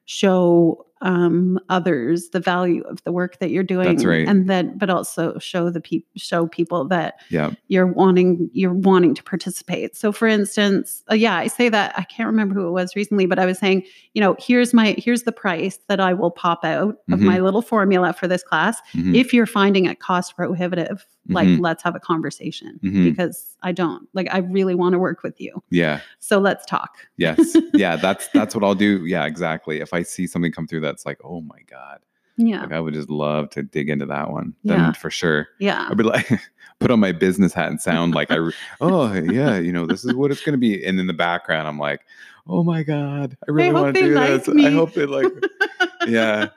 show 0.05 0.85
um 1.01 1.59
others 1.69 2.29
the 2.29 2.39
value 2.39 2.81
of 2.83 3.03
the 3.03 3.11
work 3.11 3.37
that 3.39 3.51
you're 3.51 3.63
doing 3.63 3.97
right. 4.03 4.27
and 4.27 4.49
that 4.49 4.77
but 4.79 4.89
also 4.89 5.37
show 5.39 5.69
the 5.69 5.79
people 5.81 6.07
show 6.17 6.47
people 6.47 6.85
that 6.87 7.19
yeah 7.29 7.51
you're 7.67 7.85
wanting 7.87 8.49
you're 8.53 8.73
wanting 8.73 9.13
to 9.13 9.23
participate 9.23 9.95
so 9.95 10.11
for 10.11 10.27
instance 10.27 11.03
uh, 11.11 11.15
yeah 11.15 11.35
i 11.37 11.47
say 11.47 11.69
that 11.69 11.93
i 11.97 12.03
can't 12.03 12.27
remember 12.27 12.55
who 12.55 12.67
it 12.67 12.71
was 12.71 12.95
recently 12.95 13.25
but 13.27 13.37
i 13.37 13.45
was 13.45 13.59
saying 13.59 13.83
you 14.13 14.21
know 14.21 14.35
here's 14.39 14.73
my 14.73 14.95
here's 14.97 15.23
the 15.23 15.31
price 15.31 15.77
that 15.87 15.99
i 15.99 16.13
will 16.13 16.31
pop 16.31 16.63
out 16.65 16.95
of 17.11 17.19
Mhm. 17.19 17.23
my 17.23 17.39
little 17.39 17.61
formula 17.61 18.13
for 18.13 18.27
this 18.27 18.43
class 18.43 18.79
Mhm. 18.93 19.15
if 19.15 19.33
you're 19.33 19.45
finding 19.45 19.85
it 19.85 19.99
cost 19.99 20.35
prohibitive 20.35 21.05
like 21.29 21.47
Mhm. 21.47 21.59
let's 21.59 21.83
have 21.83 21.93
a 21.95 21.99
conversation 21.99 22.79
Mhm. 22.83 23.03
because 23.03 23.55
i 23.61 23.71
don't 23.71 24.07
like 24.13 24.27
i 24.33 24.37
really 24.39 24.75
want 24.75 24.93
to 24.93 24.99
work 24.99 25.23
with 25.23 25.39
you 25.41 25.61
yeah 25.69 25.99
so 26.19 26.39
let's 26.39 26.65
talk 26.65 26.97
yes 27.17 27.55
yeah 27.73 27.95
that's 27.97 28.29
that's 28.29 28.55
what 28.55 28.63
i'll 28.63 28.75
do 28.75 29.05
yeah 29.05 29.25
exactly 29.25 29.79
if 29.81 29.93
i 29.93 30.01
see 30.03 30.25
something 30.25 30.51
come 30.51 30.65
through 30.67 30.79
that's 30.87 31.05
like 31.05 31.19
oh 31.23 31.41
my 31.41 31.59
god 31.69 31.99
yeah 32.37 32.61
like 32.61 32.71
i 32.71 32.79
would 32.79 32.93
just 32.93 33.09
love 33.09 33.49
to 33.49 33.63
dig 33.63 33.89
into 33.89 34.05
that 34.05 34.29
one 34.31 34.53
then 34.63 34.79
Yeah. 34.79 34.91
for 34.93 35.09
sure 35.09 35.47
yeah 35.59 35.87
I'd 35.89 35.97
be 35.97 36.03
like, 36.03 36.29
put 36.79 36.91
on 36.91 36.99
my 36.99 37.11
business 37.11 37.53
hat 37.53 37.69
and 37.69 37.81
sound 37.81 38.13
like 38.13 38.29
I, 38.31 38.37
oh 38.81 39.11
yeah, 39.13 39.57
you 39.57 39.71
know, 39.71 39.85
this 39.87 40.05
is 40.05 40.13
what 40.13 40.29
it's 40.31 40.43
going 40.43 40.53
to 40.53 40.59
be. 40.59 40.85
And 40.85 40.99
in 40.99 41.07
the 41.07 41.13
background, 41.13 41.67
I'm 41.67 41.79
like, 41.79 42.01
oh 42.47 42.63
my 42.63 42.83
god, 42.83 43.35
I 43.47 43.51
really 43.51 43.71
want 43.73 43.95
to 43.95 44.01
do 44.01 44.13
like 44.13 44.43
this. 44.45 44.47
I 44.63 44.69
hope 44.69 44.93
they 44.93 45.07
like. 45.07 45.25
yeah, 46.07 46.49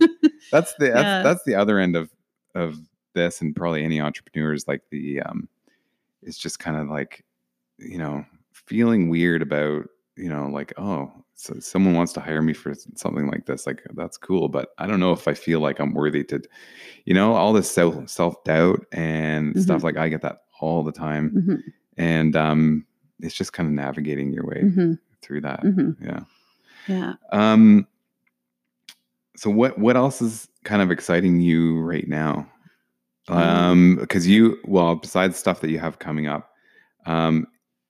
that's 0.50 0.74
the 0.74 0.86
that's, 0.90 0.94
Yeah. 1.04 1.22
that's 1.22 1.44
the 1.44 1.54
other 1.54 1.78
end 1.78 1.94
of 1.94 2.10
of 2.56 2.76
this, 3.14 3.40
and 3.40 3.54
probably 3.54 3.84
any 3.84 4.00
entrepreneurs 4.00 4.66
like 4.66 4.82
the 4.90 5.20
um 5.22 5.48
is 6.24 6.36
just 6.36 6.58
kind 6.58 6.76
of 6.76 6.88
like, 6.88 7.24
you 7.78 7.98
know, 7.98 8.24
feeling 8.52 9.08
weird 9.10 9.42
about, 9.42 9.84
you 10.16 10.28
know, 10.28 10.46
like, 10.48 10.72
oh, 10.78 11.10
so 11.34 11.54
someone 11.60 11.94
wants 11.94 12.12
to 12.14 12.20
hire 12.20 12.42
me 12.42 12.52
for 12.52 12.74
something 12.94 13.26
like 13.28 13.46
this. 13.46 13.66
Like, 13.66 13.82
that's 13.94 14.16
cool. 14.16 14.48
But 14.48 14.70
I 14.78 14.86
don't 14.86 15.00
know 15.00 15.12
if 15.12 15.26
I 15.26 15.34
feel 15.34 15.60
like 15.60 15.78
I'm 15.80 15.94
worthy 15.94 16.24
to, 16.24 16.40
you 17.04 17.14
know, 17.14 17.34
all 17.34 17.52
this 17.52 17.70
self 17.70 18.08
self 18.08 18.42
doubt 18.44 18.84
and 18.92 19.58
stuff. 19.60 19.82
Like, 19.82 19.96
I 19.96 20.08
get 20.08 20.22
that 20.22 20.42
all 20.60 20.84
the 20.84 20.92
time. 20.92 21.32
Mhm, 21.36 21.62
And 21.96 22.36
um, 22.36 22.86
it's 23.20 23.34
just 23.34 23.52
kind 23.52 23.66
of 23.68 23.72
navigating 23.74 24.32
your 24.32 24.46
way 24.46 24.62
mhm, 24.62 24.98
through 25.22 25.40
that. 25.42 25.62
mhm. 25.62 25.96
Yeah. 26.00 26.20
Yeah. 26.86 27.14
Um, 27.32 27.86
so 29.36 29.50
what 29.50 29.78
what 29.78 29.96
else 29.96 30.20
is 30.20 30.48
kind 30.64 30.82
of 30.82 30.90
exciting 30.90 31.40
you 31.40 31.80
right 31.80 32.06
now? 32.08 32.46
Um, 33.28 33.96
because 34.00 34.26
you 34.26 34.58
well, 34.64 34.96
besides 34.96 35.36
stuff 35.38 35.60
that 35.60 35.70
you 35.70 35.78
have 35.78 35.98
coming 35.98 36.26
up, 36.26 36.50
um, 37.06 37.46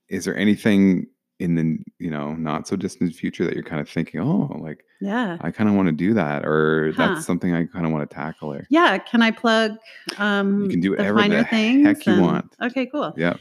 is 0.08 0.24
there 0.24 0.36
anything 0.36 1.06
in 1.38 1.54
the 1.56 1.78
you 1.98 2.10
know 2.10 2.34
not 2.34 2.68
so 2.68 2.76
distant 2.76 3.14
future 3.14 3.44
that 3.44 3.54
you're 3.54 3.64
kind 3.64 3.80
of 3.80 3.88
thinking, 3.88 4.20
oh, 4.20 4.56
like 4.60 4.84
Yeah. 5.00 5.38
I 5.40 5.50
kind 5.50 5.68
of 5.68 5.74
want 5.76 5.88
to 5.88 5.92
do 5.92 6.14
that, 6.14 6.44
or 6.46 6.92
Huh. 6.96 7.14
that's 7.14 7.26
something 7.26 7.52
I 7.54 7.66
kind 7.66 7.84
of 7.86 7.92
want 7.92 8.08
to 8.08 8.14
tackle, 8.14 8.52
or 8.54 8.66
Yeah. 8.70 8.98
Can 8.98 9.22
I 9.22 9.30
plug 9.32 9.72
um, 10.18 10.62
you 10.64 10.68
can 10.68 10.80
do 10.80 10.90
the 10.90 10.96
whatever 11.02 11.28
the 11.28 11.44
things? 11.44 11.86
heck 11.86 12.06
you 12.06 12.12
and- 12.14 12.22
want. 12.22 12.56
Okay, 12.62 12.86
cool. 12.86 13.12
yeah, 13.16 13.34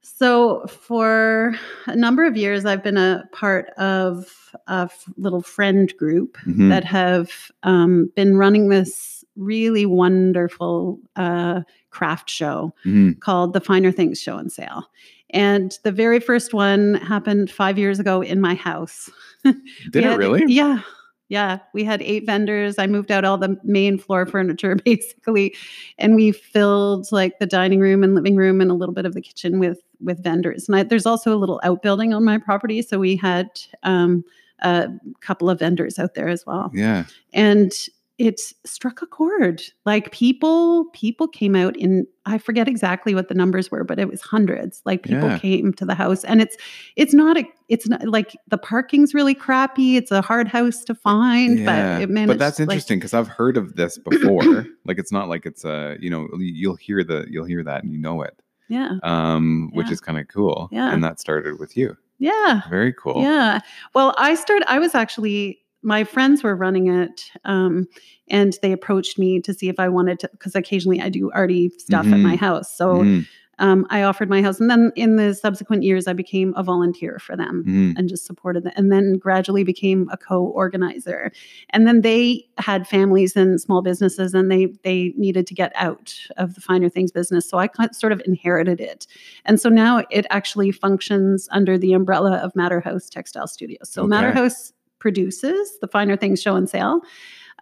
So, 0.00 0.66
for 0.68 1.54
a 1.86 1.96
number 1.96 2.24
of 2.24 2.36
years, 2.36 2.64
I've 2.64 2.82
been 2.84 2.96
a 2.96 3.24
part 3.32 3.70
of 3.76 4.32
a 4.68 4.88
little 5.16 5.42
friend 5.42 5.92
group 5.98 6.36
Mhm. 6.46 6.68
that 6.70 6.84
have 6.84 7.30
um, 7.64 8.10
been 8.16 8.36
running 8.36 8.68
this 8.68 9.24
really 9.36 9.84
wonderful 9.84 10.98
uh, 11.16 11.60
craft 11.90 12.30
show 12.30 12.72
Mhm. 12.84 13.18
called 13.20 13.52
the 13.52 13.60
Finer 13.60 13.90
Things 13.92 14.20
Show 14.20 14.38
and 14.38 14.50
Sale. 14.50 14.84
And 15.30 15.76
the 15.82 15.92
very 15.92 16.20
first 16.20 16.54
one 16.54 16.94
happened 16.94 17.50
five 17.50 17.78
years 17.78 17.98
ago 17.98 18.22
in 18.22 18.40
my 18.40 18.54
house. 18.54 19.10
did 19.44 19.56
We 19.94 20.04
it 20.04 20.16
really? 20.16 20.44
Yeah. 20.46 20.80
Yeah. 21.28 21.58
We 21.74 21.82
had 21.82 22.02
eight 22.02 22.24
vendors. 22.24 22.78
I 22.78 22.86
moved 22.86 23.10
out 23.10 23.24
all 23.24 23.36
the 23.36 23.58
main 23.64 23.98
floor 23.98 24.26
furniture 24.26 24.76
basically. 24.84 25.54
And 25.98 26.14
we 26.14 26.30
filled 26.30 27.10
like 27.10 27.38
the 27.40 27.46
dining 27.46 27.80
room 27.80 28.04
and 28.04 28.14
living 28.14 28.36
room 28.36 28.60
and 28.60 28.70
a 28.70 28.74
little 28.74 28.94
bit 28.94 29.06
of 29.06 29.14
the 29.14 29.20
kitchen 29.20 29.58
with 29.58 29.80
with 30.00 30.22
vendors. 30.22 30.68
And 30.68 30.76
I, 30.76 30.82
there's 30.84 31.06
also 31.06 31.34
a 31.34 31.38
little 31.38 31.60
outbuilding 31.64 32.14
on 32.14 32.24
my 32.24 32.38
property. 32.38 32.82
So 32.82 32.98
we 32.98 33.16
had 33.16 33.48
um, 33.82 34.24
a 34.60 34.88
couple 35.20 35.50
of 35.50 35.58
vendors 35.58 35.98
out 35.98 36.14
there 36.14 36.28
as 36.28 36.46
well 36.46 36.70
Yeah, 36.72 37.04
and 37.32 37.72
it 38.18 38.40
struck 38.64 39.02
a 39.02 39.06
chord 39.06 39.62
like 39.84 40.10
people 40.10 40.86
people 40.94 41.28
came 41.28 41.54
out 41.54 41.76
in 41.76 42.06
i 42.24 42.38
forget 42.38 42.66
exactly 42.66 43.14
what 43.14 43.28
the 43.28 43.34
numbers 43.34 43.70
were 43.70 43.84
but 43.84 43.98
it 43.98 44.08
was 44.08 44.22
hundreds 44.22 44.80
like 44.86 45.02
people 45.02 45.28
Yeah. 45.28 45.38
came 45.38 45.72
to 45.74 45.84
the 45.84 45.94
house 45.94 46.24
and 46.24 46.40
it's 46.40 46.56
it's 46.96 47.12
not 47.12 47.36
a 47.36 47.44
it's 47.68 47.86
not 47.86 48.06
like 48.08 48.34
the 48.48 48.56
parking's 48.56 49.12
really 49.12 49.34
crappy 49.34 49.96
it's 49.96 50.10
a 50.10 50.22
hard 50.22 50.48
house 50.48 50.82
to 50.84 50.94
find 50.94 51.58
yeah. 51.58 51.96
but 51.96 52.02
it 52.02 52.08
managed 52.10 52.28
but 52.28 52.38
that's 52.38 52.58
interesting 52.58 52.98
because 52.98 53.12
I've 53.12 53.28
heard 53.28 53.56
of 53.58 53.76
this 53.76 53.98
before. 53.98 54.66
like 54.86 54.98
it's 54.98 55.12
not 55.12 55.28
like 55.28 55.44
it's 55.44 55.64
a 55.66 55.96
you 56.00 56.08
know 56.08 56.26
you'll 56.38 56.76
hear 56.76 57.04
the 57.04 57.26
you'll 57.28 57.44
hear 57.44 57.62
that 57.64 57.82
and 57.84 57.92
you 57.92 57.98
know 57.98 58.22
it. 58.22 58.40
yeah 58.68 58.92
um, 59.02 59.68
which 59.74 59.88
Yeah. 59.88 59.92
is 59.92 60.00
kind 60.00 60.18
of 60.18 60.26
cool. 60.28 60.68
Yeah. 60.72 60.90
And 60.92 61.04
that 61.04 61.20
started 61.20 61.58
with 61.60 61.76
you. 61.76 61.96
yeah 62.18 62.62
Very 62.70 62.94
cool. 62.94 63.20
Yeah. 63.22 63.60
Well, 63.94 64.14
I 64.16 64.34
started, 64.36 64.64
I 64.70 64.78
was 64.78 64.94
actually, 64.94 65.58
my 65.86 66.02
friends 66.04 66.42
were 66.42 66.56
running 66.56 66.88
it 66.88 67.30
um, 67.44 67.86
and 68.28 68.58
they 68.60 68.72
approached 68.72 69.18
me 69.18 69.40
to 69.40 69.54
see 69.54 69.68
if 69.68 69.78
I 69.78 69.88
wanted 69.88 70.18
to, 70.20 70.28
because 70.32 70.54
occasionally 70.56 71.00
I 71.00 71.08
do 71.08 71.30
arty 71.32 71.70
stuff 71.78 72.06
at 72.06 72.18
my 72.18 72.34
house. 72.34 72.76
So 72.76 72.88
Mhm, 73.04 73.24
um, 73.58 73.86
I 73.88 74.02
offered 74.02 74.28
my 74.28 74.42
house. 74.42 74.60
And 74.60 74.68
then 74.68 74.92
in 74.96 75.16
the 75.16 75.32
subsequent 75.32 75.82
years, 75.82 76.06
I 76.06 76.12
became 76.12 76.52
a 76.56 76.62
volunteer 76.62 77.18
for 77.18 77.36
them. 77.36 77.64
mhm. 77.66 77.94
And 77.96 78.08
just 78.08 78.26
supported 78.26 78.64
them, 78.64 78.72
and 78.76 78.90
then 78.92 79.16
gradually 79.16 79.64
became 79.64 80.08
a 80.12 80.16
co-organizer. 80.16 81.30
And 81.70 81.86
then 81.86 82.02
they 82.02 82.46
had 82.58 82.86
families 82.86 83.36
and 83.36 83.60
small 83.60 83.80
businesses, 83.80 84.34
and 84.34 84.50
they 84.50 84.66
they 84.82 85.14
needed 85.16 85.46
to 85.46 85.54
get 85.54 85.72
out 85.76 86.12
of 86.36 86.54
the 86.54 86.60
finer 86.60 86.88
things 86.90 87.12
business. 87.12 87.48
So 87.48 87.58
I 87.58 87.68
sort 87.92 88.12
of 88.12 88.20
inherited 88.26 88.80
it, 88.80 89.06
and 89.44 89.60
so 89.60 89.68
now 89.70 90.02
it 90.10 90.26
actually 90.30 90.72
functions 90.72 91.48
under 91.52 91.78
the 91.78 91.92
umbrella 91.94 92.32
of 92.44 92.52
Madderhouse 92.54 93.08
Textile 93.08 93.46
Studios. 93.46 93.88
So 93.88 94.02
Okay. 94.02 94.32
House 94.32 94.72
produces 94.98 95.78
the 95.80 95.88
finer 95.88 96.16
things 96.16 96.40
show 96.42 96.56
and 96.56 96.68
sale. 96.68 97.00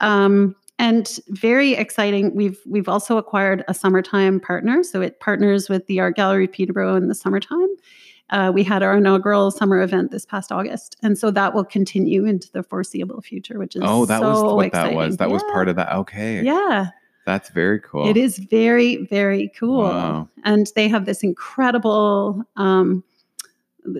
Um, 0.00 0.54
and 0.78 1.20
very 1.28 1.74
exciting. 1.74 2.34
We've 2.34 2.58
we've 2.66 2.88
also 2.88 3.16
acquired 3.16 3.64
a 3.68 3.74
summertime 3.74 4.40
partner, 4.40 4.82
so 4.82 5.00
it 5.02 5.20
partners 5.20 5.68
with 5.68 5.86
the 5.86 6.00
Art 6.00 6.16
Gallery 6.16 6.46
of 6.46 6.52
Peterborough 6.52 6.96
in 6.96 7.06
the 7.08 7.14
summertime. 7.14 7.68
Uh, 8.30 8.50
we 8.52 8.64
had 8.64 8.82
our 8.82 8.96
inaugural 8.96 9.50
summer 9.52 9.80
event 9.82 10.10
this 10.10 10.26
past 10.26 10.50
August, 10.50 10.96
and 11.02 11.16
so 11.16 11.30
that 11.30 11.54
will 11.54 11.64
continue 11.64 12.24
into 12.24 12.50
the 12.50 12.62
foreseeable 12.64 13.20
future, 13.20 13.58
which 13.58 13.76
is 13.76 13.82
Oh, 13.84 14.04
that 14.06 14.20
was 14.22 14.42
what 14.42 14.66
exciting. 14.66 14.96
that 14.98 15.04
was. 15.06 15.16
That 15.18 15.30
was 15.30 15.42
part 15.44 15.68
of 15.68 15.76
that. 15.76 15.92
Okay. 15.92 16.42
Yeah, 16.42 16.86
That's 17.24 17.50
very 17.50 17.78
cool. 17.78 18.08
it 18.08 18.16
is 18.16 18.38
very 18.38 19.04
very 19.06 19.52
cool, 19.56 19.82
Wow. 19.84 20.28
and 20.42 20.66
they 20.74 20.88
have 20.88 21.04
this 21.06 21.22
incredible. 21.22 22.42
Um, 22.56 23.04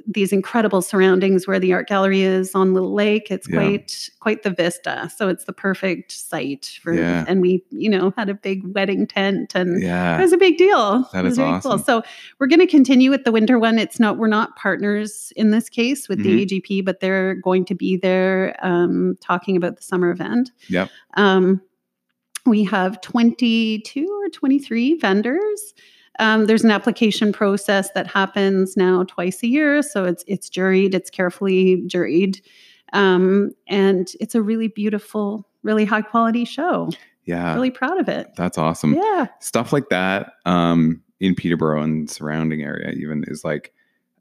these 0.06 0.32
incredible 0.32 0.80
surroundings 0.80 1.46
where 1.46 1.58
the 1.58 1.72
art 1.72 1.86
gallery 1.88 2.22
is 2.22 2.54
on 2.54 2.72
Little 2.72 2.94
Lake. 2.94 3.30
It's 3.30 3.46
Yeah. 3.48 3.56
quite 3.56 4.08
quite 4.20 4.42
the 4.42 4.50
vista. 4.50 5.10
So 5.14 5.28
it's 5.28 5.44
the 5.44 5.52
perfect 5.52 6.10
site 6.12 6.78
for 6.82 6.94
Yeah. 6.94 7.24
and 7.28 7.42
we, 7.42 7.62
you 7.70 7.90
know, 7.90 8.12
had 8.16 8.30
a 8.30 8.34
big 8.34 8.62
wedding 8.74 9.06
tent 9.06 9.52
and 9.54 9.82
yeah. 9.82 10.18
it 10.18 10.22
was 10.22 10.32
a 10.32 10.38
big 10.38 10.56
deal. 10.56 11.08
That 11.12 11.26
is 11.26 11.38
awesome. 11.38 11.80
So 11.82 12.02
we're 12.38 12.46
going 12.46 12.60
to 12.60 12.66
continue 12.66 13.10
with 13.10 13.24
the 13.24 13.32
winter 13.32 13.58
one. 13.58 13.78
It's 13.78 14.00
not 14.00 14.16
we're 14.16 14.26
not 14.28 14.56
partners 14.56 15.32
in 15.36 15.50
this 15.50 15.68
case 15.68 16.08
with 16.08 16.18
Mhm. 16.20 16.22
the 16.24 16.42
AGP, 16.60 16.80
but 16.84 17.00
they're 17.00 17.34
going 17.34 17.66
to 17.66 17.74
be 17.74 17.96
there 17.98 18.56
um, 18.62 19.16
talking 19.20 19.56
about 19.56 19.76
the 19.76 19.82
summer 19.82 20.10
event. 20.10 20.50
Yep. 20.68 20.88
Um, 21.18 21.60
we 22.46 22.64
have 22.64 23.00
22 23.02 24.06
or 24.24 24.28
23 24.30 24.94
vendors. 24.98 25.74
Um, 26.18 26.46
there's 26.46 26.64
an 26.64 26.70
application 26.70 27.32
process 27.32 27.90
that 27.92 28.06
happens 28.06 28.76
now 28.76 29.04
twice 29.04 29.42
a 29.42 29.46
year, 29.48 29.82
so 29.82 30.04
it's 30.04 30.24
it's 30.26 30.48
juried, 30.48 30.94
it's 30.94 31.10
carefully 31.10 31.82
juried, 31.86 32.40
um, 32.92 33.50
and 33.66 34.12
it's 34.20 34.34
a 34.34 34.42
really 34.42 34.68
beautiful, 34.68 35.48
really 35.62 35.84
high 35.84 36.02
quality 36.02 36.44
show. 36.44 36.90
Yeah. 37.24 37.54
Really 37.54 37.70
proud 37.70 37.98
of 37.98 38.08
it. 38.08 38.28
That's 38.36 38.58
awesome. 38.58 38.94
Yeah. 38.94 39.26
Stuff 39.40 39.72
like 39.72 39.88
that 39.88 40.32
um, 40.44 41.02
in 41.20 41.34
Peterborough 41.34 41.82
and 41.82 42.08
surrounding 42.10 42.62
area 42.62 42.90
even 42.92 43.24
is 43.28 43.44
like 43.44 43.72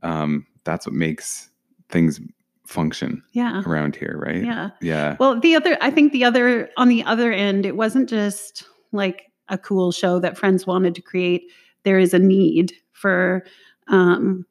um, 0.04 0.48
that's 0.64 0.86
what 0.88 0.96
makes 0.96 1.50
things 1.90 2.22
function 2.66 3.22
Yeah. 3.34 3.62
around 3.66 3.96
here, 3.98 4.16
right? 4.26 4.44
Yeah. 4.44 4.70
Yeah. 4.82 5.18
Well, 5.20 5.38
the 5.40 5.54
other, 5.56 5.78
I 5.82 5.92
think 5.92 6.14
the 6.14 6.24
other, 6.24 6.70
on 6.78 6.88
the 6.88 7.04
other 7.04 7.32
end, 7.34 7.66
it 7.66 7.76
wasn't 7.76 8.10
just 8.10 8.64
like 8.94 9.24
a 9.50 9.58
cool 9.58 9.92
show 9.92 10.20
that 10.20 10.38
friends 10.38 10.66
wanted 10.66 10.96
to 10.96 11.02
create. 11.02 11.52
There 11.84 12.00
is 12.00 12.14
a 12.14 12.20
need 12.20 12.74
for 12.94 13.44
um, 13.88 14.46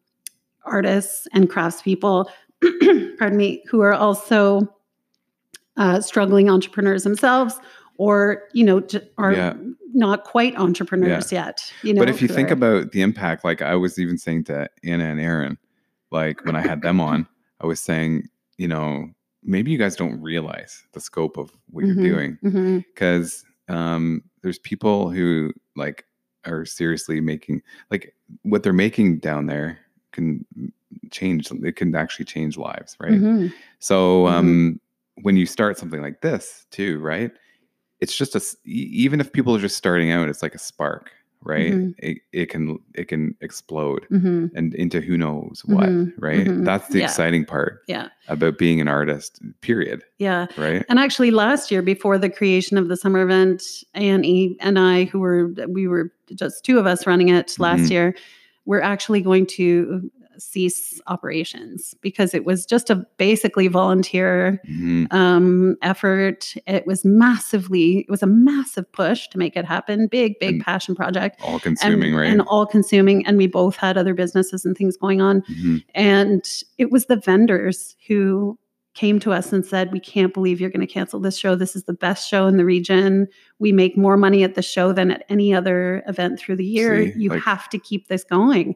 artists 0.64 1.26
and 1.32 1.48
craftspeople, 1.50 2.26
pardon 3.18 3.36
me, 3.36 3.62
who 3.68 3.80
are 3.80 3.94
also 3.94 4.68
uh, 5.76 6.00
struggling 6.00 6.50
entrepreneurs 6.50 7.02
themselves 7.04 7.58
or, 7.96 8.42
you 8.52 8.64
know, 8.64 8.82
are 9.18 9.32
Yeah. 9.32 9.54
not 9.94 10.24
quite 10.24 10.56
entrepreneurs 10.56 11.32
yet. 11.32 11.60
You 11.82 11.94
know, 11.94 12.00
but 12.00 12.08
if 12.08 12.20
you 12.22 12.28
think 12.28 12.50
are- 12.50 12.54
about 12.54 12.92
the 12.92 13.02
impact, 13.02 13.44
like 13.44 13.62
I 13.62 13.74
was 13.76 13.98
even 13.98 14.18
saying 14.18 14.44
to 14.44 14.68
Anna 14.84 15.04
and 15.04 15.20
Aaron, 15.20 15.58
like 16.10 16.44
when 16.44 16.56
I 16.56 16.60
had 16.60 16.82
them 16.82 17.00
on, 17.00 17.26
I 17.60 17.66
was 17.66 17.80
saying, 17.80 18.28
you 18.58 18.68
know, 18.68 19.08
maybe 19.42 19.70
you 19.70 19.78
guys 19.78 19.96
don't 19.96 20.20
realize 20.20 20.82
the 20.92 21.00
scope 21.00 21.36
of 21.36 21.52
what 21.70 21.84
Mhm, 21.84 21.86
you're 22.02 22.04
doing 22.04 22.84
because 22.94 23.44
um, 23.68 24.22
there's 24.42 24.58
people 24.58 25.10
who 25.10 25.52
like 25.76 26.04
are 26.46 26.64
seriously 26.64 27.20
making 27.20 27.62
like 27.90 28.14
what 28.42 28.62
they're 28.62 28.72
making 28.72 29.18
down 29.18 29.46
there 29.46 29.78
can 30.12 30.44
change. 31.10 31.50
It 31.50 31.76
can 31.76 31.94
actually 31.94 32.24
change 32.26 32.56
lives, 32.56 32.96
right? 33.00 33.12
mhm. 33.20 33.52
So 33.78 34.24
Mhm. 34.24 34.28
um, 34.28 34.80
when 35.22 35.36
you 35.36 35.46
start 35.46 35.78
something 35.78 36.00
like 36.02 36.20
this 36.20 36.66
too, 36.70 36.98
right? 37.00 37.32
It's 38.00 38.16
just 38.16 38.34
a 38.36 38.42
even 38.64 39.20
if 39.20 39.32
people 39.32 39.54
are 39.56 39.60
just 39.60 39.76
starting 39.76 40.10
out, 40.10 40.28
it's 40.28 40.42
like 40.42 40.54
a 40.54 40.58
spark, 40.58 41.12
right? 41.44 41.72
Mhm. 41.72 41.94
It, 41.98 42.18
it 42.32 42.46
can 42.50 42.78
it 42.94 43.08
can 43.08 43.34
explode 43.40 44.06
Mhm. 44.10 44.50
and 44.54 44.74
into 44.74 45.00
who 45.00 45.16
knows 45.16 45.62
what, 45.66 45.88
Mhm. 45.88 46.12
right? 46.18 46.46
Mhm. 46.46 46.64
That's 46.64 46.88
the 46.88 46.98
Yeah. 47.00 47.04
exciting 47.06 47.44
part 47.44 47.80
Yeah. 47.88 48.08
about 48.28 48.58
being 48.58 48.80
an 48.80 48.88
artist. 48.88 49.40
Period, 49.60 50.02
Yeah. 50.18 50.46
right? 50.56 50.84
And 50.88 50.98
actually, 50.98 51.30
last 51.30 51.70
year, 51.70 51.82
before 51.82 52.18
the 52.18 52.30
creation 52.30 52.78
of 52.78 52.88
the 52.88 52.96
summer 52.96 53.22
event, 53.22 53.62
Annie 53.94 54.56
and 54.60 54.78
I, 54.78 55.04
who 55.04 55.18
were 55.20 55.48
we 55.68 55.86
were 55.88 56.12
just 56.34 56.64
two 56.64 56.78
of 56.78 56.86
us 56.86 57.06
running 57.06 57.28
it 57.28 57.58
last 57.58 57.82
Mhm. 57.84 57.90
year, 57.90 58.14
we're 58.64 58.80
actually 58.80 59.20
going 59.20 59.46
to 59.46 60.10
cease 60.38 61.00
operations 61.06 61.94
because 62.00 62.34
it 62.34 62.44
was 62.44 62.66
just 62.66 62.90
a 62.90 63.04
basically 63.18 63.68
volunteer 63.68 64.60
Mhm. 64.70 65.12
um, 65.12 65.76
effort. 65.82 66.54
It 66.66 66.86
was 66.86 67.04
massively, 67.04 67.98
it 68.00 68.10
was 68.10 68.22
a 68.22 68.26
massive 68.26 68.90
push 68.92 69.28
to 69.28 69.38
make 69.38 69.56
it 69.56 69.64
happen. 69.64 70.06
Big, 70.08 70.38
big 70.40 70.54
And 70.56 70.64
passion 70.64 70.94
project. 70.94 71.40
All 71.42 71.54
And, 71.54 71.62
consuming, 71.62 72.14
right? 72.14 72.30
and 72.30 72.40
all 72.42 72.66
consuming. 72.66 73.26
And 73.26 73.36
we 73.36 73.46
both 73.46 73.76
had 73.76 73.96
other 73.98 74.14
businesses 74.14 74.64
and 74.64 74.76
things 74.76 74.96
going 74.96 75.20
on. 75.20 75.42
Mhm. 75.42 75.84
And 75.94 76.44
it 76.78 76.90
was 76.90 77.06
the 77.06 77.16
vendors 77.16 77.96
who 78.08 78.58
came 78.94 79.18
to 79.18 79.32
us 79.32 79.54
and 79.54 79.64
said, 79.64 79.90
We 79.90 80.00
can't 80.00 80.34
believe 80.34 80.60
you're 80.60 80.68
going 80.68 80.86
to 80.86 80.92
cancel 80.92 81.18
this 81.18 81.38
show. 81.38 81.54
This 81.56 81.74
is 81.74 81.84
the 81.84 81.94
best 81.94 82.28
show 82.28 82.46
in 82.46 82.58
the 82.58 82.64
region. 82.66 83.26
We 83.58 83.72
make 83.72 83.96
more 83.96 84.18
money 84.18 84.44
at 84.44 84.54
the 84.54 84.60
show 84.60 84.92
than 84.92 85.10
at 85.10 85.24
any 85.30 85.54
other 85.54 86.02
event 86.06 86.38
through 86.38 86.56
the 86.56 86.66
year. 86.66 87.10
See, 87.10 87.18
you 87.18 87.30
like- 87.30 87.40
have 87.40 87.70
to 87.70 87.78
keep 87.78 88.08
this 88.08 88.22
going. 88.22 88.74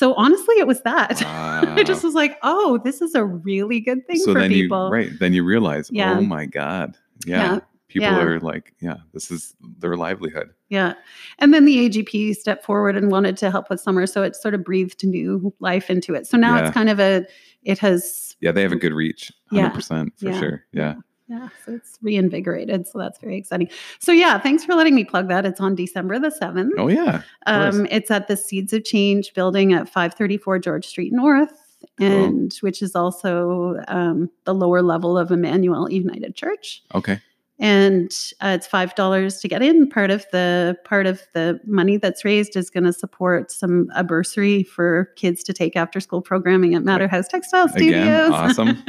So 0.00 0.14
honestly, 0.14 0.54
it 0.56 0.66
was 0.66 0.80
that. 0.80 1.22
I 1.26 1.82
just 1.84 2.02
was 2.02 2.14
like, 2.14 2.38
oh, 2.42 2.80
this 2.82 3.02
is 3.02 3.14
a 3.14 3.22
really 3.22 3.80
good 3.80 4.06
thing 4.06 4.16
so 4.16 4.32
for 4.32 4.40
then 4.40 4.48
people. 4.50 4.86
you 4.86 4.92
right 4.92 5.10
then 5.20 5.34
you 5.34 5.44
realize 5.44 5.90
Yeah. 5.92 6.16
oh 6.16 6.22
my 6.22 6.46
god 6.46 6.96
yeah, 7.26 7.36
Yeah. 7.54 7.60
people 7.88 8.08
Yeah. 8.08 8.22
are 8.24 8.40
like 8.40 8.72
yeah 8.80 8.96
this 9.12 9.30
is 9.30 9.54
their 9.78 9.94
livelihood 9.98 10.54
Yeah. 10.70 10.94
And 11.38 11.52
then 11.52 11.66
the 11.66 11.76
AGP 11.86 12.34
stepped 12.36 12.64
forward 12.64 12.96
and 12.96 13.10
wanted 13.10 13.36
to 13.42 13.50
help 13.50 13.68
with 13.68 13.78
summer. 13.78 14.06
So 14.06 14.22
it 14.22 14.36
sort 14.36 14.54
of 14.54 14.64
breathed 14.64 15.04
new 15.04 15.52
life 15.60 15.90
into 15.90 16.14
it. 16.14 16.26
So 16.26 16.38
now 16.38 16.64
it's 16.64 16.72
kind 16.72 16.88
of 16.88 16.98
a, 16.98 17.26
it 17.62 17.78
has, 17.80 18.36
yeah 18.40 18.52
they 18.52 18.62
have 18.62 18.72
a 18.72 18.76
good 18.76 18.94
reach 18.94 19.30
100% 19.52 20.08
Yeah. 20.18 20.32
for 20.32 20.38
sure 20.38 20.64
yeah 20.72 20.94
yeah, 21.30 21.48
so 21.64 21.74
it's 21.74 21.96
reinvigorated. 22.02 22.88
So 22.88 22.98
that's 22.98 23.20
very 23.20 23.36
exciting. 23.36 23.70
So 24.00 24.10
yeah, 24.10 24.36
thanks 24.38 24.64
for 24.64 24.74
letting 24.74 24.96
me 24.96 25.04
plug 25.04 25.28
that. 25.28 25.46
It's 25.46 25.60
on 25.60 25.76
December 25.76 26.18
the 26.18 26.30
7th. 26.30 26.72
oh 26.76 26.88
yeah. 26.88 27.22
Um, 27.46 27.86
it's 27.88 28.10
at 28.10 28.26
the 28.26 28.36
Seeds 28.36 28.72
of 28.72 28.84
Change 28.84 29.32
building 29.32 29.72
at 29.72 29.88
534 29.88 30.58
George 30.58 30.86
Street 30.86 31.12
North. 31.12 31.52
And 31.98 32.52
which 32.60 32.82
is 32.82 32.94
also 32.94 33.82
um, 33.88 34.30
the 34.44 34.54
lower 34.54 34.82
level 34.82 35.16
of 35.16 35.30
Emmanuel 35.30 35.90
United 35.90 36.34
Church. 36.34 36.82
okay 36.94 37.20
and 37.60 38.10
uh, 38.40 38.54
it's 38.56 38.66
five 38.66 38.94
dollars 38.94 39.38
to 39.40 39.48
get 39.48 39.60
in. 39.62 39.88
Part 39.88 40.10
of 40.10 40.24
the 40.32 40.78
part 40.84 41.06
of 41.06 41.20
the 41.34 41.60
money 41.66 41.98
that's 41.98 42.24
raised 42.24 42.56
is 42.56 42.70
going 42.70 42.84
to 42.84 42.92
support 42.92 43.52
some 43.52 43.88
a 43.94 44.02
bursary 44.02 44.62
for 44.62 45.10
kids 45.16 45.42
to 45.44 45.52
take 45.52 45.76
after 45.76 46.00
school 46.00 46.22
programming 46.22 46.74
at 46.74 46.82
Madderhouse 46.82 47.28
Textile 47.28 47.66
Again, 47.66 47.76
Studios. 47.76 48.30
awesome. 48.32 48.82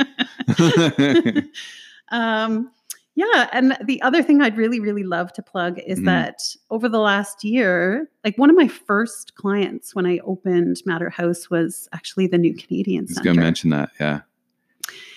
um, 2.11 2.71
yeah, 3.15 3.49
and 3.51 3.77
the 3.83 4.01
other 4.03 4.23
thing 4.23 4.41
I'd 4.41 4.55
really 4.55 4.79
really 4.79 5.03
love 5.03 5.33
to 5.33 5.41
plug 5.41 5.79
is 5.85 5.99
Mhm. 5.99 6.05
that 6.05 6.39
over 6.69 6.87
the 6.87 6.99
last 6.99 7.43
year, 7.43 8.09
like 8.23 8.37
one 8.37 8.49
of 8.49 8.55
my 8.55 8.67
first 8.69 9.35
clients 9.35 9.93
when 9.93 10.05
I 10.05 10.19
opened 10.19 10.77
Madderhouse 10.87 11.49
was 11.49 11.89
actually 11.91 12.27
the 12.27 12.37
New 12.37 12.55
Canadian 12.55 13.05
I 13.05 13.11
was 13.11 13.19
gonna 13.19 13.41
mention 13.41 13.69
that 13.71 13.89
yeah 13.99 14.21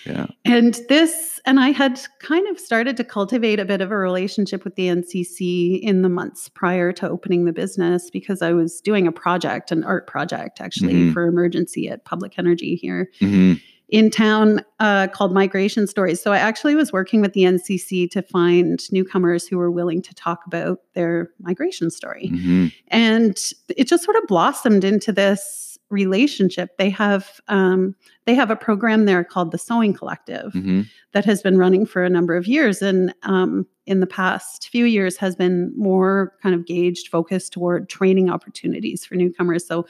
yeah 0.05 0.25
And 0.45 0.79
this, 0.89 1.39
and 1.45 1.59
I 1.59 1.69
had 1.69 1.99
kind 2.19 2.47
of 2.49 2.59
started 2.59 2.95
to 2.97 3.03
cultivate 3.03 3.59
a 3.59 3.65
bit 3.65 3.81
of 3.81 3.91
a 3.91 3.97
relationship 3.97 4.63
with 4.63 4.75
the 4.75 4.87
NCC 4.87 5.79
in 5.81 6.01
the 6.01 6.09
months 6.09 6.49
prior 6.49 6.91
to 6.93 7.09
opening 7.09 7.45
the 7.45 7.53
business 7.53 8.09
because 8.11 8.41
I 8.41 8.51
was 8.53 8.81
doing 8.81 9.07
a 9.07 9.11
project, 9.11 9.71
an 9.71 9.83
art 9.83 10.05
project 10.05 10.59
actually 10.61 10.93
Mhm. 10.93 11.13
for 11.13 11.25
emergency 11.25 11.87
at 11.89 12.03
Public 12.05 12.37
Energy 12.37 12.75
here 12.75 13.09
Mhm. 13.21 13.59
In 13.89 14.09
town 14.09 14.61
uh, 14.79 15.07
called 15.07 15.33
Migration 15.33 15.85
Stories. 15.87 16.21
So 16.21 16.31
I 16.31 16.37
actually 16.37 16.75
was 16.75 16.91
working 16.91 17.21
with 17.21 17.33
the 17.33 17.43
NCC 17.43 18.09
to 18.11 18.21
find 18.21 18.81
newcomers 18.91 19.47
who 19.47 19.57
were 19.57 19.69
willing 19.71 20.01
to 20.01 20.13
talk 20.15 20.41
about 20.47 20.79
their 20.93 21.29
migration 21.39 21.91
story. 21.91 22.31
Mhm. 22.33 22.73
And 22.87 23.37
it 23.77 23.87
just 23.87 24.03
sort 24.03 24.17
of 24.17 24.23
blossomed 24.27 24.83
into 24.83 25.11
this 25.11 25.77
relationship. 25.91 26.77
They 26.77 26.89
have 26.89 27.39
um, 27.47 27.95
they 28.25 28.33
have 28.33 28.49
a 28.49 28.55
program 28.55 29.05
there 29.05 29.23
called 29.23 29.51
the 29.51 29.59
Sewing 29.59 29.93
Collective 29.93 30.51
Mhm. 30.53 30.87
that 31.11 31.25
has 31.25 31.43
been 31.43 31.59
running 31.59 31.85
for 31.85 32.03
a 32.03 32.09
number 32.09 32.35
of 32.35 32.47
years, 32.47 32.81
and 32.81 33.13
um, 33.21 33.67
in 33.85 33.99
the 33.99 34.07
past 34.07 34.67
few 34.69 34.85
years 34.85 35.15
has 35.17 35.35
been 35.35 35.71
more 35.77 36.33
kind 36.41 36.55
of 36.55 36.65
gauged, 36.65 37.09
focused 37.09 37.53
toward 37.53 37.87
training 37.87 38.31
opportunities 38.31 39.05
for 39.05 39.13
newcomers. 39.13 39.65
So 39.67 39.85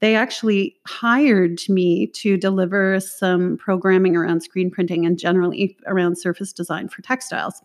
they 0.00 0.14
actually 0.14 0.76
hired 0.86 1.60
me 1.68 2.06
to 2.08 2.36
deliver 2.36 3.00
some 3.00 3.56
programming 3.56 4.16
around 4.16 4.42
screen 4.42 4.70
printing 4.70 5.04
and 5.04 5.18
generally 5.18 5.76
around 5.86 6.16
surface 6.16 6.52
design 6.52 6.88
for 6.88 7.02
textiles. 7.02 7.62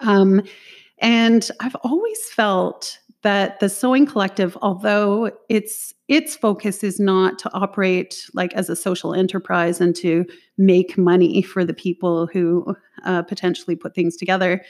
Um, 0.00 0.42
and 0.98 1.50
I've 1.60 1.76
always 1.76 2.18
felt 2.30 2.98
that 3.22 3.58
the 3.58 3.68
sewing 3.68 4.06
collective, 4.06 4.56
although 4.62 5.30
its 5.48 5.94
its 6.08 6.36
focus 6.36 6.84
is 6.84 7.00
not 7.00 7.38
to 7.38 7.52
operate 7.54 8.28
like 8.34 8.52
as 8.52 8.68
a 8.68 8.76
social 8.76 9.14
enterprise 9.14 9.80
and 9.80 9.96
to 9.96 10.26
make 10.58 10.98
money 10.98 11.40
for 11.40 11.64
the 11.64 11.72
people 11.72 12.26
who 12.26 12.76
uh, 13.04 13.22
potentially 13.22 13.74
put 13.74 13.94
things 13.94 14.16
together, 14.16 14.62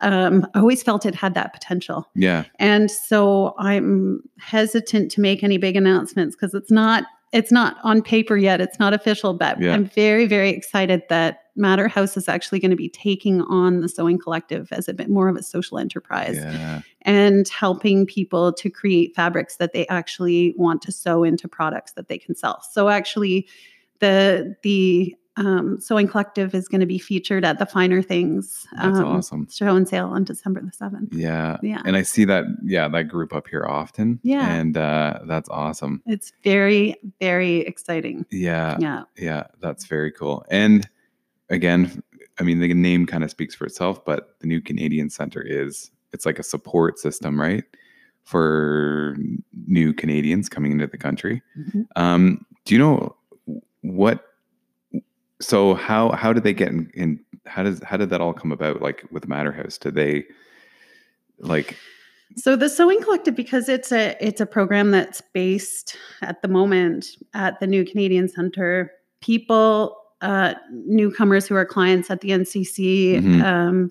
um, 0.00 0.46
I 0.54 0.60
always 0.60 0.82
felt 0.82 1.06
it 1.06 1.14
had 1.14 1.34
that 1.34 1.52
potential. 1.52 2.08
yeah 2.14 2.44
And 2.58 2.90
so 2.90 3.54
I'm 3.58 4.22
hesitant 4.38 5.10
to 5.12 5.20
make 5.20 5.42
any 5.42 5.56
big 5.58 5.76
announcements 5.76 6.34
because 6.36 6.54
it's 6.54 6.70
not 6.70 7.04
it's 7.32 7.50
not 7.50 7.78
on 7.82 8.00
paper 8.00 8.36
yet. 8.36 8.60
It's 8.60 8.78
not 8.78 8.94
official, 8.94 9.34
but 9.34 9.60
Yeah. 9.60 9.74
I'm 9.74 9.86
very 9.86 10.26
very 10.26 10.50
excited 10.50 11.02
that 11.08 11.40
Madderhouse 11.56 12.16
is 12.16 12.28
actually 12.28 12.58
going 12.60 12.70
to 12.70 12.76
be 12.76 12.88
taking 12.88 13.42
on 13.42 13.80
the 13.80 13.88
sewing 13.88 14.18
collective 14.18 14.72
as 14.72 14.88
a 14.88 14.94
bit 14.94 15.08
more 15.08 15.28
of 15.28 15.36
a 15.36 15.42
social 15.42 15.78
enterprise 15.78 16.36
yeah 16.36 16.80
and 17.02 17.48
helping 17.48 18.06
people 18.06 18.52
to 18.52 18.70
create 18.70 19.14
fabrics 19.14 19.56
that 19.56 19.72
they 19.72 19.86
actually 19.88 20.54
want 20.56 20.80
to 20.82 20.90
sew 20.90 21.22
into 21.22 21.46
products 21.46 21.92
that 21.92 22.08
they 22.08 22.18
can 22.18 22.34
sell. 22.34 22.62
So 22.72 22.88
actually 22.88 23.46
the 24.00 24.56
the 24.62 25.14
um, 25.36 25.80
sewing 25.80 26.06
collective 26.06 26.54
is 26.54 26.68
going 26.68 26.80
to 26.80 26.86
be 26.86 26.98
featured 26.98 27.44
at 27.44 27.58
the 27.58 27.66
finer 27.66 28.00
things 28.02 28.66
That's 28.76 28.98
um, 28.98 29.04
awesome. 29.04 29.48
show 29.50 29.74
and 29.74 29.88
sale 29.88 30.06
on 30.08 30.24
December 30.24 30.60
the 30.62 30.70
7th. 30.70 31.08
yeah 31.12 31.56
Yeah. 31.62 31.82
and 31.84 31.96
i 31.96 32.02
see 32.02 32.24
that 32.26 32.44
yeah 32.64 32.86
that 32.88 33.04
group 33.08 33.34
up 33.34 33.48
here 33.48 33.64
often 33.66 34.20
Yeah. 34.22 34.48
and 34.54 34.76
uh 34.76 35.20
that's 35.26 35.48
awesome 35.48 36.02
It's 36.06 36.32
very, 36.44 36.96
very 37.20 37.58
exciting. 37.60 38.26
yeah 38.30 38.76
Yeah. 38.80 39.02
Yeah, 39.16 39.44
that's 39.60 39.86
very 39.86 40.12
cool. 40.12 40.44
And 40.50 40.88
again, 41.50 42.02
I 42.38 42.42
mean, 42.42 42.58
the 42.60 42.72
name 42.74 43.06
kind 43.06 43.22
of 43.24 43.30
speaks 43.30 43.54
for 43.54 43.64
itself, 43.66 44.04
but 44.04 44.36
the 44.40 44.46
new 44.46 44.60
Canadian 44.60 45.08
Center 45.10 45.40
is 45.40 45.90
it's 46.12 46.26
like 46.26 46.38
a 46.38 46.42
support 46.42 46.98
system, 46.98 47.40
right? 47.40 47.64
For 48.24 49.16
new 49.66 49.92
Canadians 49.92 50.48
coming 50.48 50.72
into 50.72 50.86
the 50.86 50.98
country. 50.98 51.42
Mhm. 51.58 51.86
Um, 51.96 52.46
do 52.64 52.74
you 52.74 52.78
know 52.80 53.14
what? 53.82 54.24
So 55.44 55.74
how 55.74 56.10
how 56.12 56.32
did 56.32 56.42
they 56.44 56.54
get 56.54 56.68
in, 56.68 56.90
in? 56.94 57.20
How 57.46 57.62
does 57.62 57.82
how 57.82 57.96
did 57.96 58.10
that 58.10 58.20
all 58.20 58.32
come 58.32 58.50
about? 58.52 58.80
Like 58.80 59.04
with 59.10 59.28
Madderhouse, 59.28 59.78
did 59.78 59.94
they 59.94 60.24
like? 61.38 61.76
So 62.36 62.56
the 62.56 62.68
sewing 62.68 63.00
collective, 63.02 63.36
because 63.36 63.68
it's 63.68 63.92
a 63.92 64.16
it's 64.20 64.40
a 64.40 64.46
program 64.46 64.90
that's 64.90 65.20
based 65.20 65.96
at 66.22 66.40
the 66.42 66.48
moment 66.48 67.06
at 67.34 67.60
the 67.60 67.66
New 67.66 67.84
Canadian 67.84 68.28
Center, 68.28 68.90
people, 69.20 69.96
uh, 70.22 70.54
newcomers 70.72 71.46
who 71.46 71.54
are 71.54 71.66
clients 71.66 72.10
at 72.10 72.22
the 72.22 72.30
NCC, 72.30 73.20
Mhm. 73.20 73.44
um, 73.44 73.90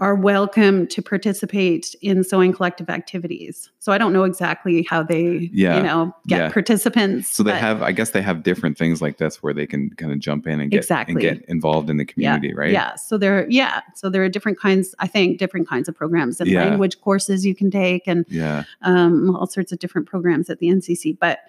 are 0.00 0.14
welcome 0.14 0.86
to 0.86 1.02
participate 1.02 1.94
in 2.00 2.24
sewing 2.24 2.54
collective 2.54 2.88
activities. 2.88 3.70
So 3.80 3.92
I 3.92 3.98
don't 3.98 4.14
know 4.14 4.24
exactly 4.24 4.82
how 4.88 5.02
they, 5.02 5.50
Yeah, 5.52 5.76
you 5.76 5.82
know, 5.82 6.16
get 6.26 6.38
yeah. 6.38 6.50
participants. 6.50 7.28
So 7.28 7.42
they 7.42 7.58
have, 7.58 7.82
I 7.82 7.92
guess 7.92 8.10
they 8.10 8.22
have 8.22 8.42
different 8.42 8.78
things 8.78 9.02
like 9.02 9.18
this 9.18 9.42
where 9.42 9.52
they 9.52 9.66
can 9.66 9.90
kind 9.90 10.10
of 10.10 10.18
jump 10.18 10.46
in 10.46 10.58
and 10.58 10.70
get 10.70 10.78
Exactly. 10.78 11.12
and 11.12 11.20
get 11.20 11.48
involved 11.50 11.90
in 11.90 11.98
the 11.98 12.06
community, 12.06 12.54
right? 12.54 12.72
Yeah. 12.72 12.94
So 12.94 13.18
there, 13.18 13.46
yeah. 13.50 13.82
So 13.94 14.08
there 14.08 14.24
are 14.24 14.30
different 14.30 14.58
kinds, 14.58 14.94
I 15.00 15.06
think, 15.06 15.38
different 15.38 15.68
kinds 15.68 15.86
of 15.86 15.94
programs 15.94 16.40
and 16.40 16.48
Yeah. 16.48 16.64
language 16.64 16.98
courses 17.02 17.44
you 17.44 17.54
can 17.54 17.70
take 17.70 18.08
and 18.08 18.24
Yeah. 18.28 18.64
um, 18.80 19.36
all 19.36 19.46
sorts 19.46 19.70
of 19.70 19.80
different 19.80 20.08
programs 20.08 20.48
at 20.48 20.60
the 20.60 20.68
NCC. 20.68 21.12
But 21.20 21.40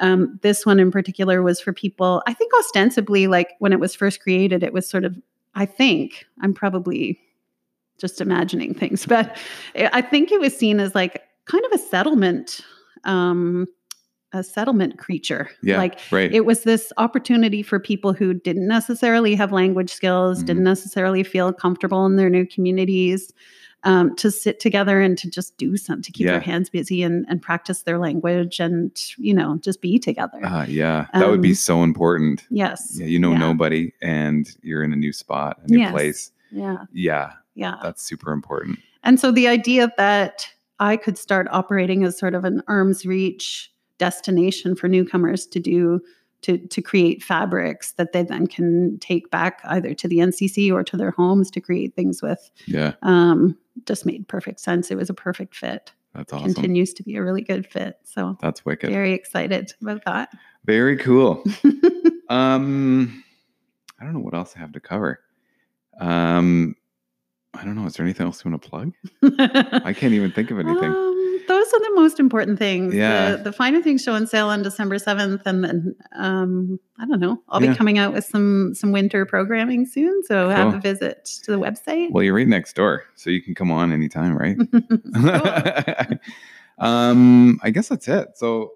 um, 0.00 0.38
this 0.42 0.64
one 0.64 0.80
in 0.80 0.90
particular 0.90 1.42
was 1.42 1.60
for 1.60 1.74
people, 1.74 2.22
I 2.26 2.32
think 2.32 2.52
ostensibly, 2.58 3.26
like 3.26 3.50
when 3.58 3.74
it 3.74 3.80
was 3.80 3.94
first 3.94 4.20
created, 4.20 4.62
it 4.62 4.72
was 4.72 4.88
sort 4.88 5.04
of, 5.04 5.14
I 5.54 5.66
think, 5.66 6.24
I'm 6.40 6.54
probably 6.54 7.18
just 7.98 8.20
imagining 8.20 8.74
things, 8.74 9.04
but 9.14 9.36
I 9.76 10.00
think 10.00 10.32
it 10.32 10.40
was 10.40 10.56
seen 10.56 10.80
as 10.80 10.94
like 10.94 11.22
kind 11.46 11.64
of 11.66 11.72
a 11.72 11.78
settlement. 11.78 12.60
Um, 13.04 13.66
a 14.34 14.42
settlement 14.42 14.98
creature. 14.98 15.48
Yeah. 15.62 15.78
Like 15.78 15.98
right. 16.12 16.30
it 16.30 16.44
was 16.44 16.64
this 16.64 16.92
opportunity 16.98 17.62
for 17.62 17.80
people 17.80 18.12
who 18.12 18.34
didn't 18.34 18.68
necessarily 18.68 19.34
have 19.34 19.52
language 19.52 19.88
skills, 19.90 20.42
Mhm. 20.42 20.46
didn't 20.46 20.64
necessarily 20.64 21.22
feel 21.22 21.50
comfortable 21.50 22.04
in 22.04 22.16
their 22.16 22.28
new 22.28 22.44
communities, 22.44 23.32
um, 23.84 24.14
to 24.16 24.30
sit 24.30 24.60
together 24.60 25.00
and 25.00 25.16
to 25.16 25.30
just 25.30 25.56
do 25.56 25.78
something, 25.78 26.02
to 26.02 26.12
keep 26.12 26.26
Yeah. 26.26 26.32
their 26.32 26.40
hands 26.42 26.68
busy 26.68 27.02
and, 27.02 27.24
and 27.30 27.40
practice 27.40 27.84
their 27.84 27.96
language 27.98 28.60
and, 28.60 28.90
you 29.16 29.32
know, 29.32 29.56
just 29.62 29.80
be 29.80 29.98
together. 29.98 30.40
Ah, 30.44 30.66
yeah, 30.68 31.06
that 31.14 31.30
would 31.30 31.40
be 31.40 31.50
Um, 31.50 31.54
so 31.54 31.82
important. 31.82 32.44
yes. 32.50 32.98
Yeah, 33.00 33.06
you 33.06 33.18
know 33.18 33.32
yeah. 33.32 33.38
nobody, 33.38 33.94
and 34.02 34.46
you're 34.60 34.82
in 34.82 34.92
a 34.92 34.96
new 34.96 35.14
spot, 35.14 35.58
a 35.64 35.70
new 35.70 35.78
Yes. 35.78 35.90
place. 35.90 36.32
Yeah. 36.50 36.84
Yeah, 36.92 37.30
Yeah. 37.58 37.76
that's 37.82 38.02
super 38.02 38.32
important. 38.32 38.78
And 39.04 39.18
so 39.20 39.30
the 39.32 39.48
idea 39.48 39.92
that 39.96 40.48
I 40.78 40.96
could 40.96 41.18
start 41.18 41.46
operating 41.50 42.04
as 42.04 42.18
sort 42.18 42.34
of 42.34 42.44
an 42.44 42.62
arm's 42.68 43.04
reach 43.04 43.70
destination 43.98 44.76
for 44.76 44.88
newcomers 44.88 45.46
to 45.48 45.58
do 45.60 46.00
to 46.42 46.56
to 46.56 46.80
create 46.80 47.20
fabrics 47.22 47.92
that 47.92 48.12
they 48.12 48.22
then 48.22 48.46
can 48.46 48.96
take 49.00 49.28
back 49.30 49.60
either 49.64 49.92
to 49.94 50.06
the 50.06 50.18
NCC 50.18 50.72
or 50.72 50.84
to 50.84 50.96
their 50.96 51.10
homes 51.10 51.50
to 51.50 51.60
create 51.60 51.94
things 51.96 52.22
with. 52.22 52.48
Yeah, 52.66 52.92
Um, 53.02 53.58
just 53.86 54.06
made 54.06 54.28
perfect 54.28 54.60
sense. 54.60 54.90
It 54.92 54.96
was 54.96 55.10
a 55.10 55.14
perfect 55.14 55.56
fit. 55.56 55.90
that's 56.14 56.32
awesome. 56.32 56.54
Continues 56.54 56.94
to 56.94 57.02
be 57.02 57.16
a 57.16 57.22
really 57.24 57.42
good 57.42 57.66
fit. 57.66 57.98
So 58.04 58.38
That's 58.40 58.64
wicked. 58.64 58.90
very 58.90 59.12
excited 59.14 59.72
about 59.82 60.04
that. 60.06 60.28
Very 60.64 60.96
cool. 60.96 61.42
Um, 62.30 63.24
I 63.98 64.04
don't 64.04 64.12
know 64.12 64.20
what 64.20 64.34
else 64.34 64.52
I 64.54 64.58
have 64.60 64.72
to 64.72 64.80
cover. 64.80 65.18
Um, 65.98 66.74
I 67.60 67.64
don't 67.64 67.74
know. 67.74 67.86
Is 67.86 67.94
there 67.94 68.06
anything 68.06 68.24
else 68.26 68.44
you 68.44 68.50
want 68.50 68.62
to 68.62 68.68
plug? 68.68 68.92
I 69.84 69.92
can't 69.92 70.14
even 70.14 70.30
think 70.32 70.50
of 70.50 70.58
anything. 70.64 70.90
Um, 70.92 71.40
those 71.48 71.66
are 71.72 71.80
the 71.80 71.92
most 71.94 72.20
important 72.20 72.58
things. 72.58 72.94
Yeah. 72.94 73.32
The, 73.32 73.44
the 73.44 73.52
Finer 73.52 73.82
Things 73.82 74.02
show 74.02 74.12
on 74.12 74.26
sale 74.26 74.48
on 74.48 74.62
December 74.62 74.96
7th. 74.96 75.42
And 75.46 75.64
then, 75.64 75.96
um, 76.14 76.78
I 77.00 77.06
don't 77.06 77.20
know, 77.20 77.42
I'll 77.48 77.62
Yeah. 77.62 77.70
be 77.72 77.76
coming 77.76 77.98
out 77.98 78.12
with 78.12 78.24
some 78.24 78.74
some 78.74 78.92
winter 78.92 79.24
programming 79.26 79.86
soon. 79.86 80.22
So 80.24 80.50
have 80.50 80.74
a 80.74 80.78
visit 80.78 81.24
to 81.44 81.50
the 81.50 81.58
website. 81.58 82.10
Well, 82.12 82.22
you're 82.22 82.34
right 82.34 82.46
next 82.46 82.74
door, 82.76 83.04
so 83.16 83.30
you 83.30 83.40
can 83.42 83.54
come 83.54 83.70
on 83.72 83.92
anytime, 83.92 84.36
right? 84.36 84.56
Um, 86.80 87.58
I 87.62 87.70
guess 87.70 87.88
that's 87.88 88.06
it. 88.06 88.28
So 88.36 88.70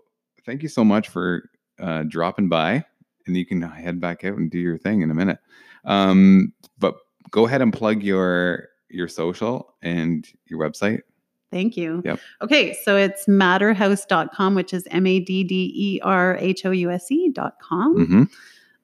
thank 0.45 0.62
you 0.64 0.68
so 0.68 0.85
much 0.85 1.09
for 1.09 1.49
uh, 1.78 2.03
dropping 2.09 2.49
by, 2.49 2.85
and 3.26 3.37
you 3.37 3.47
can 3.47 3.62
head 3.62 4.01
back 4.01 4.24
out 4.24 4.37
and 4.39 4.51
do 4.51 4.59
your 4.59 4.76
thing 4.76 5.03
in 5.03 5.11
a 5.11 5.14
minute. 5.14 5.39
Um, 5.85 6.53
but 6.78 6.97
go 7.30 7.47
ahead 7.47 7.62
and 7.62 7.72
plug 7.72 8.03
your 8.03 8.68
your 8.93 9.09
social 9.09 9.74
and 9.82 10.28
your 10.47 10.61
website. 10.61 11.01
Thank 11.51 11.76
you. 11.76 12.03
Yep. 12.05 12.20
Okay, 12.40 12.72
so 12.82 12.97
it's 12.97 13.26
madderhouse.com, 13.26 14.55
which 14.55 14.72
is 14.72 14.86
M 14.90 15.07
A 15.07 15.20
D 15.20 15.45
D 15.45 15.70
E 15.74 16.01
R 16.03 16.38
H 16.38 16.64
O 16.64 16.70
U 16.70 16.90
S 16.90 17.11
E.com. 17.11 18.07
hmm 18.07 18.22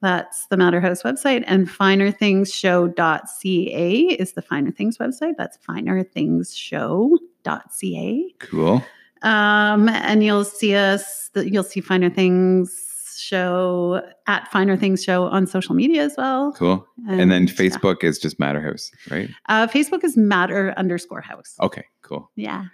That's 0.01 0.47
the 0.47 0.57
Madderhouse 0.57 1.03
website. 1.03 1.45
And 1.47 1.69
finerthingshow.ca 1.69 4.01
is 4.19 4.33
the 4.33 4.43
Finer 4.43 4.71
Things 4.71 4.99
website. 4.99 5.35
That's 5.39 5.59
finerthingshow.ca. 5.67 8.35
Cool. 8.39 8.85
Um, 9.23 9.89
and 9.89 10.23
you'll 10.23 10.45
see 10.45 10.77
us, 10.77 11.31
you'll 11.35 11.65
see 11.65 11.81
Finer 11.81 12.11
Things 12.11 12.88
show 13.21 14.03
at 14.27 14.51
Finer 14.51 14.77
Things 14.77 15.03
show 15.03 15.25
on 15.25 15.47
social 15.47 15.75
media 15.75 16.03
as 16.03 16.15
well. 16.17 16.53
Cool. 16.53 16.87
And, 17.09 17.31
then 17.31 17.47
yeah. 17.47 17.53
Facebook 17.53 18.05
is 18.05 18.19
just 18.19 18.39
Madderhouse, 18.39 18.91
right? 19.11 19.31
Uh, 19.49 19.67
Facebook 19.67 20.05
is 20.05 20.17
madder 20.17 20.75
underscore 20.77 21.21
house. 21.21 21.57
Okay, 21.61 21.85
cool. 22.03 22.31
Yeah. 22.37 22.67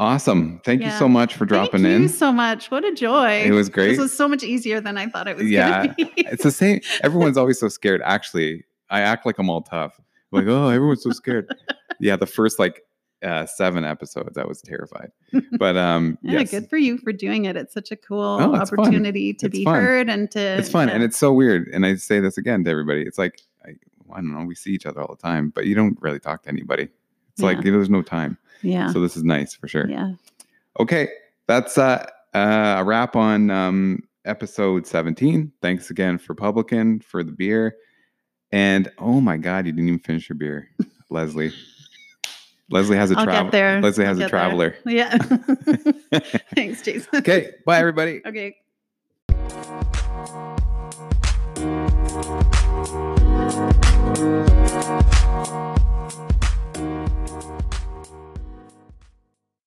Awesome. 0.00 0.60
Thank 0.64 0.82
you 0.82 0.90
so 0.90 1.08
much 1.08 1.34
for 1.34 1.44
dropping 1.46 1.82
Thank 1.82 1.94
in. 1.94 2.02
you 2.02 2.08
so 2.08 2.32
much. 2.32 2.70
What 2.70 2.84
a 2.84 2.92
joy. 2.92 3.42
It 3.42 3.52
was 3.52 3.68
great. 3.68 3.90
This 3.90 3.98
was 3.98 4.16
so 4.16 4.26
much 4.26 4.42
easier 4.42 4.80
than 4.80 4.98
I 4.98 5.06
thought 5.06 5.28
it 5.28 5.36
was 5.36 5.48
Yeah, 5.48 5.86
be. 5.86 6.12
It's 6.16 6.42
the 6.42 6.50
same. 6.50 6.80
Everyone's 7.04 7.36
always 7.36 7.60
so 7.60 7.68
scared. 7.68 8.02
Actually, 8.04 8.64
I 8.90 9.00
act 9.00 9.24
like 9.24 9.38
I'm 9.38 9.48
all 9.48 9.62
tough. 9.62 10.00
Like, 10.32 10.46
oh, 10.46 10.68
everyone's 10.68 11.04
so 11.04 11.10
scared. 11.10 11.54
yeah, 12.00 12.16
the 12.16 12.26
first 12.26 12.58
like 12.58 12.82
uh, 13.24 13.46
seven 13.46 13.84
episodes, 13.84 14.36
I 14.38 14.44
was 14.44 14.60
terrified. 14.62 15.10
But 15.58 15.76
um, 15.76 16.18
yeah, 16.22 16.40
yes, 16.40 16.50
good 16.50 16.68
for 16.70 16.76
you 16.76 16.98
for 16.98 17.12
doing 17.12 17.46
it. 17.46 17.56
It's 17.56 17.72
such 17.74 17.90
a 17.90 17.96
cool 17.96 18.20
Oh, 18.40 18.54
it's 18.54 18.70
fun. 18.70 18.78
opportunity 18.80 19.32
to 19.34 19.46
It's 19.46 19.58
be 19.58 19.64
fun. 19.64 19.82
heard 19.82 20.08
and 20.10 20.30
to. 20.32 20.38
it's 20.40 20.68
fun 20.70 20.88
and 20.88 21.02
it's 21.02 21.16
so 21.16 21.32
weird. 21.32 21.68
And 21.68 21.84
I 21.86 21.96
say 21.96 22.20
this 22.20 22.36
again 22.38 22.62
to 22.64 22.70
everybody. 22.70 23.02
It's 23.02 23.18
like 23.18 23.40
I, 23.64 23.70
I 24.12 24.16
don't 24.16 24.32
know. 24.32 24.44
We 24.44 24.54
see 24.54 24.70
each 24.72 24.86
other 24.86 25.00
all 25.00 25.14
the 25.16 25.20
time, 25.22 25.50
but 25.54 25.66
you 25.66 25.74
don't 25.74 25.96
really 26.00 26.20
talk 26.20 26.42
to 26.44 26.48
anybody. 26.50 26.88
It's 27.32 27.42
like 27.42 27.56
Yeah. 27.64 27.70
there's 27.72 27.90
no 27.90 28.02
time. 28.02 28.36
yeah. 28.62 28.92
So 28.92 29.00
this 29.00 29.16
is 29.16 29.24
nice 29.24 29.54
for 29.54 29.66
sure. 29.68 29.88
Yeah. 29.90 30.12
Okay, 30.78 31.08
that's 31.46 31.78
uh, 31.78 32.06
uh, 32.34 32.76
a 32.78 32.84
wrap 32.84 33.16
on 33.16 33.50
um, 33.50 34.00
episode 34.24 34.86
17. 34.86 35.52
Thanks 35.62 35.90
again 35.90 36.18
for 36.18 36.34
Publican 36.34 37.00
for 37.00 37.22
the 37.24 37.32
beer. 37.32 37.76
And 38.52 38.90
oh 38.98 39.20
my 39.20 39.36
God, 39.36 39.66
you 39.66 39.72
didn't 39.72 39.88
even 39.88 39.98
finish 40.00 40.28
your 40.28 40.36
beer, 40.36 40.68
Leslie. 41.10 41.52
Leslie 42.70 42.96
has 42.96 43.10
a 43.10 43.18
I'll 43.18 43.24
travel. 43.24 43.50
there. 43.50 43.80
Leslie 43.80 44.04
I'll 44.04 44.16
has 44.16 44.18
a 44.18 44.20
get 44.20 44.30
there. 44.30 44.40
traveler. 44.40 44.76
Yeah. 44.86 45.16
Thanks, 46.54 46.82
Jason. 46.82 47.08
Okay, 47.16 47.52
bye 47.66 47.78
everybody. 47.78 48.22
Okay. 48.24 48.56